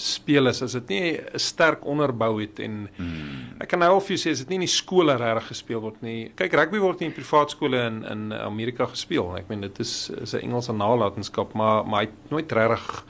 speel 0.00 0.46
is 0.46 0.62
as 0.62 0.76
dit 0.78 0.88
nie 0.88 1.18
'n 1.18 1.38
sterk 1.38 1.84
onderbou 1.84 2.40
het 2.40 2.60
en 2.60 2.88
hmm. 2.96 3.58
ek 3.60 3.68
kan 3.68 3.80
nou 3.80 3.90
al 3.94 4.00
vir 4.00 4.16
jou 4.16 4.20
sê 4.22 4.30
as 4.30 4.38
dit 4.38 4.48
nie 4.48 4.60
in 4.60 4.68
die 4.68 4.70
skole 4.70 5.16
regtig 5.16 5.48
gespeel 5.48 5.80
word 5.80 6.02
nie. 6.02 6.30
Kyk, 6.36 6.54
rugby 6.54 6.78
word 6.78 7.00
nie 7.00 7.08
in 7.08 7.14
privaat 7.14 7.50
skole 7.50 7.76
in 7.76 8.04
in 8.04 8.32
Amerika 8.32 8.86
gespeel. 8.86 9.36
Ek 9.36 9.48
meen 9.48 9.60
dit 9.60 9.80
is 9.80 10.10
is 10.22 10.34
'n 10.34 10.44
Engelse 10.46 10.72
nalatenskap, 10.72 11.52
maar 11.54 11.84
maar 11.84 12.00
hy 12.00 12.06
het 12.06 12.30
nooit 12.30 12.52
regtig 12.52 13.04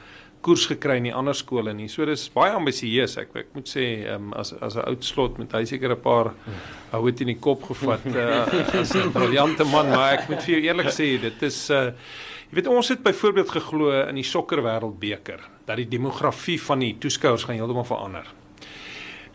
koers 0.44 0.66
gekry 0.70 0.96
in 1.00 1.08
die 1.10 1.14
ander 1.16 1.36
skole 1.36 1.72
nie. 1.76 1.88
So 1.92 2.06
dis 2.08 2.26
baie 2.32 2.52
ambisieus. 2.56 3.16
Ek 3.20 3.34
ek 3.42 3.52
moet 3.56 3.68
sê 3.68 3.86
um, 4.14 4.32
as 4.38 4.52
as 4.60 4.76
'n 4.76 4.86
oud 4.88 5.04
slot 5.04 5.38
met 5.38 5.52
hy 5.52 5.64
seker 5.64 5.92
'n 5.92 6.00
paar 6.00 6.32
hout 6.92 7.20
in 7.20 7.32
die 7.32 7.38
kop 7.38 7.62
gevat 7.68 8.06
uh, 8.06 8.48
as 8.80 8.94
'n 8.94 9.12
briljante 9.12 9.64
man, 9.64 9.90
maar 9.90 10.18
ek 10.18 10.28
moet 10.28 10.42
vir 10.42 10.54
jou 10.56 10.62
eerlik 10.64 10.90
sê 10.92 11.20
dit 11.20 11.42
is 11.42 11.70
uh, 11.70 11.92
jy 12.50 12.56
weet 12.58 12.66
ons 12.66 12.88
het 12.88 13.02
byvoorbeeld 13.02 13.50
geglo 13.50 13.92
in 14.08 14.16
die 14.16 14.26
sokker 14.26 14.62
wêreldbeker 14.62 15.40
dat 15.66 15.76
die 15.76 15.88
demografie 15.88 16.58
van 16.60 16.80
die 16.80 16.96
toeskouers 16.98 17.44
gaan 17.44 17.56
heeltemal 17.56 17.84
verander. 17.84 18.26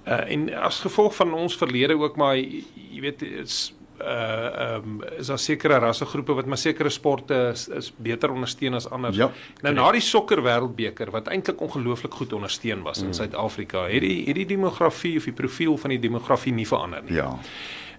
Uh 0.05 0.25
en 0.33 0.49
as 0.53 0.81
gevolg 0.81 1.15
van 1.15 1.33
ons 1.33 1.57
verlede 1.57 1.97
ook 1.97 2.15
maar 2.17 2.35
jy 2.35 3.01
weet 3.01 3.21
is 3.21 3.73
uh 4.01 4.43
ehm 4.65 4.83
um, 4.83 5.03
is 5.17 5.27
daar 5.27 5.39
sekere 5.39 5.79
rassegroepe 5.79 6.33
wat 6.33 6.45
maar 6.45 6.57
sekere 6.57 6.89
sporte 6.89 7.51
is, 7.53 7.67
is 7.67 7.93
beter 7.97 8.31
ondersteun 8.31 8.73
as 8.73 8.89
ander. 8.89 9.13
Ja, 9.13 9.31
nou 9.61 9.73
na 9.73 9.91
die 9.91 10.01
sokker 10.01 10.41
wêreldbeker 10.43 11.11
wat 11.11 11.27
eintlik 11.27 11.61
ongelooflik 11.61 12.13
goed 12.13 12.33
ondersteun 12.33 12.83
was 12.83 13.01
in 13.01 13.13
Suid-Afrika, 13.13 13.87
het 13.87 14.01
die 14.01 14.25
het 14.25 14.35
die 14.35 14.45
demografie 14.45 15.17
of 15.17 15.23
die 15.23 15.33
profiel 15.33 15.77
van 15.77 15.89
die 15.89 15.99
demografie 15.99 16.53
nie 16.53 16.67
verander 16.67 17.03
nie. 17.03 17.13
Ja. 17.13 17.31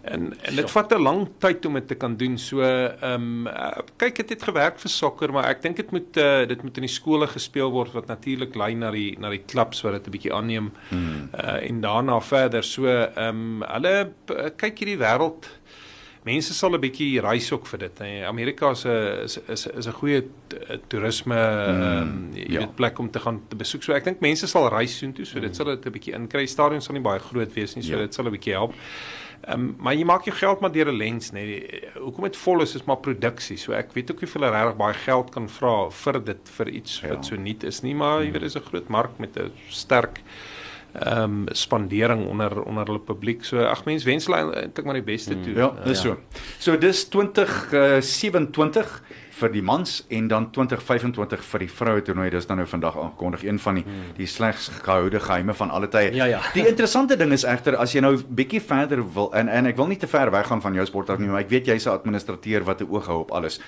En 0.06 0.34
en 0.42 0.54
dit 0.54 0.70
vat 0.70 0.92
'n 0.94 1.02
lang 1.02 1.28
tyd 1.38 1.66
om 1.66 1.74
dit 1.74 1.88
te 1.88 1.94
kan 1.94 2.16
doen. 2.16 2.38
So 2.38 2.60
ehm 2.60 3.12
um, 3.12 3.46
uh, 3.46 3.78
kyk 3.96 4.16
dit 4.16 4.28
het 4.28 4.42
gewerk 4.42 4.78
vir 4.78 4.90
sokker, 4.90 5.32
maar 5.32 5.48
ek 5.50 5.62
dink 5.62 5.76
dit 5.76 5.90
moet 5.90 6.16
uh, 6.16 6.46
dit 6.46 6.62
moet 6.62 6.76
in 6.76 6.86
die 6.86 6.92
skole 6.92 7.26
gespeel 7.26 7.70
word 7.70 7.92
wat 7.92 8.06
natuurlik 8.06 8.54
lei 8.54 8.74
na 8.74 8.90
die 8.90 9.18
na 9.18 9.30
die 9.30 9.42
klubs 9.46 9.82
wat 9.82 9.92
dit 9.92 10.06
'n 10.06 10.10
bietjie 10.10 10.32
aanneem. 10.32 10.72
Hmm. 10.88 11.28
Uh, 11.34 11.68
en 11.68 11.80
daarna 11.80 12.20
verder. 12.20 12.62
So 12.62 12.86
ehm 12.86 13.28
um, 13.28 13.62
hulle 13.62 14.12
kyk 14.56 14.78
hierdie 14.78 14.98
wêreld 14.98 15.50
Mense 16.26 16.54
sal 16.54 16.74
'n 16.74 16.80
bietjie 16.80 17.20
reis 17.22 17.52
ook 17.52 17.66
vir 17.66 17.78
dit. 17.78 17.98
hè. 17.98 18.26
Amerika 18.26 18.70
is 18.70 18.84
'n 18.84 19.22
is 19.24 19.38
is 19.48 19.66
is 19.66 19.86
'n 19.86 19.92
goeie 19.92 20.22
toerisme 20.88 21.34
ehm 21.36 22.02
um, 22.02 22.30
jy 22.34 22.52
ja. 22.52 22.58
weet 22.60 22.74
plek 22.74 22.98
om 22.98 23.10
te 23.10 23.20
gaan 23.20 23.40
te 23.48 23.56
besoek. 23.56 23.82
So 23.82 23.92
ek 23.92 24.04
dink 24.04 24.20
mense 24.20 24.46
sal 24.46 24.68
reis 24.68 24.98
soontoe, 24.98 25.24
so 25.24 25.40
dit 25.40 25.54
sal 25.56 25.66
dit 25.66 25.86
'n 25.86 25.92
bietjie 25.92 26.14
inkry. 26.14 26.46
Stadions 26.46 26.84
sal 26.84 26.94
nie 26.94 27.02
baie 27.02 27.18
groot 27.20 27.52
wees 27.54 27.74
nie, 27.76 27.82
so 27.84 27.92
Ja. 27.92 27.98
dit 27.98 28.14
sal 28.14 28.24
'n 28.26 28.32
bietjie 28.32 28.52
help. 28.54 28.74
Ehm 29.46 29.60
um, 29.60 29.76
maar 29.78 29.94
jy 29.94 30.04
maak 30.04 30.24
jou 30.24 30.34
geld 30.36 30.60
maar 30.60 30.72
deur 30.72 30.88
'n 30.90 30.96
lens, 30.96 31.30
nê. 31.30 31.34
Nee. 31.46 31.82
Hoekom 32.00 32.24
dit 32.24 32.36
vol 32.36 32.62
is 32.62 32.74
is 32.74 32.84
maar 32.86 32.96
produksie. 32.96 33.56
So 33.56 33.72
ek 33.72 33.92
weet 33.94 34.10
ook 34.10 34.20
nie 34.20 34.26
of 34.28 34.32
hulle 34.34 34.50
regtig 34.50 34.76
baie 34.76 34.94
geld 34.94 35.30
kan 35.30 35.48
vra 35.48 35.90
vir 35.90 36.24
dit 36.24 36.48
vir 36.48 36.68
iets 36.68 37.00
Ja. 37.00 37.08
wat 37.08 37.24
so 37.26 37.36
nuut 37.36 37.62
is 37.64 37.82
nie, 37.82 37.94
maar 37.94 38.22
jy 38.24 38.32
weet 38.32 38.42
dis 38.42 38.56
'n 38.56 38.60
groot 38.62 38.88
mark 38.88 39.18
met 39.18 39.36
'n 39.36 39.52
sterk 39.68 40.20
ehm 40.96 41.22
um, 41.22 41.46
spandering 41.52 42.26
onder 42.26 42.62
onder 42.62 42.86
hulle 42.86 43.00
publiek. 43.00 43.44
So 43.44 43.58
ag 43.64 43.84
mens 43.84 44.04
wens 44.04 44.26
hulle 44.26 44.54
eintlik 44.54 44.84
maar 44.86 44.94
die 44.94 45.04
beste 45.04 45.40
toe. 45.40 45.54
Ja, 45.54 45.72
dis 45.84 46.00
so. 46.00 46.16
So 46.58 46.78
dis 46.78 47.08
2027 47.08 49.02
vir 49.36 49.52
die 49.52 49.62
mans 49.62 49.98
en 50.08 50.28
dan 50.28 50.50
2025 50.50 51.44
vir 51.44 51.58
die 51.64 51.70
vroue 51.70 52.02
toernooi. 52.02 52.30
Dis 52.32 52.46
dan 52.48 52.56
nou 52.56 52.66
vandag 52.68 52.96
aangekondig 52.96 53.44
een 53.44 53.58
van 53.60 53.74
die 53.80 53.84
die 54.16 54.26
slegs 54.26 54.68
gehoude 54.68 55.20
geheime 55.20 55.54
van 55.54 55.70
alle 55.70 55.88
tye. 55.92 56.14
Ja, 56.14 56.24
ja. 56.24 56.40
Die 56.54 56.66
interessante 56.66 57.16
ding 57.16 57.32
is 57.36 57.44
egter 57.44 57.76
as 57.76 57.92
jy 57.92 58.00
nou 58.00 58.16
bietjie 58.28 58.60
verder 58.60 59.04
wil 59.14 59.32
en 59.34 59.48
en 59.52 59.66
ek 59.66 59.76
wil 59.76 59.86
nie 59.92 60.00
te 60.00 60.08
ver 60.08 60.30
weggaan 60.32 60.62
van 60.64 60.74
jou 60.74 60.86
sport 60.86 61.10
af 61.10 61.18
nie, 61.18 61.28
maar 61.28 61.44
ek 61.44 61.50
weet 61.52 61.66
jy's 61.66 61.86
'n 61.86 61.90
administrateur 61.98 62.64
wat 62.64 62.80
'n 62.80 62.88
oog 62.90 63.06
hou 63.06 63.20
op 63.20 63.30
alles. 63.30 63.60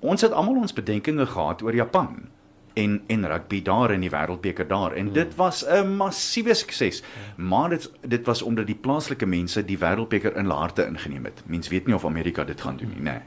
Ons 0.00 0.20
het 0.20 0.32
almal 0.32 0.56
ons 0.56 0.72
bedenkinge 0.72 1.26
gehad 1.26 1.62
oor 1.62 1.74
Japan 1.74 2.28
en 2.74 3.02
en 3.06 3.26
rugby 3.26 3.62
daar 3.62 3.92
in 3.94 4.00
die 4.00 4.10
wêreldbeker 4.10 4.66
daar 4.68 4.92
en 4.92 5.12
dit 5.12 5.34
was 5.36 5.64
'n 5.66 5.96
massiewe 5.96 6.54
sukses. 6.54 7.02
Maar 7.36 7.68
dit 7.68 7.90
dit 8.00 8.26
was 8.26 8.42
omdat 8.42 8.66
die 8.66 8.80
plaaslike 8.80 9.26
mense 9.26 9.64
die 9.64 9.78
wêreldbeker 9.78 10.36
in 10.36 10.44
hulle 10.44 10.58
harte 10.58 10.86
ingeneem 10.86 11.24
het. 11.24 11.42
Mense 11.46 11.70
weet 11.70 11.86
nie 11.86 11.94
of 11.94 12.04
Amerika 12.04 12.44
dit 12.44 12.60
gaan 12.60 12.76
doen 12.76 12.88
nie, 12.88 13.02
nê. 13.02 13.12
Nee. 13.12 13.20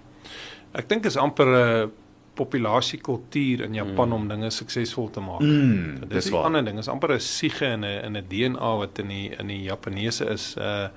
Ek 0.71 0.89
dink 0.89 1.05
is 1.05 1.17
amper 1.17 1.47
'n 1.47 1.91
populasiekultuur 2.37 3.63
in 3.65 3.73
Japan 3.73 4.07
mm. 4.07 4.13
om 4.13 4.27
dinge 4.27 4.49
suksesvol 4.53 5.09
te 5.09 5.23
maak. 5.23 5.41
Mm, 5.41 5.99
Dit 5.99 6.09
dis 6.09 6.25
is 6.25 6.31
'n 6.31 6.43
ander 6.49 6.65
ding, 6.65 6.77
is 6.77 6.87
amper 6.87 7.13
'n 7.13 7.19
siege 7.19 7.65
in 7.65 7.85
'n 7.85 8.03
in 8.05 8.17
'n 8.17 8.25
DNA 8.27 8.75
wat 8.77 8.99
in 8.99 9.07
die 9.07 9.29
in 9.39 9.47
die 9.47 9.63
Japaneese 9.63 10.25
is. 10.25 10.55
Uh 10.57 10.87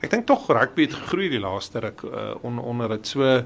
ek 0.00 0.10
dink 0.10 0.26
tog 0.26 0.48
rugby 0.52 0.82
het 0.82 0.94
gegroei 0.94 1.28
die 1.32 1.40
laaste 1.40 1.80
ruk 1.80 2.02
uh, 2.04 2.34
on, 2.44 2.58
onder 2.58 2.88
dit. 2.88 3.06
So 3.06 3.44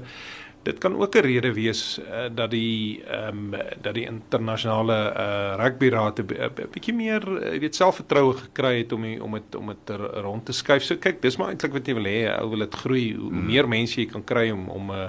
dit 0.63 0.77
kan 0.77 0.95
ook 0.95 1.15
'n 1.15 1.25
rede 1.25 1.53
wees 1.53 1.99
uh, 1.99 2.29
dat 2.35 2.51
die 2.51 3.03
ehm 3.03 3.53
um, 3.53 3.61
dat 3.81 3.93
die 3.93 4.05
internasionale 4.05 5.13
uh 5.17 5.55
rugbyraad 5.63 6.19
'n 6.19 6.25
'n 6.25 6.69
bietjie 6.71 6.93
meer 6.93 7.23
uh, 7.27 7.59
weet 7.59 7.75
selfvertroue 7.75 8.33
gekry 8.33 8.77
het 8.77 8.91
om 8.91 9.01
die, 9.01 9.23
om 9.23 9.31
dit 9.31 9.55
om 9.55 9.67
dit 9.67 9.89
er- 9.89 10.21
rond 10.21 10.45
te 10.45 10.51
skuif. 10.51 10.83
So 10.83 10.95
kyk, 10.95 11.21
dis 11.21 11.37
maar 11.37 11.49
eintlik 11.49 11.73
wat 11.73 11.87
jy 11.87 11.93
wil 11.93 12.05
hê, 12.05 12.39
ou 12.39 12.49
wil 12.49 12.59
dit 12.59 12.75
groei. 12.75 13.15
Hoe 13.15 13.31
mm. 13.31 13.45
meer 13.45 13.67
mense 13.67 14.01
jy 14.01 14.05
kan 14.05 14.23
kry 14.23 14.49
om 14.51 14.69
om 14.69 14.89
uh, 14.89 15.07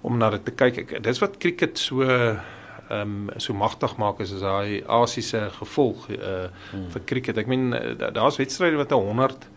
om 0.00 0.18
na 0.18 0.30
dit 0.30 0.44
te 0.44 0.52
kyk. 0.52 0.78
Ek, 0.78 1.02
dis 1.02 1.18
wat 1.18 1.38
cricket 1.38 1.78
so 1.78 2.02
ehm 2.02 3.28
um, 3.28 3.30
so 3.36 3.54
magtig 3.54 3.96
maak 3.96 4.20
is 4.20 4.30
is 4.30 4.40
daai 4.40 4.82
Asiese 4.86 5.48
gevolg 5.58 6.08
uh 6.10 6.48
hmm. 6.70 6.90
vir 6.92 7.04
cricket. 7.04 7.38
Ek 7.38 7.46
meen 7.46 7.72
eh, 7.72 7.96
da- 7.98 8.10
daar's 8.10 8.36
wedstryde 8.36 8.76
wat 8.76 8.92
'n 8.92 8.94
100 9.00 9.48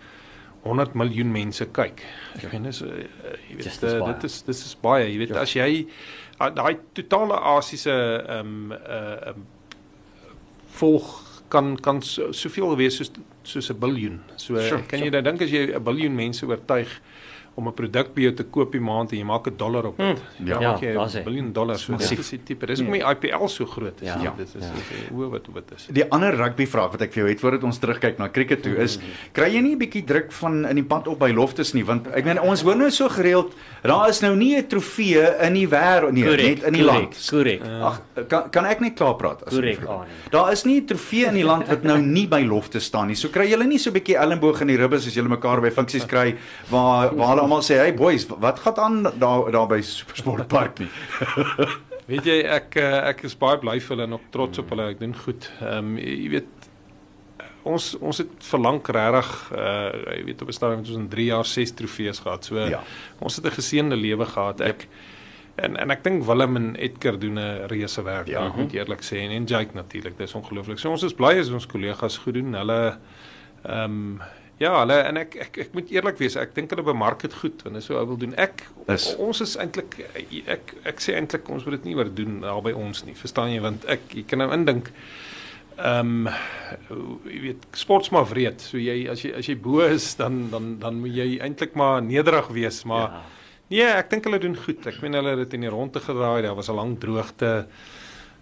100 0.63 0.95
miljoen 0.95 1.31
mense 1.31 1.65
kyk. 1.71 2.01
Ek 2.35 2.51
meen 2.51 2.63
dis 2.63 2.81
uh, 2.81 2.87
jy 3.49 3.55
weet 3.59 3.83
uh, 3.83 4.05
dit 4.13 4.23
is 4.23 4.41
dis 4.47 4.65
is 4.65 4.75
baie. 4.81 5.05
Jy 5.11 5.17
weet 5.17 5.29
Ja. 5.35 5.41
as 5.41 5.53
jy 5.55 5.87
uh, 6.41 6.49
daai 6.49 6.77
totale 6.93 7.37
Asiese 7.55 7.93
ehm 7.93 8.71
um, 8.71 8.71
uh 8.71 9.31
um, 9.33 9.45
volg 10.77 11.07
kan 11.49 11.75
kan 11.81 12.01
so, 12.01 12.31
soveel 12.31 12.75
wees 12.77 12.97
soos 12.99 13.11
soos 13.43 13.69
'n 13.71 13.79
biljoen. 13.79 14.19
So 14.35 14.53
Sure, 14.55 14.67
sure, 14.67 14.83
kan 14.87 14.99
jy 14.99 15.09
dan 15.09 15.23
dink 15.23 15.41
as 15.41 15.51
jy 15.51 15.71
'n 15.73 15.83
biljoen 15.83 16.15
mense 16.15 16.45
oortuig 16.45 16.89
om 17.57 17.67
'n 17.67 17.73
produk 17.73 18.13
by 18.13 18.21
jou 18.21 18.33
te 18.33 18.43
koop 18.43 18.71
die 18.71 18.79
maand 18.81 19.11
en 19.11 19.17
jy 19.17 19.23
maak 19.25 19.47
'n 19.47 19.57
dollar 19.57 19.85
op 19.87 19.97
dit. 19.97 20.17
Ja. 20.45 20.53
Dan 20.53 20.61
Ja, 20.61 20.71
maak 20.71 20.81
jy. 20.81 20.93
'n 21.19 21.23
biljoen 21.23 21.53
dollar. 21.53 21.77
So 21.77 21.91
Massief. 21.93 22.09
dit 22.09 22.19
is 22.19 22.29
die 22.29 22.43
tipe. 22.43 22.65
Dis 22.67 22.79
hoekom 22.79 22.93
die 22.93 23.03
IPL 23.31 23.47
so 23.47 23.65
groot 23.65 24.01
is. 24.01 24.07
Ja. 24.07 24.21
Ja, 24.21 24.33
dit 24.37 24.47
is 24.47 24.53
Ja. 24.63 24.67
ja. 24.67 25.13
hoe 25.13 25.29
wat 25.29 25.41
wat 25.53 25.63
is. 25.75 25.87
Die 25.91 26.05
ander 26.11 26.35
rugby 26.35 26.65
vraag 26.67 26.91
wat 26.91 27.01
ek 27.01 27.11
vir 27.13 27.23
jou 27.23 27.29
het 27.29 27.39
voordat 27.39 27.63
ons 27.63 27.77
terugkyk 27.79 28.17
na 28.19 28.29
cricket 28.29 28.61
toe 28.63 28.75
is, 28.77 28.99
kry 29.33 29.49
jy 29.53 29.61
nie 29.61 29.73
'n 29.75 29.79
bietjie 29.79 30.03
druk 30.05 30.31
van 30.31 30.65
in 30.67 30.75
die 30.75 30.83
pad 30.83 31.07
op 31.07 31.19
by 31.19 31.31
loftes 31.31 31.73
nie 31.73 31.83
want 31.85 32.07
ek 32.07 32.25
meen 32.25 32.39
ons 32.39 32.61
hoor 32.61 32.75
nou 32.75 32.89
so 32.91 33.09
gereeld 33.09 33.53
daar 33.83 34.09
is 34.09 34.21
nou 34.21 34.35
nie 34.35 34.55
'n 34.57 34.67
trofee 34.67 35.17
in 35.41 35.53
die 35.53 35.67
wêreld 35.67 36.11
nie, 36.13 36.23
net 36.23 36.63
in 36.63 36.73
die 36.73 36.83
land. 36.83 37.27
Korrek. 37.29 37.61
Ag, 37.81 38.01
kan 38.27 38.49
kan 38.51 38.65
ek 38.65 38.79
net 38.81 38.93
klaar 38.95 39.15
praat 39.15 39.43
asseblief? 39.45 39.79
Korrek, 39.79 39.89
Arnie. 39.89 40.13
Daar 40.29 40.51
is 40.51 40.63
nie 40.65 40.79
'n 40.81 40.85
trofee 40.85 41.25
in 41.25 41.33
die 41.33 41.43
land 41.45 41.67
wat 41.67 41.83
nou 41.83 41.97
nie 42.01 42.27
by 42.27 42.41
lofte 42.43 42.79
staan 42.79 43.07
nie. 43.07 43.15
So 43.15 43.29
kry 43.29 43.47
julle 43.49 43.65
nie 43.65 43.77
so 43.79 43.89
'n 43.89 43.93
bietjie 43.93 44.15
elmboog 44.15 44.61
in 44.61 44.67
die 44.67 44.77
ribbes 44.77 45.07
as 45.07 45.13
julle 45.15 45.29
mekaar 45.29 45.61
by 45.61 45.69
funksies 45.71 46.05
kry 46.05 46.35
waar 46.69 47.15
waar 47.15 47.35
hulle 47.35 47.46
almal 47.47 47.63
sê, 47.63 47.79
"Hey 47.79 47.93
boys, 47.95 48.27
wat 48.27 48.59
gaan 48.59 48.77
aan 48.77 49.03
daar 49.19 49.51
daar 49.51 49.67
by 49.67 49.81
Supersportpark 49.81 50.79
nie?" 50.79 50.89
Weet 52.11 52.23
jy 52.25 52.37
ek 52.47 52.75
uh, 52.79 53.07
ek 53.09 53.23
is 53.27 53.35
baie 53.35 53.57
bly 53.59 53.79
vir 53.83 53.95
hulle 53.95 54.03
en 54.07 54.13
ook 54.15 54.27
trots 54.31 54.59
op 54.61 54.69
hulle. 54.71 54.91
Ek 54.93 54.99
doen 54.99 55.15
goed. 55.15 55.49
Ehm 55.61 55.77
um, 55.91 55.97
jy 55.99 56.29
weet 56.29 56.47
ons 57.67 57.87
ons 57.99 58.17
het 58.21 58.31
verlang 58.47 58.79
regtig 58.95 59.31
uh 59.51 59.91
jy 60.15 60.21
weet 60.29 60.41
op 60.41 60.47
'n 60.47 60.55
stadium 60.55 60.79
het 60.79 60.87
ons 60.93 60.97
in 61.01 61.09
3 61.11 61.25
jaar 61.25 61.45
6 61.45 61.71
trofees 61.75 62.19
gehad. 62.23 62.45
So 62.45 62.55
Ja. 62.59 62.81
ons 63.19 63.35
het 63.35 63.45
'n 63.45 63.57
geseënde 63.59 63.95
lewe 63.95 64.25
gehad. 64.25 64.61
Ek 64.61 64.87
en 65.57 65.75
en 65.75 65.91
ek 65.91 66.03
dink 66.03 66.23
Willem 66.23 66.55
en 66.55 66.75
Edgar 66.75 67.19
doen 67.19 67.35
'n 67.39 67.67
reuse 67.67 68.01
werk. 68.03 68.27
Ja, 68.27 68.47
ek 68.47 68.55
moet 68.55 68.73
eerlik 68.73 69.01
sê 69.03 69.17
en, 69.17 69.31
en 69.31 69.43
Jake 69.45 69.73
natuurlik. 69.73 70.17
Dis 70.17 70.33
ongelooflik. 70.33 70.79
So 70.79 70.91
ons 70.91 71.03
is 71.03 71.13
bly 71.13 71.39
as 71.39 71.49
ons 71.49 71.65
kollegas 71.67 72.17
goed 72.17 72.33
doen. 72.33 72.53
Hulle 72.53 72.97
ehm 73.65 73.83
um, 73.83 74.21
ja, 74.59 74.71
hulle 74.79 74.97
en 75.03 75.17
ek 75.17 75.35
ek 75.35 75.57
ek 75.57 75.73
moet 75.73 75.91
eerlik 75.91 76.17
wees. 76.17 76.35
Ek 76.35 76.55
dink 76.55 76.69
hulle 76.73 76.83
bemark 76.83 77.21
dit 77.21 77.33
goed 77.33 77.61
en 77.65 77.73
dis 77.73 77.85
so 77.85 77.97
ou 77.99 78.05
wil 78.07 78.17
doen. 78.17 78.33
Ek 78.37 78.63
Is- 78.89 79.15
ons 79.17 79.41
is 79.41 79.55
eintlik 79.57 79.99
ek 80.47 80.75
ek 80.85 80.99
sê 81.03 81.13
eintlik 81.15 81.49
ons 81.49 81.65
moet 81.65 81.77
dit 81.77 81.85
nie 81.91 81.95
oor 81.95 82.09
doen 82.13 82.41
daar 82.41 82.61
by 82.61 82.71
ons 82.73 83.03
nie. 83.05 83.13
Verstaan 83.13 83.51
jy? 83.53 83.61
Want 83.61 83.85
ek 83.85 84.13
jy 84.15 84.23
kan 84.27 84.39
nou 84.39 84.51
indink 84.53 84.91
Ehm 85.77 86.25
um, 86.25 86.29
jy 87.29 87.39
weet 87.43 87.65
sport's 87.77 88.09
maar 88.09 88.25
wreed. 88.25 88.61
So 88.65 88.79
jy 88.81 89.07
as 89.11 89.21
jy 89.21 89.29
as 89.37 89.45
jy 89.45 89.53
bo 89.61 89.83
is 89.85 90.15
dan 90.17 90.47
dan 90.49 90.79
dan 90.81 90.97
moet 91.03 91.13
jy 91.13 91.37
eintlik 91.37 91.75
maar 91.77 92.01
nederig 92.01 92.47
wees, 92.49 92.79
maar 92.89 93.03
ja. 93.11 93.21
nee, 93.69 93.85
ek 93.85 94.09
dink 94.09 94.25
hulle 94.25 94.39
doen 94.41 94.57
goed. 94.57 94.87
Ek 94.89 94.97
meen 95.03 95.13
hulle 95.13 95.35
het 95.35 95.43
dit 95.45 95.53
in 95.53 95.67
die 95.67 95.69
ronde 95.69 96.01
gedraai. 96.01 96.41
Daar 96.41 96.55
was 96.57 96.69
'n 96.71 96.75
lang 96.79 96.97
droogte. 96.97 97.67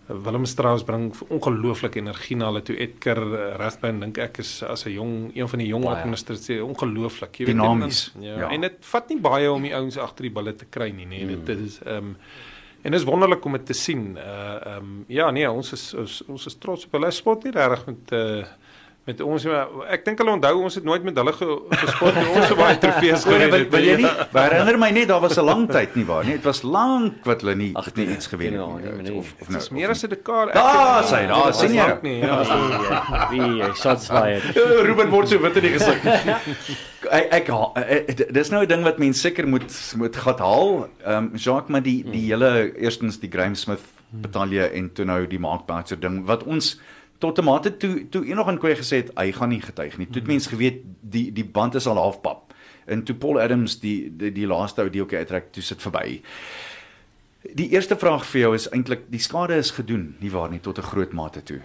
Willem 0.08 0.46
Strauss 0.46 0.84
bring 0.84 1.14
ongelooflike 1.28 2.00
energie 2.00 2.36
na 2.38 2.46
hulle 2.52 2.62
toe. 2.62 2.76
Edgar 2.78 3.18
eh, 3.18 3.56
Rathbone 3.58 4.00
dink 4.00 4.18
ek 4.18 4.38
is 4.44 4.64
as 4.64 4.86
'n 4.86 4.92
jong 4.94 5.32
een 5.36 5.48
van 5.50 5.60
die 5.60 5.68
jong 5.68 5.86
administrateurs 5.86 6.62
ongelooflik. 6.62 7.40
Jy 7.40 7.46
Dinamies, 7.46 8.12
en 8.16 8.22
dan- 8.22 8.30
ja, 8.30 8.40
ja. 8.40 8.50
En 8.50 8.62
dit 8.62 8.76
vat 8.80 9.10
nie 9.10 9.20
baie 9.20 9.52
om 9.52 9.62
die 9.62 9.76
ouens 9.76 9.98
agter 9.98 10.24
die 10.24 10.32
bulle 10.32 10.56
te 10.56 10.66
kry 10.66 10.90
nie, 10.92 11.06
nee. 11.06 11.38
Dit 11.44 11.60
is 11.60 11.80
ehm 11.86 11.98
um, 11.98 12.18
En 12.86 12.92
dit 12.92 13.00
is 13.00 13.06
wonderlik 13.06 13.46
om 13.46 13.52
dit 13.52 13.66
te 13.66 13.74
sien. 13.74 14.18
Uh 14.18 14.66
ehm 14.66 14.78
um, 14.78 15.06
ja 15.08 15.32
nee, 15.32 15.52
ons 15.52 15.72
is 15.74 15.94
ons, 15.94 16.24
ons 16.28 16.46
is 16.46 16.56
trots 16.58 16.86
op 16.86 16.92
hulle 16.92 17.12
sport 17.12 17.44
nie 17.44 17.52
regtig 17.52 17.86
met 17.86 18.12
uh 18.12 18.46
met 19.06 19.22
ons 19.22 19.44
maar 19.46 19.92
ek 19.94 20.06
dink 20.06 20.22
hulle 20.22 20.34
onthou 20.34 20.54
ons 20.66 20.76
het 20.80 20.86
nooit 20.88 21.04
met 21.06 21.18
hulle 21.22 21.34
ge, 21.36 21.48
gesport 21.70 22.16
nie. 22.18 22.26
Ons 22.34 22.48
het 22.50 22.58
baie 22.58 22.78
trofees 22.82 23.26
gewen. 23.28 23.44
wil, 23.52 23.60
het, 23.60 23.70
wil 23.76 23.86
jy 23.86 23.92
ja. 23.94 23.98
nie 24.02 24.14
herinner 24.34 24.80
my 24.82 24.90
net 24.96 25.12
daar 25.12 25.22
was 25.22 25.38
'n 25.38 25.46
lang 25.46 25.68
tyd 25.70 25.96
nie 25.96 26.06
waar 26.06 26.26
nie. 26.26 26.38
Dit 26.40 26.44
was 26.44 26.64
lank 26.64 27.26
wat 27.30 27.42
hulle 27.46 27.56
nie 27.56 27.70
Ag, 27.78 27.94
nie 27.96 28.08
iets 28.16 28.28
gewen 28.28 28.54
ja, 28.58 28.66
het 28.66 28.84
nee, 28.84 28.94
nie. 28.94 29.10
nee. 29.10 29.18
Of 29.20 29.34
of 29.40 29.48
Dit 29.48 29.58
is 29.62 29.70
nou. 29.70 29.80
meer 29.80 29.90
as 29.90 30.04
'n 30.04 30.10
dekade. 30.10 30.54
Daar 30.54 31.00
Ek- 31.00 31.08
sy, 31.08 31.22
daar 31.28 31.54
sien 31.54 31.74
jy. 31.74 31.86
lank 31.88 32.02
Nie, 32.02 32.18
ja, 32.20 32.44
so. 32.44 32.58
Wie 33.30 33.62
eh, 33.62 33.74
shots 33.74 34.08
fired. 34.08 34.44
Ja, 34.56 34.82
Ruben 34.82 35.10
word 35.10 35.30
so 35.30 35.40
wit 35.40 35.56
in 35.56 35.62
die 35.62 35.72
gesig. 35.78 36.06
ek 37.20 37.34
ek 37.34 37.50
eh, 37.50 38.10
eh, 38.10 38.32
dis 38.32 38.50
nou 38.50 38.64
'n 38.64 38.68
ding 38.68 38.84
wat 38.84 38.98
mense 38.98 39.20
seker 39.20 39.48
moet 39.48 39.94
moet 39.96 40.16
gat 40.16 40.40
haal. 40.40 40.90
Ehm 41.06 41.18
um, 41.18 41.32
Jacques 41.36 41.70
maar 41.70 41.84
die 41.84 42.04
die 42.04 42.26
hele 42.34 42.74
eerstens 42.78 43.20
die 43.20 43.30
Graham 43.30 43.56
Smith 43.56 43.86
betalje 44.10 44.70
en 44.74 44.94
toe 44.94 45.06
nou 45.06 45.28
die 45.28 45.40
Mark 45.40 45.66
Batcher 45.66 46.00
ding 46.00 46.26
wat 46.26 46.44
ons 46.44 46.80
tot 47.18 47.40
'n 47.40 47.44
mate 47.44 47.78
toe 47.78 48.10
toe 48.10 48.26
een 48.28 48.36
nog 48.36 48.50
in 48.50 48.60
kwy 48.60 48.76
gesê 48.76 48.96
het 49.04 49.12
hy 49.16 49.32
gaan 49.32 49.50
nie 49.50 49.62
getuig 49.62 49.98
nie. 49.98 50.08
Toe 50.08 50.22
het 50.22 50.28
mense 50.28 50.50
geweet 50.50 50.82
die 51.02 51.32
die 51.32 51.46
band 51.46 51.76
is 51.76 51.88
al 51.88 51.98
halfpap. 51.98 52.54
En 52.86 53.04
toe 53.04 53.16
Paul 53.16 53.42
Adams 53.42 53.80
die 53.80 54.12
die, 54.18 54.32
die 54.32 54.48
laaste 54.48 54.82
ou 54.82 54.90
deeltjie 54.90 55.18
uittrek, 55.18 55.52
toe 55.52 55.64
sit 55.64 55.82
verby. 55.82 56.22
Die 57.54 57.70
eerste 57.70 57.96
vraag 57.96 58.26
vir 58.26 58.42
jou 58.42 58.56
is 58.56 58.70
eintlik 58.70 59.06
die 59.10 59.20
skade 59.20 59.56
is 59.56 59.72
gedoen, 59.72 60.16
nie 60.20 60.32
waar 60.32 60.50
nie 60.50 60.60
tot 60.60 60.78
'n 60.78 60.82
groot 60.92 61.14
mate 61.14 61.44
toe. 61.44 61.62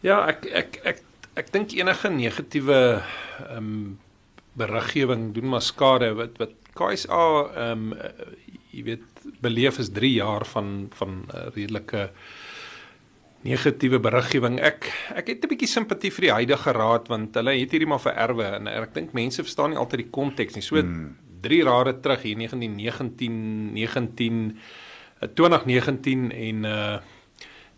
Ja, 0.00 0.26
ek 0.26 0.46
ek 0.46 0.80
ek 0.84 1.02
ek 1.34 1.52
dink 1.52 1.72
enige 1.72 2.08
negatiewe 2.08 3.02
ehm 3.50 3.56
um, 3.56 3.98
beriggewing 4.56 5.34
doen 5.34 5.48
maar 5.48 5.62
skade 5.62 6.14
wat 6.14 6.38
wat 6.38 6.52
KSA 6.74 7.50
ehm 7.54 7.92
um, 7.92 7.94
jy 8.70 8.82
weet 8.84 9.04
beleef 9.40 9.78
is 9.78 9.90
3 9.90 10.12
jaar 10.12 10.44
van 10.44 10.88
van 10.98 11.24
uh, 11.34 11.48
redelike 11.54 12.10
negatiewe 13.46 14.00
beriggewing. 14.02 14.58
Ek 14.60 14.90
ek 15.14 15.30
het 15.32 15.44
'n 15.44 15.48
bietjie 15.48 15.68
simpatie 15.68 16.10
vir 16.10 16.26
die 16.26 16.34
huidige 16.38 16.72
raad 16.72 17.08
want 17.08 17.34
hulle 17.34 17.54
het 17.58 17.70
hierdie 17.70 17.88
maar 17.88 18.02
vererwe 18.02 18.44
en 18.58 18.66
ek 18.68 18.94
dink 18.94 19.12
mense 19.12 19.42
verstaan 19.42 19.70
nie 19.70 19.78
altyd 19.78 20.04
die 20.04 20.10
konteks 20.10 20.54
nie. 20.54 20.62
So 20.62 20.76
hmm. 20.76 21.16
drie 21.42 21.62
rade 21.64 22.00
terug 22.00 22.22
hier 22.22 22.36
1919 22.36 23.72
19 23.74 24.58
uh, 25.22 25.28
2019 25.34 26.32
en 26.32 26.64
uh 26.64 26.98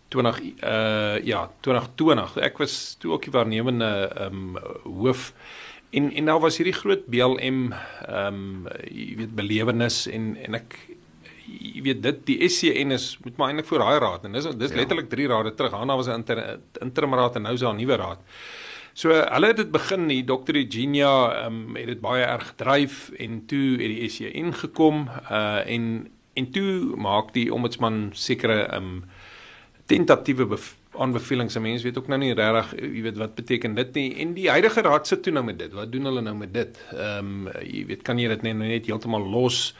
20 0.09 0.41
uh 0.41 1.17
ja 1.23 1.49
2020 1.61 2.37
ek 2.41 2.57
was 2.57 2.95
toe 2.99 3.13
ook 3.13 3.27
die 3.27 3.31
waarnemende 3.31 4.09
um, 4.25 4.57
hoof 4.83 5.33
en 5.91 6.11
en 6.11 6.25
daar 6.25 6.41
was 6.41 6.57
hierdie 6.57 6.77
groot 6.77 7.05
BLM 7.05 7.73
ehm 7.73 8.39
um, 8.39 8.67
jy 8.89 9.15
weet 9.21 9.35
belewenis 9.35 10.07
en 10.07 10.35
en 10.45 10.57
ek 10.61 10.77
jy 11.59 11.81
weet 11.81 12.01
dit 12.03 12.23
die 12.25 12.39
SCN 12.49 12.91
is 12.95 13.17
moet 13.23 13.37
maar 13.37 13.51
eintlik 13.51 13.69
voor 13.69 13.83
daai 13.83 13.99
raad 13.99 14.25
en 14.25 14.37
dis 14.37 14.47
dis 14.59 14.71
ja. 14.71 14.81
letterlik 14.81 15.09
3 15.09 15.27
rade 15.27 15.53
terug 15.55 15.71
daarna 15.71 15.95
was 15.95 16.07
'n 16.07 16.21
inter, 16.21 16.59
interim 16.81 17.13
raad 17.13 17.35
en 17.35 17.41
nou 17.41 17.53
is 17.53 17.61
daar 17.61 17.73
'n 17.73 17.77
nuwe 17.77 17.95
raad 17.95 18.19
So 18.93 19.13
hulle 19.13 19.47
het 19.47 19.57
dit 19.57 19.71
begin 19.71 20.07
die 20.07 20.23
Dr. 20.25 20.55
Eugenia 20.55 21.45
um, 21.45 21.75
het 21.75 21.87
dit 21.87 22.01
baie 22.01 22.23
erg 22.25 22.47
gedryf 22.47 23.11
en 23.15 23.45
toe 23.47 23.77
het 23.79 23.93
die 23.93 24.09
SCN 24.09 24.51
gekom 24.51 25.07
uh 25.31 25.61
en 25.65 26.09
en 26.33 26.51
toe 26.51 26.95
maak 26.95 27.33
die 27.33 27.53
ombudsman 27.53 28.09
sekere 28.13 28.75
um 28.75 29.05
tentatiewe 29.85 30.45
bef- 30.45 30.75
aanbevelings. 30.99 31.53
Se 31.53 31.59
mense 31.59 31.83
weet 31.83 31.97
ook 31.97 32.07
nou 32.11 32.19
nie 32.21 32.33
regtig, 32.33 32.73
jy 32.81 33.03
weet 33.05 33.17
wat 33.21 33.35
beteken 33.37 33.75
dit 33.77 33.93
nie. 33.97 34.07
En 34.23 34.33
die 34.33 34.49
huidige 34.49 34.83
raad 34.85 35.07
sit 35.07 35.23
toe 35.23 35.33
nou 35.33 35.43
met 35.45 35.59
dit. 35.59 35.73
Wat 35.73 35.91
doen 35.91 36.09
hulle 36.09 36.23
nou 36.25 36.35
met 36.37 36.53
dit? 36.53 36.79
Ehm 36.93 37.47
um, 37.47 37.49
jy 37.63 37.85
weet 37.93 38.03
kan 38.07 38.19
jy 38.19 38.29
dit 38.33 38.45
net 38.47 38.59
net 38.59 38.89
heeltemal 38.89 39.25
los? 39.31 39.75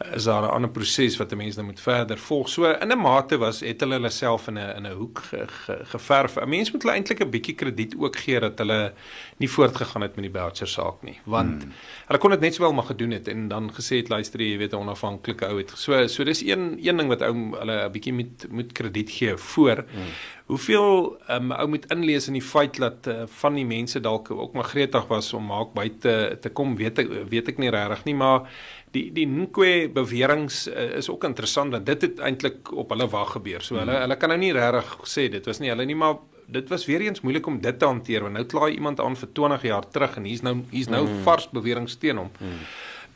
Is 0.00 0.24
daar 0.24 0.42
'n 0.42 0.50
ander 0.50 0.70
proses 0.70 1.16
wat 1.16 1.32
'n 1.32 1.36
mens 1.36 1.54
nou 1.54 1.66
moet 1.66 1.80
verder 1.80 2.18
volg? 2.18 2.48
So 2.48 2.64
in 2.64 2.92
'n 2.92 2.98
mate 2.98 3.38
was 3.38 3.60
het 3.60 3.80
hulle 3.80 3.94
hulle 3.94 4.10
self 4.10 4.46
in 4.48 4.58
'n 4.58 4.76
in 4.76 4.86
'n 4.86 4.92
hoek 4.92 5.18
ge, 5.18 5.46
ge, 5.46 5.78
geverf. 5.84 6.36
'n 6.36 6.48
Mens 6.48 6.70
moet 6.70 6.82
hulle 6.82 6.94
eintlik 6.94 7.20
'n 7.20 7.30
bietjie 7.30 7.54
krediet 7.54 7.94
ook 7.98 8.16
gee 8.16 8.40
dat 8.40 8.58
hulle 8.58 8.92
nie 9.36 9.50
voortgegaan 9.50 10.02
het 10.02 10.14
met 10.14 10.24
die 10.24 10.30
Boucher 10.30 10.68
saak 10.68 11.02
nie, 11.02 11.18
want 11.24 11.62
hmm. 11.62 11.72
hulle 12.06 12.18
kon 12.18 12.30
dit 12.30 12.40
net 12.40 12.54
sowel 12.54 12.72
maar 12.72 12.84
gedoen 12.84 13.10
het 13.10 13.28
en 13.28 13.48
dan 13.48 13.70
gesê 13.72 13.96
het 13.96 14.08
luister 14.08 14.40
jy 14.40 14.58
weet 14.58 14.72
'n 14.72 14.76
onafhanklike 14.76 15.46
ou 15.46 15.58
het. 15.58 15.70
So 15.70 16.06
so 16.06 16.24
dis 16.24 16.42
een 16.42 16.78
een 16.80 16.96
ding 16.96 17.08
wat 17.08 17.22
ou 17.22 17.34
hulle 17.58 17.84
'n 17.84 17.92
bietjie 17.92 18.12
moet 18.12 18.46
moet 18.50 18.72
krediet 18.72 19.10
gee 19.10 19.36
voor. 19.36 19.84
Hmm. 19.90 20.08
Hoeveel 20.50 21.14
um, 21.30 21.52
ou 21.54 21.66
moet 21.70 21.84
inlees 21.94 22.26
in 22.26 22.34
die 22.34 22.42
feit 22.42 22.80
dat 22.82 23.06
uh, 23.06 23.22
van 23.40 23.54
die 23.54 23.66
mense 23.68 24.00
dalk 24.02 24.32
ook 24.34 24.56
maar 24.58 24.66
gretig 24.66 25.06
was 25.10 25.30
om 25.36 25.46
maak 25.46 25.74
buite 25.76 26.14
te 26.42 26.50
kom, 26.50 26.74
weet 26.78 26.98
ek 27.04 27.12
weet 27.30 27.52
ek 27.52 27.60
nie 27.62 27.70
regtig 27.70 28.02
nie, 28.08 28.16
maar 28.18 28.48
die 28.94 29.06
die 29.14 29.28
Nkwe 29.30 29.86
beweringe 29.94 30.50
uh, 30.72 30.88
is 30.98 31.10
ook 31.12 31.28
interessant 31.28 31.76
want 31.76 31.86
dit 31.86 32.08
het 32.08 32.22
eintlik 32.26 32.72
op 32.74 32.90
hulle 32.90 33.06
wag 33.12 33.36
gebeur. 33.36 33.62
So 33.62 33.78
hulle 33.78 34.02
hulle 34.02 34.18
kan 34.18 34.34
nou 34.34 34.40
nie 34.42 34.52
regtig 34.56 35.06
sê 35.06 35.28
dit 35.30 35.46
was 35.46 35.62
nie 35.62 35.70
hulle 35.70 35.86
nie, 35.86 35.98
maar 35.98 36.18
dit 36.50 36.68
was 36.72 36.86
weer 36.90 37.06
eens 37.06 37.22
moeilik 37.22 37.46
om 37.46 37.60
dit 37.62 37.78
te 37.78 37.86
hanteer 37.86 38.26
want 38.26 38.34
nou 38.34 38.46
klaai 38.50 38.74
iemand 38.74 39.00
aan 39.00 39.16
vir 39.16 39.30
20 39.38 39.68
jaar 39.70 39.86
terug 39.86 40.16
en 40.18 40.26
hier's 40.26 40.42
nou 40.42 40.56
hier's 40.72 40.90
nou 40.90 41.04
mm. 41.06 41.22
vars 41.26 41.46
beweringe 41.54 41.98
teen 42.02 42.24
hom. 42.24 42.32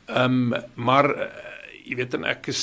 Ehm 0.07 0.53
um, 0.53 0.63
maar 0.75 1.11
uh, 1.11 1.31
jy 1.85 1.99
weet 1.99 2.15
en 2.17 2.25
ek 2.29 2.49
is 2.53 2.63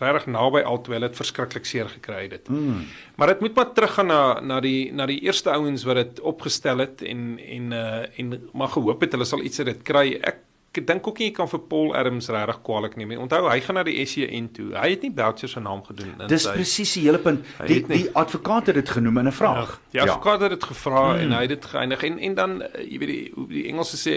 regtig 0.00 0.26
naby 0.26 0.62
altoe 0.66 0.94
hulle 0.94 1.08
het 1.10 1.16
verskriklik 1.16 1.66
seer 1.68 1.88
gekry 1.88 2.28
dit. 2.28 2.48
Mm. 2.48 2.84
Maar 3.16 3.34
dit 3.34 3.40
moet 3.40 3.54
maar 3.54 3.72
teruggaan 3.72 4.06
na 4.06 4.40
na 4.40 4.60
die 4.60 4.92
na 4.92 5.06
die 5.06 5.20
eerste 5.20 5.50
ouens 5.50 5.84
wat 5.84 6.00
dit 6.00 6.20
opgestel 6.20 6.78
het 6.78 7.02
en 7.02 7.38
en 7.38 7.72
uh 7.72 8.04
en 8.18 8.36
maar 8.52 8.68
gehoop 8.68 9.00
het 9.00 9.12
hulle 9.12 9.24
sal 9.28 9.44
iets 9.44 9.58
uit 9.58 9.66
dit 9.66 9.82
kry. 9.82 10.06
Ek 10.22 10.46
ek 10.70 10.86
dink 10.86 11.06
ook 11.08 11.18
nie 11.18 11.26
jy 11.26 11.34
kan 11.34 11.48
vir 11.50 11.60
Paul 11.66 11.88
Adams 11.98 12.28
regtig 12.30 12.60
kwaliek 12.62 12.92
neem 12.98 13.10
nie. 13.10 13.18
Onthou 13.18 13.40
hy 13.48 13.56
gaan 13.64 13.74
na 13.80 13.82
die 13.86 13.96
SCN 14.04 14.46
toe. 14.54 14.68
Hy 14.76 14.92
het 14.92 15.02
nie 15.02 15.10
Boucher 15.10 15.50
se 15.50 15.60
naam 15.60 15.80
gedoen 15.82 16.12
in 16.14 16.30
Dis 16.30 16.46
presies 16.46 16.92
die 16.94 17.02
hele 17.08 17.18
punt. 17.18 17.42
Die 17.66 17.80
het 17.80 17.88
nie- 17.90 18.04
die 18.04 18.12
advokaat 18.14 18.70
het 18.70 18.78
dit 18.78 18.88
genoem 18.88 19.18
in 19.18 19.26
'n 19.26 19.32
vraag. 19.32 19.80
Ja, 19.90 20.04
die 20.04 20.10
advokaat 20.10 20.40
het 20.40 20.50
dit 20.50 20.64
gevra 20.64 21.12
mm. 21.12 21.18
en 21.18 21.32
hy 21.32 21.40
het 21.40 21.48
dit 21.48 21.64
geëindig 21.64 22.02
en 22.02 22.18
en 22.18 22.34
dan 22.34 22.62
eh, 22.62 22.84
jy 22.92 22.98
weet 22.98 23.08
die 23.08 23.46
die 23.48 23.64
Engelse 23.68 23.96
sê 23.96 24.14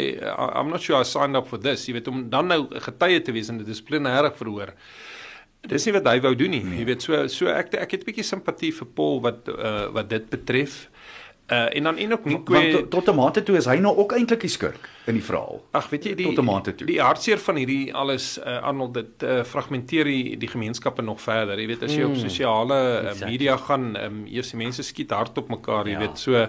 I'm 0.60 0.70
not 0.70 0.82
sure 0.82 1.00
I 1.00 1.04
signed 1.04 1.36
up 1.36 1.48
for 1.48 1.58
this. 1.60 1.88
Jy 1.88 1.94
weet 1.94 2.08
om 2.08 2.30
dan 2.30 2.48
nou 2.48 2.68
getuie 2.70 3.22
te 3.22 3.32
wees 3.32 3.50
in 3.50 3.58
'n 3.58 3.66
dissiplinêre 3.66 4.32
verhoor. 4.36 4.74
Dis 5.68 5.86
nie 5.86 5.94
wat 5.96 6.08
hy 6.12 6.20
wou 6.22 6.36
doen 6.36 6.50
nie. 6.52 6.64
Nee. 6.64 6.80
Jy 6.82 6.86
weet 6.86 7.02
so 7.02 7.28
so 7.28 7.48
ek 7.48 7.74
ek 7.80 7.92
het 7.92 8.02
'n 8.02 8.06
bietjie 8.12 8.24
simpatie 8.24 8.72
vir 8.74 8.88
Paul 8.96 9.22
wat 9.22 9.48
uh, 9.48 9.88
wat 9.94 10.10
dit 10.10 10.30
betref. 10.30 10.90
Uh 11.52 11.68
en 11.76 11.84
dan 11.84 11.98
Enoch 11.98 12.22
Want 12.24 12.40
Nkwe 12.48 12.72
tot, 12.72 12.90
tot 12.92 13.08
'n 13.10 13.16
mate 13.16 13.44
toe 13.44 13.58
is 13.58 13.66
hy 13.66 13.76
nou 13.80 13.96
ook 13.98 14.12
eintlik 14.16 14.40
die 14.42 14.50
skurk 14.50 14.90
in 15.08 15.14
die 15.16 15.24
verhaal. 15.24 15.62
Ag 15.72 15.90
weet 15.90 16.04
jy 16.06 16.14
die 16.16 16.26
Tot 16.26 16.40
'n 16.40 16.46
mate 16.46 16.76
toe. 16.76 16.88
die 16.88 17.00
hartseer 17.02 17.38
van 17.38 17.56
hierdie 17.56 17.94
alles 17.94 18.38
uh, 18.40 18.64
Arnold 18.64 18.94
dit 18.94 19.24
uh, 19.24 19.44
fragmenteer 19.44 20.04
die, 20.06 20.38
die 20.38 20.48
gemeenskappe 20.48 21.02
nog 21.02 21.20
verder. 21.22 21.60
Jy 21.60 21.68
weet 21.68 21.84
as 21.84 21.96
jy 21.96 22.04
op 22.04 22.16
sosiale 22.16 22.74
uh, 22.74 22.98
exactly. 23.10 23.30
media 23.32 23.58
gaan, 23.58 23.96
um, 23.98 24.26
eers 24.28 24.52
die 24.52 24.58
mense 24.58 24.84
skiet 24.84 25.12
hard 25.12 25.38
op 25.38 25.50
mekaar, 25.50 25.86
jy 25.86 25.92
Ja. 25.92 26.00
weet. 26.00 26.18
So 26.18 26.48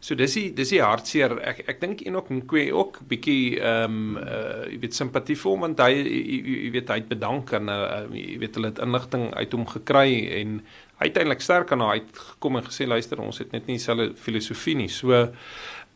so 0.00 0.16
dis 0.16 0.34
die 0.38 0.46
dis 0.56 0.72
die 0.72 0.82
hartseer. 0.82 1.36
Ek 1.44 1.62
ek 1.68 1.80
dink 1.82 2.04
Enoch 2.08 2.30
Nkwe 2.32 2.70
ook 2.72 3.02
bietjie 3.10 3.60
ehm 3.60 3.96
um, 4.16 4.20
uh, 4.20 4.66
jy 4.70 4.78
weet 4.84 4.96
simpatie 4.96 5.36
vir 5.36 5.52
hom 5.52 5.66
want 5.68 5.82
hy 5.84 5.90
jy, 5.96 6.38
jy 6.66 6.70
weet 6.76 6.92
hy 6.92 7.00
het 7.02 7.10
bedank 7.10 7.52
en 7.58 7.72
uh, 7.72 8.06
jy 8.16 8.38
weet 8.42 8.56
hulle 8.56 8.72
het 8.72 8.80
inligting 8.84 9.28
uit 9.36 9.58
hom 9.58 9.66
gekry 9.68 10.08
en 10.40 10.62
uiteindelik 11.00 11.44
sterk 11.44 11.72
aan 11.72 11.84
hy 11.84 12.00
uitgekom 12.00 12.58
en 12.60 12.66
gesê 12.66 12.88
luister 12.88 13.20
ons 13.20 13.40
het 13.40 13.52
net 13.52 13.68
nie 13.68 13.78
dieselfde 13.78 14.10
filosofie 14.20 14.76
nie. 14.80 14.90
So 14.92 15.28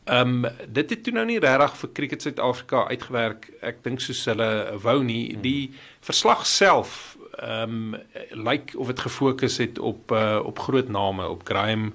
Ehm 0.04 0.44
um, 0.44 0.50
dit 0.68 0.90
het 0.90 1.02
toe 1.02 1.12
nou 1.16 1.24
nie 1.24 1.38
regtig 1.40 1.76
vir 1.80 1.90
Cricket 1.96 2.22
Suid-Afrika 2.22 2.82
uitgewerk. 2.92 3.46
Ek 3.64 3.78
dink 3.86 4.02
soos 4.04 4.20
hulle 4.28 4.48
wou 4.84 4.98
nie. 5.00 5.32
Die 5.40 5.72
verslag 6.04 6.44
self 6.46 7.16
ehm 7.38 7.94
um, 7.94 7.96
lyk 8.44 8.74
of 8.76 8.92
dit 8.92 9.00
gefokus 9.00 9.56
het 9.64 9.80
op 9.80 10.12
uh, 10.12 10.42
op 10.44 10.60
groot 10.66 10.92
name, 10.92 11.28
op 11.28 11.46
Graham, 11.48 11.94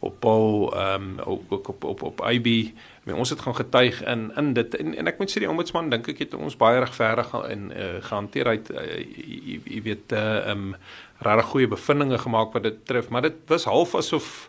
op 0.00 0.20
Paul, 0.20 0.72
ehm 0.76 1.02
um, 1.02 1.18
op 1.24 1.68
op 1.68 1.84
op 1.84 2.02
op, 2.02 2.20
IB. 2.30 2.46
I 2.46 2.74
mean, 3.04 3.18
ons 3.18 3.30
het 3.30 3.40
gaan 3.40 3.54
getuig 3.54 4.02
in 4.04 4.32
in 4.36 4.52
dit 4.52 4.76
en, 4.76 4.94
en 4.96 5.06
ek 5.06 5.18
moet 5.18 5.30
sê 5.30 5.42
die 5.42 5.48
ombudsman 5.50 5.90
dink 5.92 6.08
ek 6.08 6.22
het 6.24 6.34
ons 6.34 6.56
baie 6.56 6.80
regverdig 6.80 7.34
en 7.48 7.66
uh, 7.70 7.88
gehanteer 8.00 8.46
uit 8.46 8.70
uh, 8.72 8.84
jy, 8.96 9.60
jy 9.64 9.82
weet 9.82 10.12
ehm 10.16 10.40
uh, 10.40 10.50
um, 10.50 10.74
regtig 11.20 11.50
goeie 11.52 11.68
bevindinge 11.68 12.18
gemaak 12.18 12.54
wat 12.56 12.64
dit 12.64 12.78
tref, 12.88 13.08
maar 13.12 13.22
dit 13.28 13.36
was 13.46 13.68
half 13.68 13.94
asof 13.94 14.48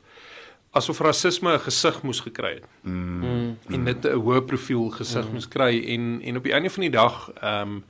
asof 0.72 1.00
rasisme 1.04 1.52
'n 1.54 1.60
gesig 1.60 2.02
moes 2.02 2.20
gekry 2.20 2.54
het. 2.54 2.68
Mm. 2.82 3.58
En 3.70 3.84
dit 3.84 4.06
'n 4.06 4.16
hoë 4.16 4.42
profiel 4.42 4.90
gesig 4.90 5.26
mm. 5.26 5.34
moes 5.34 5.48
kry 5.48 5.84
en 5.88 6.22
en 6.24 6.38
op 6.38 6.44
die 6.44 6.54
einde 6.54 6.70
van 6.70 6.82
die 6.82 6.96
dag 6.96 7.32
ehm 7.42 7.62
um, 7.62 7.84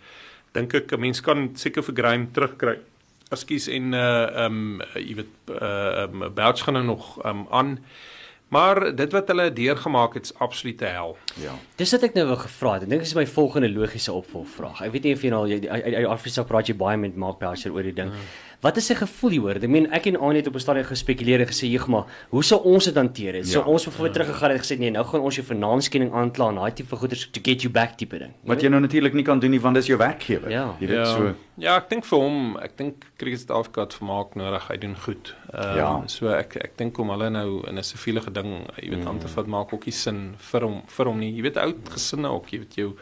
dink 0.52 0.74
ek 0.74 0.92
'n 0.92 1.00
mens 1.00 1.22
kan 1.22 1.50
seker 1.54 1.84
vir 1.84 1.96
Graham 1.96 2.32
terugkry. 2.32 2.80
Ekskuus 3.32 3.68
en 3.72 3.94
uh 3.98 4.46
um, 4.46 4.82
jy 4.96 5.22
weet 5.22 5.54
uh 5.56 6.08
um, 6.08 6.26
Bouch 6.36 6.66
gaan 6.66 6.80
nou 6.80 6.86
nog 6.86 7.14
um 7.26 7.46
aan. 7.50 7.78
Maar 8.52 8.96
dit 8.96 9.12
wat 9.16 9.30
hulle 9.32 9.46
deurgemaak 9.56 10.14
het 10.14 10.28
is 10.28 10.34
absolute 10.44 10.86
hel. 10.86 11.14
Ja. 11.40 11.54
Dis 11.80 11.94
wat 11.96 12.04
ek 12.04 12.18
nou 12.18 12.26
wou 12.28 12.36
gevra 12.42 12.74
het. 12.74 12.84
Ek 12.84 12.92
dink 12.92 13.06
dis 13.06 13.14
my 13.16 13.24
volgende 13.32 13.70
logiese 13.72 14.12
opvolgvraag. 14.12 14.82
Ek 14.84 14.92
weet 14.92 15.08
nie 15.08 15.14
of 15.16 15.24
jy 15.24 15.32
nou 15.32 15.46
jy 15.48 15.60
uit 15.72 16.10
Afrika 16.12 16.44
praat 16.50 16.68
jy 16.68 16.76
baie 16.76 17.00
met 17.00 17.16
Mark 17.16 17.40
Boucher 17.40 17.72
oor 17.72 17.88
die 17.88 17.96
ding. 17.96 18.12
Mm. 18.12 18.34
Wat 18.62 18.78
is 18.78 18.86
sy 18.92 18.94
gevoel 18.94 19.32
hieroor? 19.34 19.58
Ek 19.58 19.72
meen 19.74 19.88
ek 19.90 20.06
en 20.12 20.20
Anie 20.22 20.42
het 20.44 20.48
op 20.48 20.56
'n 20.56 20.62
stadium 20.62 20.86
gespekuleer 20.86 21.42
en 21.42 21.48
gesê, 21.48 21.66
"Jeg 21.66 21.88
maar, 21.88 22.06
hoe 22.30 22.44
sou 22.44 22.62
ons 22.64 22.86
dit 22.86 22.96
hanteer?" 22.96 23.34
Het? 23.34 23.46
Ja. 23.46 23.52
So 23.52 23.62
ons 23.62 23.84
bijvoorbeeld 23.84 24.16
ja. 24.16 24.22
teruggegaan 24.22 24.52
en 24.52 24.60
gesê, 24.60 24.78
"Nee, 24.80 24.92
nou 24.92 25.06
gaan 25.06 25.22
ons 25.22 25.36
jou 25.36 25.48
vir 25.48 25.56
naamskenning 25.56 26.14
aankla 26.14 26.50
en 26.50 26.56
daai 26.56 26.74
tipe 26.74 26.96
goeders 26.96 27.30
to 27.32 27.40
get 27.44 27.62
you 27.62 27.74
back 27.74 27.98
tipe 27.98 28.18
ding." 28.18 28.34
Wat 28.44 28.62
jy 28.62 28.70
nou 28.70 28.82
natuurlik 28.82 29.14
nie 29.14 29.24
kan 29.24 29.40
doen 29.40 29.50
nie 29.50 29.60
want 29.60 29.76
dis 29.76 29.88
jou 29.88 29.98
werkgewer. 29.98 30.50
Ja. 30.50 30.76
Jy 30.80 30.88
weet 30.88 30.98
ja. 30.98 31.06
so. 31.06 31.34
Ja, 31.58 31.78
ek 31.78 31.90
dink 31.90 32.06
vir 32.06 32.20
hom, 32.20 32.58
ek 32.58 32.78
dink 32.78 33.06
Cricket 33.18 33.40
South 33.40 33.52
Africa 33.52 33.82
het 33.82 33.94
vermaak 33.94 34.36
nodig. 34.36 34.68
Hy 34.68 34.78
doen 34.78 34.96
goed. 34.98 35.36
Ehm 35.54 35.70
um, 35.70 35.78
Ja. 35.78 36.04
so 36.06 36.28
ek 36.30 36.56
ek 36.56 36.78
dink 36.78 36.98
om 36.98 37.10
hulle 37.10 37.30
nou 37.30 37.68
in 37.68 37.78
'n 37.78 37.84
siviele 37.84 38.22
ding, 38.32 38.68
jy 38.82 38.90
weet, 38.90 39.06
aan 39.06 39.20
te 39.20 39.28
vat 39.28 39.48
maak 39.48 39.74
ook 39.74 39.86
nie 39.86 39.94
sin 39.94 40.36
vir 40.38 40.62
hom 40.62 40.82
vir 40.88 41.06
hom 41.06 41.20
nie. 41.20 41.34
Jy 41.34 41.42
weet 41.42 41.58
oud 41.58 41.90
gesinne 41.90 42.30
ook, 42.30 42.50
jy 42.50 42.60
weet 42.60 42.76
jou 42.76 42.96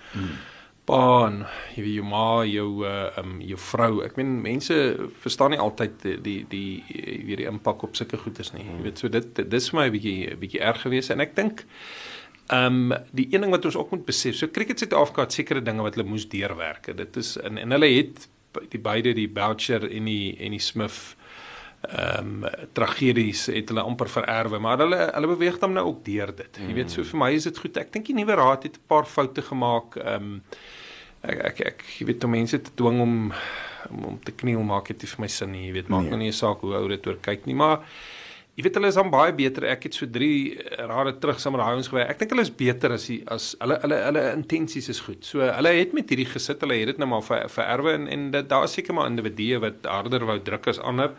pa 0.90 1.28
en 1.28 1.44
jy 1.76 1.86
weet 1.86 1.98
jou 2.00 2.08
ma, 2.10 2.26
jou 2.50 2.70
uh 2.90 3.22
um 3.22 3.40
jou 3.46 3.60
vrou. 3.70 3.92
Ek 4.06 4.18
meen 4.18 4.40
mense 4.42 4.76
verstaan 5.24 5.54
nie 5.54 5.62
altyd 5.62 6.02
die 6.04 6.18
die 6.26 6.40
die 6.50 6.70
jy 6.90 7.20
weet 7.30 7.44
die 7.44 7.50
impak 7.52 7.86
op 7.86 7.96
sulke 8.00 8.18
goedes 8.18 8.54
nie. 8.58 8.66
Jy 8.66 8.84
weet 8.88 9.04
so 9.04 9.12
dit 9.14 9.36
dit 9.38 9.60
is 9.62 9.70
vir 9.70 9.80
my 9.80 9.88
'n 9.88 9.98
bietjie 9.98 10.18
'n 10.34 10.40
bietjie 10.40 10.66
erg 10.72 10.82
geweest 10.88 11.16
en 11.16 11.22
ek 11.22 11.36
dink 11.36 11.68
Ehm 12.50 12.92
um, 12.92 12.98
die 13.14 13.28
een 13.30 13.42
ding 13.42 13.52
wat 13.54 13.66
ons 13.66 13.76
ook 13.78 13.92
moet 13.94 14.06
besef, 14.06 14.36
so 14.36 14.50
Cricket 14.50 14.80
Suid-Afrika 14.80 15.22
het 15.22 15.36
sekere 15.38 15.62
dinge 15.62 15.84
wat 15.86 15.94
hulle 15.96 16.10
moes 16.10 16.26
deurwerk. 16.30 16.88
Dit 16.98 17.18
is 17.22 17.36
en 17.38 17.58
en 17.62 17.76
hulle 17.76 17.90
het 17.94 18.26
die 18.74 18.82
beide 18.82 19.14
die 19.14 19.30
Boucher 19.30 19.86
en 19.86 20.10
die 20.10 20.34
en 20.40 20.56
die 20.58 20.64
Smith 20.64 21.16
ehm 21.90 22.44
um, 22.44 22.66
tragedies 22.74 23.46
het 23.54 23.70
hulle 23.70 23.86
amper 23.86 24.10
vererwe, 24.10 24.60
maar 24.60 24.82
hulle 24.82 24.98
hulle 25.14 25.30
beweeg 25.36 25.60
dan 25.62 25.78
nou 25.78 25.86
ook 25.92 26.02
deur 26.06 26.34
dit. 26.36 26.60
Jy 26.68 26.74
weet 26.74 26.92
so 26.92 27.06
vir 27.12 27.22
my 27.22 27.30
is 27.38 27.46
dit 27.48 27.62
goed. 27.62 27.78
Ek 27.78 27.94
dink 27.94 28.10
die 28.10 28.18
nuwe 28.18 28.36
raad 28.42 28.66
het 28.66 28.82
'n 28.82 28.88
paar 28.88 29.06
foute 29.06 29.46
gemaak. 29.52 29.96
Ehm 30.02 30.34
um, 30.34 30.42
ek 31.24 31.40
ek 31.46 31.60
ek 31.62 31.84
jy 32.00 32.06
weet 32.06 32.24
om 32.24 32.32
mense 32.32 32.62
te 32.62 32.72
dwing 32.76 33.02
om 33.02 33.34
om, 33.90 34.06
om 34.06 34.20
te 34.24 34.32
kniel 34.32 34.62
maak 34.64 34.88
dit 34.88 35.02
vir 35.10 35.22
my 35.22 35.28
sin 35.28 35.52
nie. 35.52 35.68
Jy 35.68 35.74
weet 35.74 35.88
maak 35.90 36.02
Nee. 36.02 36.10
nou 36.10 36.20
nie 36.20 36.30
'n 36.30 36.34
saak 36.34 36.62
hoe 36.62 36.76
ou 36.76 36.88
dit 36.88 37.08
oor 37.08 37.18
kyk 37.22 37.46
nie, 37.46 37.56
maar 37.56 37.82
Jy 38.58 38.64
weet 38.64 38.76
hulle 38.76 38.88
is 38.88 38.96
dan 38.96 39.10
baie 39.10 39.32
beter. 39.32 39.64
Ek 39.64 39.84
het 39.84 39.94
so 39.94 40.06
3 40.06 40.58
rade 40.90 41.14
terug 41.20 41.40
saam 41.40 41.54
met 41.56 41.62
daai 41.62 41.76
ouens 41.76 41.88
gewerk. 41.88 42.10
Ek 42.10 42.20
dink 42.20 42.32
hulle 42.32 42.42
is 42.42 42.50
beter 42.52 42.92
as 42.92 43.06
die 43.08 43.24
as 43.28 43.56
hulle 43.62 43.80
hulle 43.82 43.96
hulle 44.04 44.34
intensies 44.36 44.90
is 44.90 45.00
goed. 45.00 45.24
So 45.24 45.40
hulle 45.40 45.70
het 45.70 45.94
met 45.94 46.10
hierdie 46.10 46.26
gesit, 46.28 46.60
hulle 46.60 46.76
het 46.76 46.88
dit 46.88 46.98
nou 46.98 47.08
maar 47.08 47.22
ver, 47.24 47.48
vererwe 47.50 47.94
en 47.94 48.08
en 48.08 48.32
dit 48.32 48.50
daar 48.50 48.64
is 48.66 48.74
seker 48.74 48.94
maar 48.94 49.08
individue 49.08 49.60
wat 49.60 49.86
harder 49.86 50.26
wou 50.26 50.40
druk 50.44 50.68
as 50.68 50.80
ander. 50.80 51.12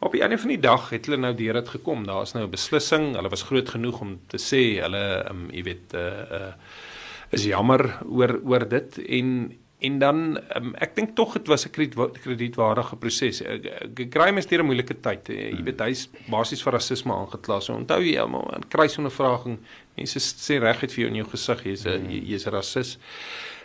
Op 0.00 0.12
die 0.12 0.22
einde 0.22 0.38
van 0.38 0.48
die 0.48 0.60
dag 0.60 0.88
het 0.90 1.04
hulle 1.06 1.18
nou 1.20 1.34
deur 1.34 1.52
dit 1.60 1.68
gekom. 1.68 2.06
Daar 2.06 2.22
is 2.22 2.32
nou 2.32 2.44
'n 2.46 2.50
beslissing. 2.50 3.14
Hulle 3.16 3.28
was 3.28 3.42
groot 3.42 3.68
genoeg 3.68 4.00
om 4.00 4.20
te 4.28 4.38
sê 4.38 4.80
hulle 4.80 5.26
um, 5.30 5.50
jy 5.52 5.62
weet 5.62 5.92
uh 5.94 6.00
uh 6.32 6.52
is 7.32 7.44
jammer 7.44 7.98
oor 8.08 8.40
oor 8.44 8.64
dit 8.68 8.98
en 9.08 9.52
en 9.80 9.98
dan 9.98 10.16
um, 10.56 10.72
ek 10.82 10.96
dink 10.96 11.12
tog 11.14 11.34
dit 11.34 11.46
was 11.46 11.64
'n 11.66 11.70
krediet, 11.70 12.18
kredietwaardige 12.22 12.96
proses. 12.96 13.42
Graham 14.10 14.38
is 14.38 14.46
deur 14.46 14.62
'n 14.62 14.66
moeilike 14.66 14.94
tyd. 15.00 15.28
Jy 15.28 15.62
weet 15.62 15.78
hy's 15.80 16.08
basies 16.28 16.62
vir 16.62 16.72
rasisme 16.72 17.12
aangekla. 17.14 17.60
So 17.62 17.74
onthou 17.74 18.00
jy 18.02 18.18
almal 18.18 18.50
in 18.56 18.64
kruisondervraging 18.68 19.58
mense 19.96 20.18
sê 20.18 20.58
reguit 20.60 20.90
vir 20.92 21.04
jou 21.04 21.08
in 21.08 21.14
jou 21.22 21.26
gesig 21.30 21.62
jy's 21.64 21.86
'n 21.86 22.10
jy- 22.10 22.24
jy's 22.32 22.46
'n 22.46 22.50
rasis. 22.52 22.98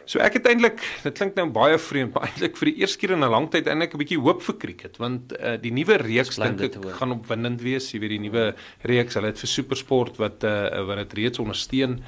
So 0.05 0.19
ek 0.19 0.33
het 0.33 0.45
eintlik 0.47 0.79
dit 1.03 1.13
klink 1.15 1.35
nou 1.35 1.49
baie 1.49 1.77
vreemd, 1.79 2.13
maar 2.13 2.27
eintlik 2.27 2.57
vir 2.57 2.65
die 2.71 2.81
eerste 2.81 2.97
keer 2.99 3.11
in 3.13 3.23
'n 3.23 3.31
lang 3.31 3.49
tyd 3.49 3.65
eintlik 3.67 3.93
'n 3.95 3.97
bietjie 3.97 4.19
hoop 4.21 4.41
vir 4.43 4.55
cricket 4.59 4.97
want 4.99 5.33
uh, 5.41 5.57
die 5.57 5.71
nuwe 5.71 5.97
reeks 5.97 6.35
dink 6.35 6.59
ek 6.61 6.73
gaan 6.99 7.11
opwindend 7.11 7.61
wees. 7.61 7.91
Jy 7.91 7.99
weet 7.99 8.09
die 8.09 8.19
nuwe 8.29 8.53
reeks, 8.83 9.15
hulle 9.15 9.27
het 9.27 9.39
vir 9.39 9.47
supersport 9.47 10.17
wat 10.17 10.43
uh, 10.43 10.85
wat 10.85 10.97
dit 10.97 11.13
reeds 11.13 11.39
ondersteun. 11.39 12.03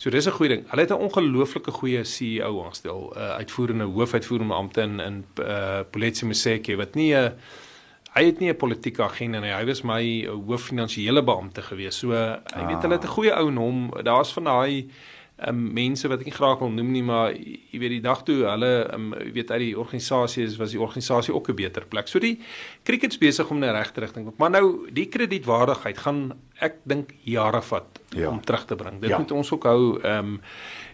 So 0.00 0.08
dis 0.08 0.26
'n 0.26 0.32
goeie 0.32 0.48
ding. 0.48 0.62
Hulle 0.70 0.80
het 0.80 0.90
'n 0.90 1.02
ongelooflike 1.06 1.70
goeie 1.70 2.04
CEO 2.04 2.64
aangestel, 2.64 3.12
'n 3.12 3.18
uh, 3.18 3.36
uitvoerende 3.36 3.84
hoofuitvoerende 3.84 4.54
ampte 4.54 4.80
in 4.80 5.00
in 5.00 5.24
uh, 5.38 5.80
Poletsi 5.90 6.26
Moseke 6.26 6.76
wat 6.76 6.94
nie 6.94 7.14
'n 7.14 7.34
hy 8.14 8.24
het 8.24 8.38
nie 8.40 8.48
'n 8.48 8.56
politieke 8.56 9.02
agenda 9.02 9.40
nie. 9.40 9.52
Hy 9.52 9.64
was 9.64 9.82
my 9.82 10.24
uh, 10.24 10.30
hooffinansiële 10.46 11.22
beampte 11.22 11.62
gewees. 11.62 11.98
So 11.98 12.12
uh, 12.12 12.36
jy 12.56 12.66
weet 12.66 12.82
hulle 12.82 12.94
het 12.94 13.04
'n 13.04 13.14
goeie 13.16 13.34
ou 13.36 13.48
en 13.48 13.56
hom. 13.56 13.90
Daar's 14.02 14.32
van 14.32 14.44
daai 14.44 14.88
um, 15.48 15.72
mense 15.72 16.08
wat 16.08 16.20
ek 16.20 16.24
nie 16.24 16.34
graag 16.34 16.58
wil 16.58 16.70
noem 16.70 16.90
nie, 16.92 17.02
maar 17.02 17.32
jy 17.32 17.78
weet 17.78 17.90
die 17.90 18.00
dag 18.00 18.22
toe 18.24 18.44
hulle 18.44 18.70
um, 18.94 19.14
jy 19.18 19.32
weet 19.32 19.50
uit 19.50 19.60
die 19.60 19.78
organisasie 19.78 20.44
is 20.44 20.56
was 20.60 20.70
die 20.70 20.80
organisasie 20.80 21.34
ook 21.34 21.48
'n 21.50 21.54
beter 21.56 21.84
plek. 21.86 22.08
So 22.08 22.18
die 22.18 22.38
cricket's 22.84 23.18
besig 23.18 23.50
om 23.50 23.62
in 23.62 23.68
'n 23.68 23.72
regte 23.76 24.00
rigting. 24.00 24.30
Maar 24.38 24.50
nou 24.50 24.88
die 24.92 25.06
kredietwaardigheid 25.06 25.98
gaan 25.98 26.32
ek 26.60 26.74
dink 26.84 27.10
jare 27.24 27.62
vat 27.62 28.00
Ja. 28.16 28.28
om 28.28 28.40
terug 28.40 28.64
te 28.66 28.76
bring. 28.76 29.00
Dit 29.00 29.08
Ja. 29.10 29.16
ja. 29.16 29.18
moet 29.22 29.30
ons 29.32 29.52
ook 29.52 29.64
hou 29.64 30.00
ehm 30.02 30.18
um, 30.26 30.40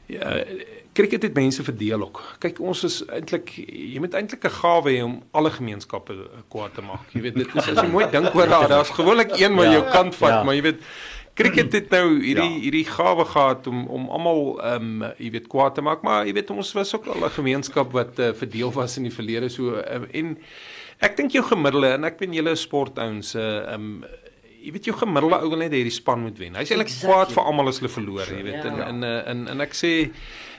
ja, 0.09 0.45
cricket 0.95 1.23
het 1.23 1.35
mense 1.35 1.63
verdeel 1.65 2.01
ook. 2.03 2.23
Kyk, 2.39 2.61
ons 2.61 2.85
is 2.85 3.03
eintlik 3.07 3.51
jy 3.57 3.99
moet 3.99 4.15
eintlik 4.15 4.45
'n 4.45 4.51
gawe 4.51 4.91
hê 4.91 5.03
om 5.05 5.23
alle 5.33 5.51
gemeenskappe 5.51 6.13
eh, 6.13 6.41
kwaad 6.49 6.75
te 6.75 6.81
maak. 6.83 7.11
Jy 7.13 7.21
weet 7.21 7.35
dit 7.35 7.47
is 7.55 7.69
as 7.69 7.83
jy 7.83 7.89
mooi 7.91 8.07
dink 8.11 8.35
oor 8.35 8.47
daar, 8.49 8.69
daar's 8.69 8.91
gewoonlik 8.91 9.31
een 9.41 9.55
wat 9.55 9.65
Ja. 9.67 9.73
jou 9.73 9.91
kant 9.91 10.15
vat, 10.15 10.29
Ja. 10.31 10.43
maar 10.45 10.55
jy 10.55 10.63
weet 10.63 10.81
cricket 11.37 11.73
het 11.77 11.91
nou 11.93 12.07
hierdie 12.23 12.51
Ja. 12.57 12.61
hierdie 12.65 12.85
gawe 12.89 13.25
gehad 13.29 13.67
om 13.71 13.87
om 13.87 14.09
almal 14.11 14.41
ehm 14.65 15.03
um, 15.03 15.11
jy 15.21 15.31
weet 15.37 15.49
kwaad 15.53 15.75
te 15.77 15.83
maak, 15.85 16.03
maar 16.03 16.27
jy 16.27 16.33
weet 16.33 16.51
ons 16.51 16.73
was 16.79 16.95
ook 16.97 17.07
al 17.13 17.25
'n 17.27 17.31
gemeenskap 17.39 17.93
wat 17.93 18.19
uh, 18.19 18.33
verdeel 18.33 18.73
was 18.73 18.97
in 18.97 19.03
die 19.09 19.13
verlede 19.13 19.49
so 19.53 19.77
uh, 19.77 20.03
en 20.13 20.37
ek 21.01 21.17
dink 21.17 21.33
jou 21.37 21.45
gemiddelde 21.45 21.93
en 21.95 22.05
ek 22.05 22.19
weet 22.19 22.35
julle 22.35 22.51
is 22.57 22.61
sportouens 22.65 23.35
uh, 23.37 23.73
ehm 23.73 23.75
um, 23.75 24.05
jy 24.67 24.73
weet 24.73 24.85
jou 24.89 24.97
gemiddelde 24.99 25.37
ou 25.45 25.49
wil 25.51 25.59
net 25.63 25.71
hê 25.73 25.83
die 25.87 25.91
span 25.95 26.21
moet 26.21 26.39
wen. 26.39 26.55
Hy's 26.59 26.71
eintlik 26.75 26.89
Exactly. 26.89 27.13
kwaad 27.13 27.33
vir 27.33 27.45
almal 27.45 27.69
as 27.69 27.79
hulle 27.79 27.89
verloor, 27.93 28.27
jy 28.27 28.43
weet. 28.43 28.65
Ja. 28.65 28.73
En 28.73 28.81
en 28.89 29.03
uh, 29.03 29.29
en 29.31 29.49
en 29.49 29.61
ek 29.61 29.75
sê 29.79 30.11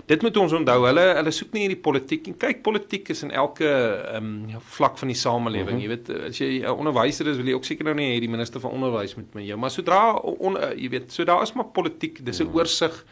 dit 0.07 0.21
moet 0.23 0.37
ons 0.37 0.53
onthou. 0.55 0.77
Hulle 0.87 1.05
hulle 1.17 1.31
soek 1.35 1.53
nie 1.55 1.65
hierdie 1.65 1.81
politiek 1.83 2.27
nie. 2.27 2.35
Kyk, 2.39 2.61
politiek 2.65 3.09
is 3.13 3.23
in 3.27 3.33
elke 3.35 3.67
ehm 3.67 4.31
um, 4.47 4.61
vlak 4.77 4.97
van 5.01 5.11
die 5.11 5.17
samelewing. 5.19 5.77
Mm 5.77 5.83
-hmm. 5.83 5.83
Jy 5.83 6.15
weet, 6.15 6.29
as 6.29 6.39
jy 6.39 6.51
'n 6.63 6.77
onderwyser 6.77 7.27
is, 7.27 7.37
wil 7.37 7.51
jy 7.51 7.53
ook 7.53 7.65
seker 7.65 7.85
nou 7.85 7.95
nie 7.95 8.15
hê 8.15 8.19
die 8.19 8.31
minister 8.31 8.59
van 8.63 8.71
onderwys 8.71 9.15
moet 9.15 9.33
met 9.33 9.45
jou, 9.45 9.57
maar 9.59 9.71
sodra 9.71 10.13
on, 10.15 10.57
uh, 10.57 10.73
jy 10.75 10.89
weet, 10.89 11.11
so 11.11 11.23
daar 11.23 11.41
is 11.41 11.53
maar 11.53 11.65
politiek, 11.65 12.25
dis 12.25 12.39
'n 12.39 12.49
oorsig. 12.53 13.05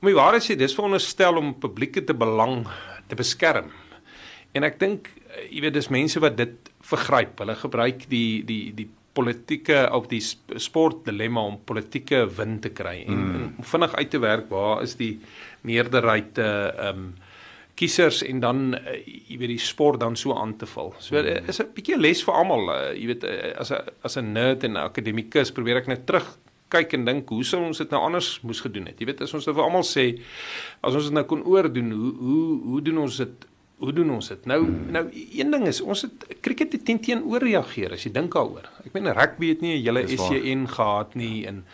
Maar 0.00 0.10
die 0.10 0.20
waarheid 0.20 0.44
sê 0.44 0.56
dis 0.56 0.74
veronderstel 0.74 1.36
om 1.36 1.58
publieke 1.58 2.04
te 2.04 2.14
belang 2.14 2.66
te 3.08 3.14
beskerm. 3.14 3.70
En 4.52 4.64
ek 4.64 4.78
dink 4.78 5.08
eh, 5.08 5.48
jy 5.50 5.60
weet 5.60 5.74
dis 5.74 5.88
mense 5.88 6.20
wat 6.20 6.36
dit 6.36 6.70
vergryp. 6.80 7.38
Hulle 7.38 7.54
gebruik 7.54 8.08
die 8.08 8.44
die 8.44 8.74
die 8.76 8.88
politieke 9.16 9.84
of 9.96 10.08
die 10.12 10.20
sp- 10.22 10.60
sport 10.62 11.04
dilemma 11.08 11.44
om 11.48 11.58
politieke 11.64 12.24
win 12.38 12.58
te 12.60 12.72
kry 12.76 12.98
en, 13.06 13.20
mm. 13.20 13.36
en 13.36 13.46
om 13.62 13.68
vinnig 13.72 13.94
uit 13.96 14.10
te 14.12 14.20
werk 14.22 14.50
waar 14.52 14.82
is 14.86 14.96
die 15.00 15.14
meerderheid 15.66 16.42
uh 16.42 16.90
um, 16.90 17.08
kiesers 17.76 18.22
en 18.24 18.40
dan 18.40 18.60
uh, 18.74 18.96
jy 19.04 19.36
weet 19.36 19.52
die 19.52 19.60
sport 19.60 20.00
dan 20.00 20.16
so 20.16 20.32
aan 20.32 20.54
te 20.56 20.68
val. 20.70 20.94
So 20.98 21.18
mm. 21.20 21.48
is 21.50 21.60
'n 21.60 21.72
bietjie 21.76 21.98
les 22.00 22.22
vir 22.24 22.34
almal. 22.34 22.68
Uh, 22.72 22.92
jy 22.96 23.06
weet 23.12 23.24
uh, 23.28 23.52
as 23.60 23.72
'n 23.72 23.82
as 24.02 24.16
'n 24.16 24.32
nerd 24.32 24.64
en 24.64 24.72
'n 24.72 24.84
akademikus 24.88 25.52
probeer 25.52 25.82
ek 25.82 25.88
net 25.92 26.06
terug 26.06 26.38
kyk 26.72 26.94
en 26.94 27.04
dink 27.04 27.28
hoe 27.30 27.44
sou 27.44 27.60
ons 27.62 27.78
dit 27.78 27.90
nou 27.90 28.00
anders 28.02 28.40
moes 28.42 28.60
gedoen 28.64 28.88
het. 28.90 28.98
Jy 29.00 29.06
weet 29.06 29.20
as 29.20 29.34
ons 29.34 29.46
nou 29.46 29.54
vir 29.54 29.66
almal 29.66 29.86
sê 29.86 30.06
as 30.82 30.94
ons 30.94 31.04
dit 31.04 31.14
nou 31.14 31.24
kon 31.24 31.44
oordoen, 31.44 31.92
hoe 31.92 32.12
hoe 32.18 32.46
hoe 32.70 32.80
doen 32.82 32.98
ons 33.04 33.16
dit? 33.22 33.46
Hoe 33.76 33.92
doen 33.92 34.10
ons 34.10 34.28
dit? 34.28 34.46
Nou 34.48 34.62
nou 34.92 35.04
een 35.12 35.50
ding 35.52 35.66
is 35.68 35.82
ons 35.84 36.06
het 36.06 36.26
cricket 36.40 36.72
het 36.72 36.84
teen 36.88 37.00
teen 37.00 37.24
ooreageer 37.28 37.92
as 37.92 38.06
jy 38.06 38.12
dink 38.14 38.32
daaroor. 38.32 38.70
Ek 38.86 38.94
meen 38.96 39.10
rugby 39.12 39.50
het 39.52 39.60
nie 39.60 39.76
'n 39.76 39.82
hele. 39.84 40.06
SCN 40.08 40.64
gehad 40.66 41.14
nie 41.14 41.46
en 41.46 41.64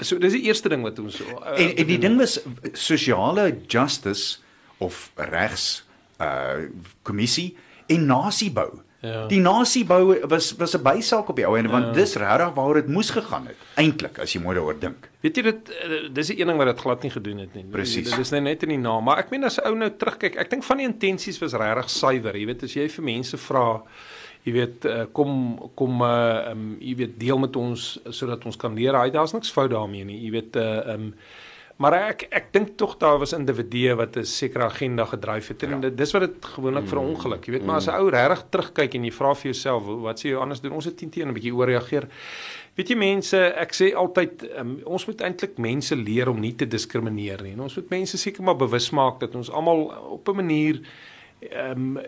so 0.00 0.18
dis 0.18 0.32
die 0.32 0.46
eerste 0.48 0.68
ding 0.68 0.82
wat 0.82 0.98
ons 0.98 1.20
uh, 1.20 1.26
En 1.54 1.76
en 1.76 1.86
die 1.86 1.98
ding 1.98 2.16
was 2.18 2.40
sosiale 2.72 3.60
justice 3.66 4.38
of 4.78 5.12
regs 5.16 5.84
uh 6.20 6.64
kommissie 7.02 7.56
en 7.86 8.06
nasiebou. 8.06 8.80
Ja. 9.04 9.26
Die 9.28 9.40
nasiebou 9.40 10.16
was 10.30 10.52
was 10.56 10.74
'n 10.74 10.82
bysaak 10.82 11.28
op 11.28 11.36
die 11.36 11.46
ou 11.46 11.56
en 11.58 11.68
want 11.68 11.94
dis 11.94 12.16
regtig 12.16 12.54
waaroor 12.54 12.80
dit 12.80 12.88
moes 12.88 13.10
gegaan 13.10 13.46
het. 13.46 13.56
Eintlik 13.76 14.18
as 14.18 14.32
jy 14.32 14.40
mooi 14.40 14.56
daaroor 14.56 14.78
dink. 14.80 15.10
Weet 15.20 15.36
jy 15.36 15.42
dit 15.42 15.70
eh, 15.70 16.08
dis 16.12 16.26
die 16.26 16.40
een 16.40 16.46
ding 16.46 16.58
wat 16.58 16.66
dit 16.66 16.80
glad 16.80 17.02
nie 17.02 17.10
gedoen 17.10 17.38
het 17.38 17.54
nie. 17.54 17.64
Presies. 17.64 18.10
Dit 18.10 18.18
is 18.18 18.30
net 18.30 18.42
net 18.42 18.62
in 18.62 18.68
die 18.68 18.78
naam, 18.78 19.04
maar 19.04 19.18
ek 19.18 19.30
meen 19.30 19.44
as 19.44 19.58
'n 19.58 19.66
ou 19.66 19.74
nou 19.74 19.90
terugkyk, 19.90 20.36
ek 20.36 20.50
dink 20.50 20.64
van 20.64 20.76
die 20.76 20.86
intensies 20.86 21.38
was 21.38 21.52
regtig 21.52 21.90
suiwer. 21.90 22.36
Jy 22.36 22.46
weet 22.46 22.62
as 22.62 22.74
jy 22.74 22.88
vir 22.88 23.04
mense 23.04 23.36
vra 23.36 23.82
jy 24.44 24.52
weet 24.52 24.84
uh, 24.84 25.04
kom 25.12 25.56
kom 25.74 26.02
uh 26.04 26.50
um, 26.50 26.76
jy 26.80 26.94
weet 26.96 27.18
deel 27.20 27.38
met 27.38 27.56
ons 27.56 27.98
sodat 28.10 28.44
ons 28.44 28.56
kan 28.56 28.74
leer. 28.74 28.96
Hy 28.96 29.10
daar's 29.10 29.32
niks 29.32 29.52
fout 29.52 29.70
daarmee 29.70 30.04
nie. 30.04 30.20
Jy 30.24 30.30
weet 30.30 30.56
uh 30.56 30.94
um 30.94 31.14
Maar 31.82 31.94
ek 31.98 32.26
ek 32.30 32.52
dink 32.54 32.76
tog 32.78 32.94
daar 33.02 33.18
was 33.18 33.32
individue 33.34 33.96
wat 33.98 34.16
'n 34.16 34.24
sekere 34.24 34.64
agenda 34.64 35.04
gedryf 35.04 35.48
het 35.48 35.62
en 35.62 35.82
ja. 35.82 35.90
dis 35.90 36.12
wat 36.12 36.22
dit 36.22 36.44
gewoonlik 36.44 36.86
vir 36.86 36.98
'n 36.98 37.08
ongeluk, 37.14 37.44
jy 37.46 37.52
weet, 37.52 37.64
maar 37.64 37.76
as 37.76 37.88
'n 37.88 37.98
ou 37.98 38.08
regtig 38.08 38.44
terugkyk 38.50 38.94
en 38.94 39.04
jy 39.04 39.12
vra 39.12 39.34
vir 39.34 39.52
jouself, 39.52 39.82
wat 39.84 40.18
sê 40.20 40.28
jy 40.28 40.36
anders 40.36 40.60
doen? 40.60 40.72
Ons 40.72 40.84
het 40.84 40.96
teen 40.96 41.10
teen 41.10 41.28
'n 41.28 41.34
bietjie 41.34 41.54
ooreageer. 41.54 42.08
Weet 42.74 42.88
jy 42.88 42.96
mense, 42.96 43.36
ek 43.36 43.72
sê 43.72 43.94
altyd 43.94 44.50
um, 44.58 44.80
ons 44.84 45.06
moet 45.06 45.20
eintlik 45.20 45.58
mense 45.58 45.96
leer 45.96 46.28
om 46.28 46.40
nie 46.40 46.54
te 46.54 46.66
diskrimineer 46.66 47.42
nie. 47.42 47.52
En 47.52 47.60
ons 47.60 47.76
moet 47.76 47.90
mense 47.90 48.18
seker 48.18 48.42
maar 48.42 48.56
bewus 48.56 48.90
maak 48.90 49.20
dat 49.20 49.34
ons 49.34 49.50
almal 49.50 49.92
op 50.10 50.28
'n 50.28 50.36
manier 50.36 50.80
ehm 51.40 51.96
um, 51.96 51.98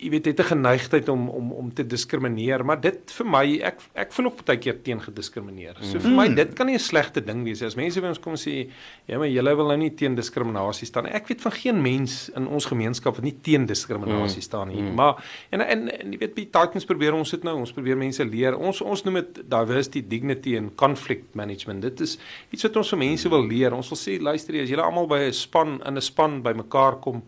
jy 0.00 0.10
weet 0.14 0.28
het 0.30 0.40
'n 0.40 0.50
geneigtheid 0.56 1.08
om 1.08 1.28
om 1.28 1.52
om 1.52 1.72
te 1.74 1.86
diskrimineer, 1.86 2.64
maar 2.64 2.80
dit 2.80 3.12
vir 3.12 3.26
my 3.26 3.60
ek 3.62 3.80
ek 3.94 4.12
voel 4.12 4.26
ook 4.26 4.44
baie 4.44 4.58
keer 4.58 4.82
teen 4.82 5.00
gediskrimineer. 5.00 5.76
So 5.80 5.98
vir 5.98 6.10
my 6.10 6.28
dit 6.34 6.54
kan 6.54 6.66
nie 6.66 6.74
'n 6.74 6.78
slegte 6.78 7.20
ding 7.20 7.44
wees 7.44 7.62
as 7.62 7.76
mense 7.76 8.00
by 8.00 8.08
ons 8.08 8.18
kom 8.18 8.34
sê 8.34 8.70
ja, 9.06 9.18
maar 9.18 9.28
julle 9.28 9.56
wil 9.56 9.66
nou 9.66 9.76
nie 9.76 9.90
teen 9.90 10.14
diskriminasie 10.14 10.86
staan 10.86 11.04
nie. 11.04 11.12
Ek 11.12 11.28
weet 11.28 11.40
van 11.40 11.52
geen 11.52 11.82
mens 11.82 12.30
in 12.36 12.46
ons 12.46 12.64
gemeenskap 12.64 13.14
wat 13.14 13.24
nie 13.24 13.36
teen 13.42 13.66
diskriminasie 13.66 14.42
staan 14.42 14.68
nie. 14.68 14.80
Mm. 14.82 14.94
Maar 14.94 15.24
en, 15.50 15.60
en 15.60 15.88
en 15.88 16.12
jy 16.12 16.18
weet 16.18 16.34
by 16.34 16.44
Titans 16.44 16.84
probeer 16.84 17.14
ons 17.14 17.30
dit 17.30 17.42
nou, 17.42 17.58
ons 17.58 17.72
probeer 17.72 17.96
mense 17.96 18.24
leer. 18.24 18.56
Ons 18.56 18.80
ons 18.80 19.04
noem 19.04 19.14
dit 19.14 19.50
diversity, 19.50 20.02
dignity 20.08 20.56
and 20.56 20.74
conflict 20.76 21.34
management. 21.34 21.82
Dit 21.82 22.00
is 22.00 22.18
iets 22.50 22.62
wat 22.62 22.76
ons 22.76 22.90
vir 22.90 22.98
mense 22.98 23.28
wil 23.28 23.46
leer. 23.46 23.74
Ons 23.74 23.90
wil 23.90 23.98
sê 23.98 24.20
luister 24.20 24.62
as 24.62 24.70
julle 24.70 24.82
almal 24.82 25.06
by 25.06 25.20
'n 25.28 25.32
span 25.32 25.80
in 25.86 25.96
'n 25.96 26.00
span 26.00 26.42
bymekaar 26.42 27.00
kom 27.00 27.22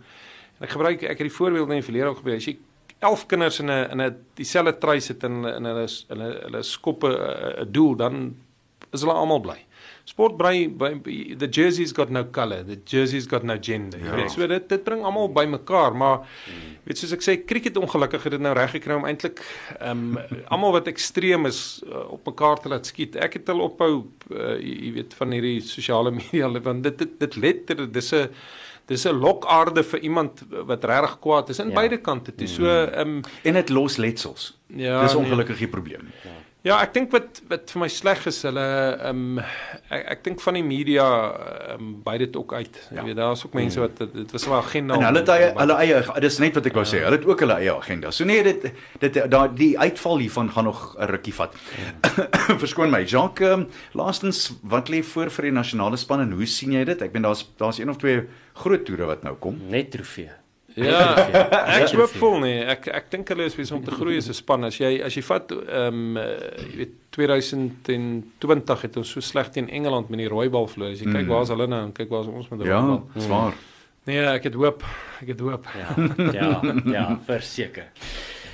Ek 0.62 0.76
gebruik 0.76 1.02
ek 1.02 1.18
het 1.18 1.28
die 1.28 1.38
voorbeeld 1.38 1.72
in 1.72 1.80
die 1.80 1.88
verlede 1.88 2.12
ook 2.12 2.22
gebruik. 2.22 2.38
As 2.38 2.46
jy 2.46 2.56
11 3.02 3.26
kinders 3.26 3.58
in 3.58 3.70
'n 3.70 3.90
in 3.90 4.00
'n 4.00 4.16
dieselfde 4.38 4.78
try 4.78 5.00
sit 5.00 5.24
in 5.24 5.44
in 5.44 5.64
hulle 5.64 5.86
in 6.08 6.20
hulle 6.20 6.40
hulle 6.46 6.62
skoppe 6.62 7.10
'n 7.58 7.72
doel, 7.72 7.96
dan 7.96 8.36
is 8.92 9.00
hulle 9.00 9.12
almal 9.12 9.40
bly. 9.40 9.58
Sport 10.04 10.36
bly 10.36 10.66
by 10.66 10.90
the 11.38 11.48
jersey's 11.48 11.92
got 11.92 12.10
no 12.10 12.24
color, 12.24 12.62
the 12.66 12.76
jersey's 12.84 13.26
got 13.26 13.42
no 13.42 13.56
gender. 13.60 13.98
Ja. 13.98 14.14
Weet, 14.14 14.30
so 14.30 14.46
dit 14.46 14.68
dit 14.68 14.84
bring 14.84 15.04
almal 15.04 15.30
bymekaar, 15.32 15.94
maar 15.94 16.26
weet 16.84 16.98
soos 16.98 17.12
ek 17.12 17.22
sê, 17.22 17.36
cricket 17.46 17.78
ongelukkig 17.78 18.22
het 18.22 18.32
dit 18.36 18.42
nou 18.42 18.54
reg 18.54 18.74
gekry 18.76 18.94
om 18.98 19.06
eintlik 19.06 19.42
ehm 19.78 20.16
um, 20.18 20.42
almal 20.48 20.72
wat 20.78 20.90
ekstreem 20.90 21.46
is 21.46 21.82
uh, 21.86 22.10
op 22.16 22.26
mekaar 22.26 22.62
te 22.62 22.68
laat 22.68 22.86
skiet. 22.86 23.16
Ek 23.16 23.38
het 23.38 23.46
hulle 23.46 23.62
ophou 23.62 23.92
uh, 24.30 24.58
jy 24.58 24.92
weet 24.98 25.14
van 25.18 25.34
hierdie 25.34 25.60
sosiale 25.66 26.14
media 26.20 26.50
want 26.58 26.82
dit 26.82 26.98
dit 26.98 27.18
dit 27.26 27.36
letter 27.36 27.86
dis 27.92 28.12
'n 28.12 28.28
dis 28.86 29.04
'n 29.04 29.18
lokaarde 29.18 29.82
vir 29.82 30.00
iemand 30.00 30.42
wat 30.66 30.84
regtig 30.84 31.18
kwaad 31.18 31.48
is 31.48 31.60
aan 31.60 31.68
ja. 31.68 31.74
beide 31.74 32.00
kante 32.00 32.34
toe. 32.34 32.46
So 32.46 32.64
ehm 32.64 33.08
um, 33.08 33.20
En 33.42 33.52
dit 33.52 33.68
los 33.68 33.96
letsels. 33.96 34.58
Ja, 34.66 35.02
Dis 35.02 35.14
ongelukkig 35.14 35.58
die 35.58 35.68
probleem. 35.68 36.08
Ja. 36.22 36.41
Ja, 36.62 36.76
ek 36.78 36.92
dink 36.94 37.10
wat 37.10 37.40
wat 37.50 37.72
vir 37.74 37.80
my 37.82 37.88
sleg 37.90 38.20
is, 38.30 38.36
hulle 38.46 38.62
ehm 38.62 39.22
um, 39.34 39.38
ek, 39.90 40.02
ek 40.14 40.20
dink 40.28 40.42
van 40.44 40.54
die 40.54 40.62
media 40.62 41.06
ehm 41.32 41.80
um, 41.80 41.88
by 42.04 42.14
dit 42.22 42.36
ook 42.38 42.52
uit. 42.54 42.76
Jy 42.84 43.00
ja. 43.00 43.06
weet 43.08 43.18
daar's 43.18 43.42
ook 43.42 43.56
mense 43.58 43.80
wat 43.82 43.98
dit 43.98 44.34
was 44.34 44.46
'n 44.46 44.54
agenda. 44.54 44.94
En 44.94 45.06
hulle 45.08 45.22
het 45.24 45.32
eie, 45.34 45.48
hulle 45.58 45.78
eie 45.82 46.20
dis 46.22 46.38
net 46.38 46.54
wat 46.54 46.68
ek 46.70 46.78
wou 46.78 46.84
ja. 46.84 46.90
sê. 46.92 47.00
Hulle 47.02 47.18
het 47.18 47.26
ook 47.26 47.42
hulle 47.42 47.56
eie 47.58 47.72
agenda. 47.74 48.12
So 48.14 48.24
nee, 48.24 48.44
dit 48.46 48.68
dit 49.02 49.18
daai 49.30 49.48
die 49.58 49.74
uitval 49.78 50.22
hiervan 50.22 50.52
gaan 50.54 50.64
nog 50.70 50.94
'n 50.94 51.10
rukkie 51.10 51.34
vat. 51.34 51.56
Ja. 51.82 52.28
Verskoon 52.62 52.90
my, 52.90 53.02
Jacques, 53.02 53.48
um, 53.48 53.66
laastens 53.92 54.54
wat 54.62 54.88
lê 54.88 55.02
voor 55.02 55.30
vir 55.30 55.50
die 55.50 55.56
nasionale 55.58 55.96
span 55.96 56.20
en 56.20 56.30
hoe 56.30 56.46
sien 56.46 56.78
jy 56.78 56.84
dit? 56.84 57.02
Ek 57.02 57.12
ben 57.12 57.22
daar's 57.22 57.42
daar's 57.58 57.78
een 57.78 57.90
of 57.90 57.98
twee 57.98 58.22
groot 58.54 58.84
toere 58.84 59.10
wat 59.10 59.22
nou 59.22 59.34
kom. 59.34 59.58
Net 59.68 59.90
trofee. 59.90 60.30
Ja, 60.74 61.16
ek 61.76 61.88
is 61.88 61.94
hoopvol 61.96 62.38
nee. 62.44 62.62
Ek 62.64 62.86
ek 62.88 63.10
dink 63.12 63.28
hulle 63.32 63.44
is 63.48 63.56
besig 63.58 63.76
om 63.76 63.84
te 63.84 63.94
groei 63.94 64.16
as 64.20 64.28
'n 64.28 64.38
span. 64.38 64.64
As 64.64 64.78
jy 64.80 65.02
as 65.04 65.16
jy 65.16 65.22
vat 65.26 65.52
ehm 65.52 66.16
um, 66.16 66.16
jy 66.16 66.76
weet 66.80 66.94
2020 67.12 68.86
het 68.86 68.96
ons 68.96 69.10
so 69.10 69.20
sleg 69.20 69.50
teen 69.52 69.68
Engeland 69.68 70.08
met 70.08 70.22
die 70.24 70.30
rooi 70.32 70.48
bal 70.48 70.66
verloor. 70.66 70.94
As 70.96 71.00
jy 71.00 71.10
mm. 71.10 71.18
kyk 71.18 71.28
waar's 71.28 71.52
hulle 71.52 71.66
nou 71.68 71.82
en 71.86 71.92
kyk 71.92 72.08
waar's 72.08 72.30
ons 72.32 72.48
met 72.48 72.64
die 72.64 72.68
ja, 72.68 72.80
rooi 72.80 72.96
bal. 72.96 73.04
Ja, 73.14 73.26
swaar. 73.26 73.54
Nee, 74.08 74.22
ek 74.26 74.48
het 74.48 74.54
hoop. 74.58 74.82
Ek 75.22 75.28
het 75.30 75.40
hoop. 75.40 75.66
Ja, 75.78 75.90
ja, 76.32 76.48
ja, 76.90 77.04
verseker. 77.28 77.92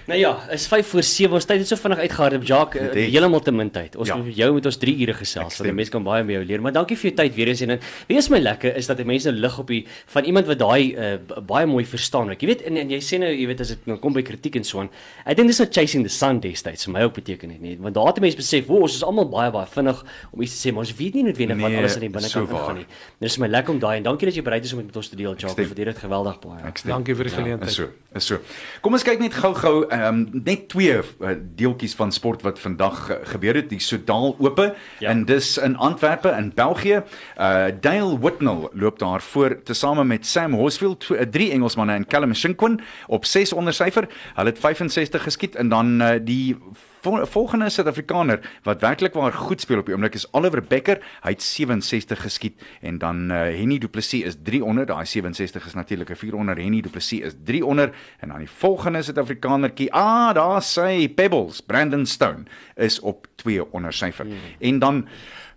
Nou 0.09 0.17
ja, 0.17 0.31
is 0.51 0.67
5 0.67 0.87
voor 0.87 1.03
7. 1.03 1.35
Ons 1.37 1.45
tyd 1.45 1.59
het 1.61 1.69
so 1.69 1.77
vinnig 1.77 1.99
uitgehardloop. 1.99 2.45
Jacques, 2.49 2.81
uh, 2.97 3.09
heeltemal 3.13 3.43
te 3.45 3.53
min 3.53 3.69
tyd. 3.71 3.97
Ons 4.01 4.09
ja. 4.09 4.15
met 4.17 4.37
jou 4.37 4.47
moet 4.57 4.67
ons 4.71 4.77
3 4.81 4.95
ure 5.05 5.15
gesels. 5.19 5.59
Want 5.61 5.75
mense 5.77 5.93
kan 5.93 6.07
baie 6.07 6.23
met 6.25 6.39
jou 6.39 6.45
leer. 6.49 6.63
Maar 6.65 6.73
dankie 6.79 6.97
vir 6.97 7.11
jou 7.11 7.17
tyd 7.19 7.35
weer 7.37 7.51
eens 7.53 7.61
en 7.67 7.75
wees 8.09 8.31
my 8.33 8.41
lekker 8.41 8.73
is 8.81 8.89
dat 8.89 9.03
mense 9.05 9.29
nou 9.29 9.43
lig 9.45 9.59
op 9.61 9.69
die 9.69 9.83
van 10.15 10.25
iemand 10.31 10.49
wat 10.49 10.63
daai 10.63 10.95
uh, 10.97 11.11
baie 11.51 11.69
mooi 11.69 11.85
verstaan. 11.85 12.33
Ek 12.33 12.41
jy 12.41 12.49
weet 12.55 12.65
en, 12.71 12.81
en 12.81 12.95
jy 12.95 13.01
sê 13.05 13.19
nou, 13.21 13.29
jy 13.29 13.51
weet 13.51 13.61
as 13.67 13.75
dit 13.75 13.91
nou 13.91 13.99
kom 14.01 14.17
by 14.17 14.25
kritiek 14.25 14.57
en 14.57 14.65
so 14.65 14.81
aan. 14.81 14.89
Ek 15.29 15.37
dink 15.37 15.53
dis 15.53 15.61
nou 15.61 15.69
chasing 15.77 16.09
the 16.09 16.15
sun 16.15 16.41
destyds 16.41 16.89
vir 16.89 16.97
my 16.97 17.05
ook 17.05 17.19
beteken 17.21 17.53
dit 17.53 17.61
nie. 17.67 17.77
Want 17.77 17.99
daar 18.01 18.09
het 18.09 18.23
mense 18.25 18.41
besef, 18.41 18.73
"O, 18.73 18.81
ons 18.89 18.97
is 18.97 19.05
almal 19.05 19.29
baie 19.29 19.53
baie 19.53 19.69
vinnig 19.69 20.03
om 20.33 20.41
iets 20.41 20.57
te 20.57 20.63
sê, 20.65 20.73
maar 20.73 20.89
ons 20.89 20.95
weet 20.97 21.21
nie 21.21 21.27
noodwendig 21.29 21.61
nee, 21.61 21.69
wat 21.69 21.79
alles 21.83 22.01
in 22.01 22.07
die 22.09 22.13
binnekant 22.17 22.49
so 22.49 22.65
gaan 22.65 22.81
nie." 22.81 22.89
Dis 23.21 23.37
my 23.37 23.53
lekker 23.53 23.77
om 23.77 23.79
daai 23.85 23.99
en 23.99 24.09
dankie 24.09 24.33
dat 24.33 24.41
jy 24.41 24.43
bereid 24.49 24.65
is 24.65 24.73
om 24.73 24.81
met 24.81 24.97
ons 24.97 25.09
te 25.13 25.21
deel, 25.21 25.37
Jacques. 25.37 25.67
Ek 25.69 25.75
waardeer 25.75 25.93
dit 25.93 25.99
geweldig 25.99 26.41
baie. 26.41 26.73
Dankie 26.89 27.15
vir 27.15 27.25
die 27.29 27.35
ja, 27.37 27.43
geleentheid. 27.43 27.77
Ja, 27.77 27.85
is 27.85 27.93
so. 27.93 28.17
Is 28.17 28.25
so. 28.25 28.41
Kom 28.81 28.97
ons 28.97 29.05
kyk 29.05 29.21
net 29.21 29.37
gou-gou 29.37 29.85
ehm 29.99 30.15
um, 30.15 30.43
net 30.45 30.69
twee 30.69 30.97
uh, 30.97 31.31
deeltjies 31.55 31.95
van 31.95 32.13
sport 32.13 32.43
wat 32.43 32.59
vandag 32.59 33.11
uh, 33.11 33.17
gebeur 33.23 33.55
het, 33.55 33.69
die 33.71 33.81
Sodaal 33.81 34.37
Ope 34.39 34.75
ja. 34.99 35.09
en 35.11 35.25
dis 35.25 35.57
in 35.59 35.77
Antwerpe 35.77 36.35
in 36.39 36.53
België. 36.55 37.03
Uh 37.37 37.67
Dale 37.81 38.19
Whitnell 38.19 38.69
loop 38.73 38.99
daar 38.99 39.23
voor 39.23 39.63
tesame 39.63 40.05
met 40.05 40.27
Sam 40.27 40.55
Horsfield, 40.55 41.01
twee, 41.01 41.19
uh, 41.21 41.27
drie 41.27 41.51
Engelsmanne 41.51 41.93
en 41.93 42.07
Callum 42.07 42.35
Shinkwin 42.35 42.81
op 43.07 43.25
6 43.25 43.53
onder 43.53 43.73
syfer. 43.75 44.09
Hulle 44.35 44.49
het 44.49 44.59
65 44.59 45.23
geskiet 45.23 45.57
en 45.57 45.69
dan 45.69 46.03
uh, 46.03 46.11
die 46.23 46.57
volgende 47.03 47.69
Suid-Afrikaner 47.71 48.41
wat 48.63 48.81
werklik 48.81 49.15
waar 49.15 49.33
goed 49.33 49.61
speel 49.61 49.79
op 49.79 49.87
die 49.87 49.95
oomblik 49.95 50.15
is 50.15 50.27
Oliver 50.33 50.63
Becker. 50.63 50.99
Hy 51.23 51.31
het 51.31 51.43
67 51.43 52.23
geskiet 52.23 52.63
en 52.81 52.99
dan 52.99 53.31
uh, 53.31 53.39
Henny 53.55 53.79
Du 53.79 53.89
Plessis 53.89 54.23
is 54.23 54.37
300. 54.43 54.89
Daai 54.89 55.07
67 55.07 55.67
is 55.67 55.75
natuurlik 55.75 56.11
'n 56.11 56.17
400. 56.17 56.59
Henny 56.59 56.81
Du 56.81 56.91
Plessis 56.91 57.21
is 57.21 57.35
300 57.45 57.95
en 58.21 58.29
dan 58.29 58.39
die 58.39 58.51
volgende 58.51 59.03
Suid-Afrikanertjie, 59.03 59.93
ah, 59.93 60.35
daar 60.35 60.63
sê 60.63 61.09
Pebbles, 61.15 61.61
Brandon 61.61 62.07
Stone 62.07 62.45
is 62.75 63.01
op 63.01 63.27
2 63.35 63.73
onder 63.73 63.93
syfer. 63.93 64.25
Hmm. 64.25 64.37
En 64.59 64.79
dan 64.79 65.09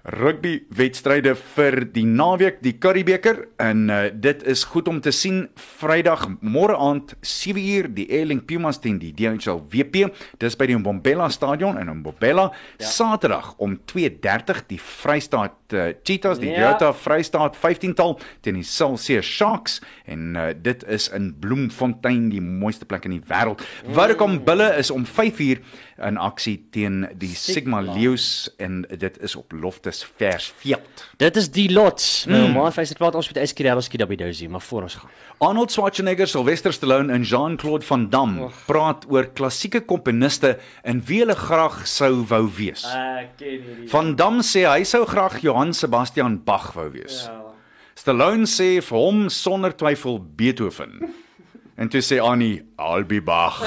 rugby 0.04 0.64
wedstryde 0.74 1.36
vir 1.56 1.78
die 1.94 2.06
naweek 2.10 2.62
die 2.66 2.74
Curriebeeker 2.82 3.44
en 3.62 3.90
uh, 3.90 4.00
dit 4.14 4.44
is 4.50 4.64
goed 4.72 4.90
om 4.90 5.02
te 5.02 5.14
sien. 5.14 5.44
Vrydag 5.82 6.28
môre 6.42 6.78
aand 6.78 7.14
7uur 7.22 7.92
die 7.94 8.08
Erling 8.10 8.42
Pumas 8.48 8.82
teen 8.82 8.98
die 9.02 9.14
DHL 9.14 9.62
WP 9.70 10.10
dis 10.42 10.58
by 10.58 10.70
die 10.72 10.78
Mbombela 10.80 11.30
stadion 11.34 11.78
in 11.82 11.92
Mbombela. 12.02 12.50
Ja. 12.82 12.90
Saterdag 12.90 13.54
om 13.62 13.78
2:30 13.94 14.66
die 14.72 14.82
Vrystaat 14.82 15.61
uh, 15.74 15.92
Cheetahs 16.04 16.42
die 16.42 16.52
ja. 16.52 16.72
Toyota 16.72 16.92
Vrystaat 16.94 17.58
15tal 17.58 18.18
teen 18.42 18.60
die 18.60 18.68
Celsius 18.68 19.28
Sharks 19.28 19.80
en 20.06 20.36
uh, 20.36 20.50
dit 20.56 20.84
is 20.88 21.10
in 21.16 21.32
Bloemfontein 21.40 22.30
die 22.34 22.42
mooiste 22.42 22.86
plek 22.86 23.08
in 23.10 23.18
die 23.18 23.24
wêreld 23.30 23.64
Vodacom 23.88 24.38
mm. 24.38 24.44
Bulle 24.48 24.72
is 24.80 24.92
om 24.92 25.06
5uur 25.08 25.64
in 26.08 26.18
aksie 26.18 26.56
teen 26.74 27.04
die 27.20 27.34
Sigma, 27.36 27.82
Sigma 27.82 27.96
Leeu's 27.96 28.28
en 28.62 28.82
dit 28.90 29.18
is 29.22 29.36
op 29.36 29.54
Loftus 29.54 30.04
Versveld. 30.18 31.06
Dit 31.22 31.38
is 31.38 31.50
die 31.54 31.68
lots. 31.72 32.26
My 32.30 32.48
mm. 32.48 32.56
ma 32.58 32.70
het 32.74 32.98
praat 32.98 33.18
ons 33.20 33.30
met 33.32 33.42
Eskerel 33.44 33.82
skiet 33.86 34.04
by 34.10 34.18
Dozy, 34.20 34.50
maar 34.52 34.64
voor 34.66 34.88
ons 34.88 34.98
gaan. 35.02 35.14
Arnold 35.42 35.74
Schwarzenegger, 35.74 36.30
Sylvester 36.30 36.74
Stallone 36.74 37.14
en 37.14 37.24
Jean-Claude 37.26 37.86
Van 37.86 38.10
Damme 38.10 38.48
Och. 38.48 38.58
praat 38.68 39.06
oor 39.10 39.30
klassieke 39.34 39.82
komponiste 39.86 40.56
en 40.84 41.02
wie 41.08 41.22
hulle 41.24 41.38
graag 41.38 41.82
sou 41.90 42.24
wou 42.30 42.44
wees. 42.58 42.86
Ek 42.86 43.36
ken 43.40 43.56
hierdie. 43.58 43.90
Van 43.92 44.14
Damme 44.18 44.46
sê 44.46 44.66
hy 44.70 44.86
sou 44.88 45.04
graag 45.10 45.40
Johann 45.62 45.74
Sebastian 45.74 46.44
Bach 46.44 46.74
wou 46.76 46.90
wees. 46.92 47.28
Ja. 47.30 47.54
Stallone 47.94 48.48
sê 48.50 48.80
vir 48.82 48.98
hom 48.98 49.28
sonder 49.30 49.76
twyfel 49.78 50.18
Beethoven. 50.18 50.96
En 51.78 51.92
toe 51.94 52.02
sê 52.02 52.18
Annie, 52.18 52.64
I'll 52.82 53.06
be 53.06 53.20
Bach. 53.22 53.60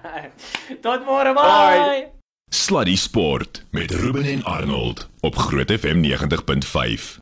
Tot 0.86 1.04
môre, 1.04 1.34
bye. 1.36 2.08
Sluddy 2.48 2.96
Sport 2.96 3.66
met 3.76 3.92
Ruben 4.00 4.24
en 4.24 4.46
Arnold 4.48 5.04
op 5.20 5.36
Groot 5.36 5.76
FM 5.76 6.00
90.5. 6.06 7.12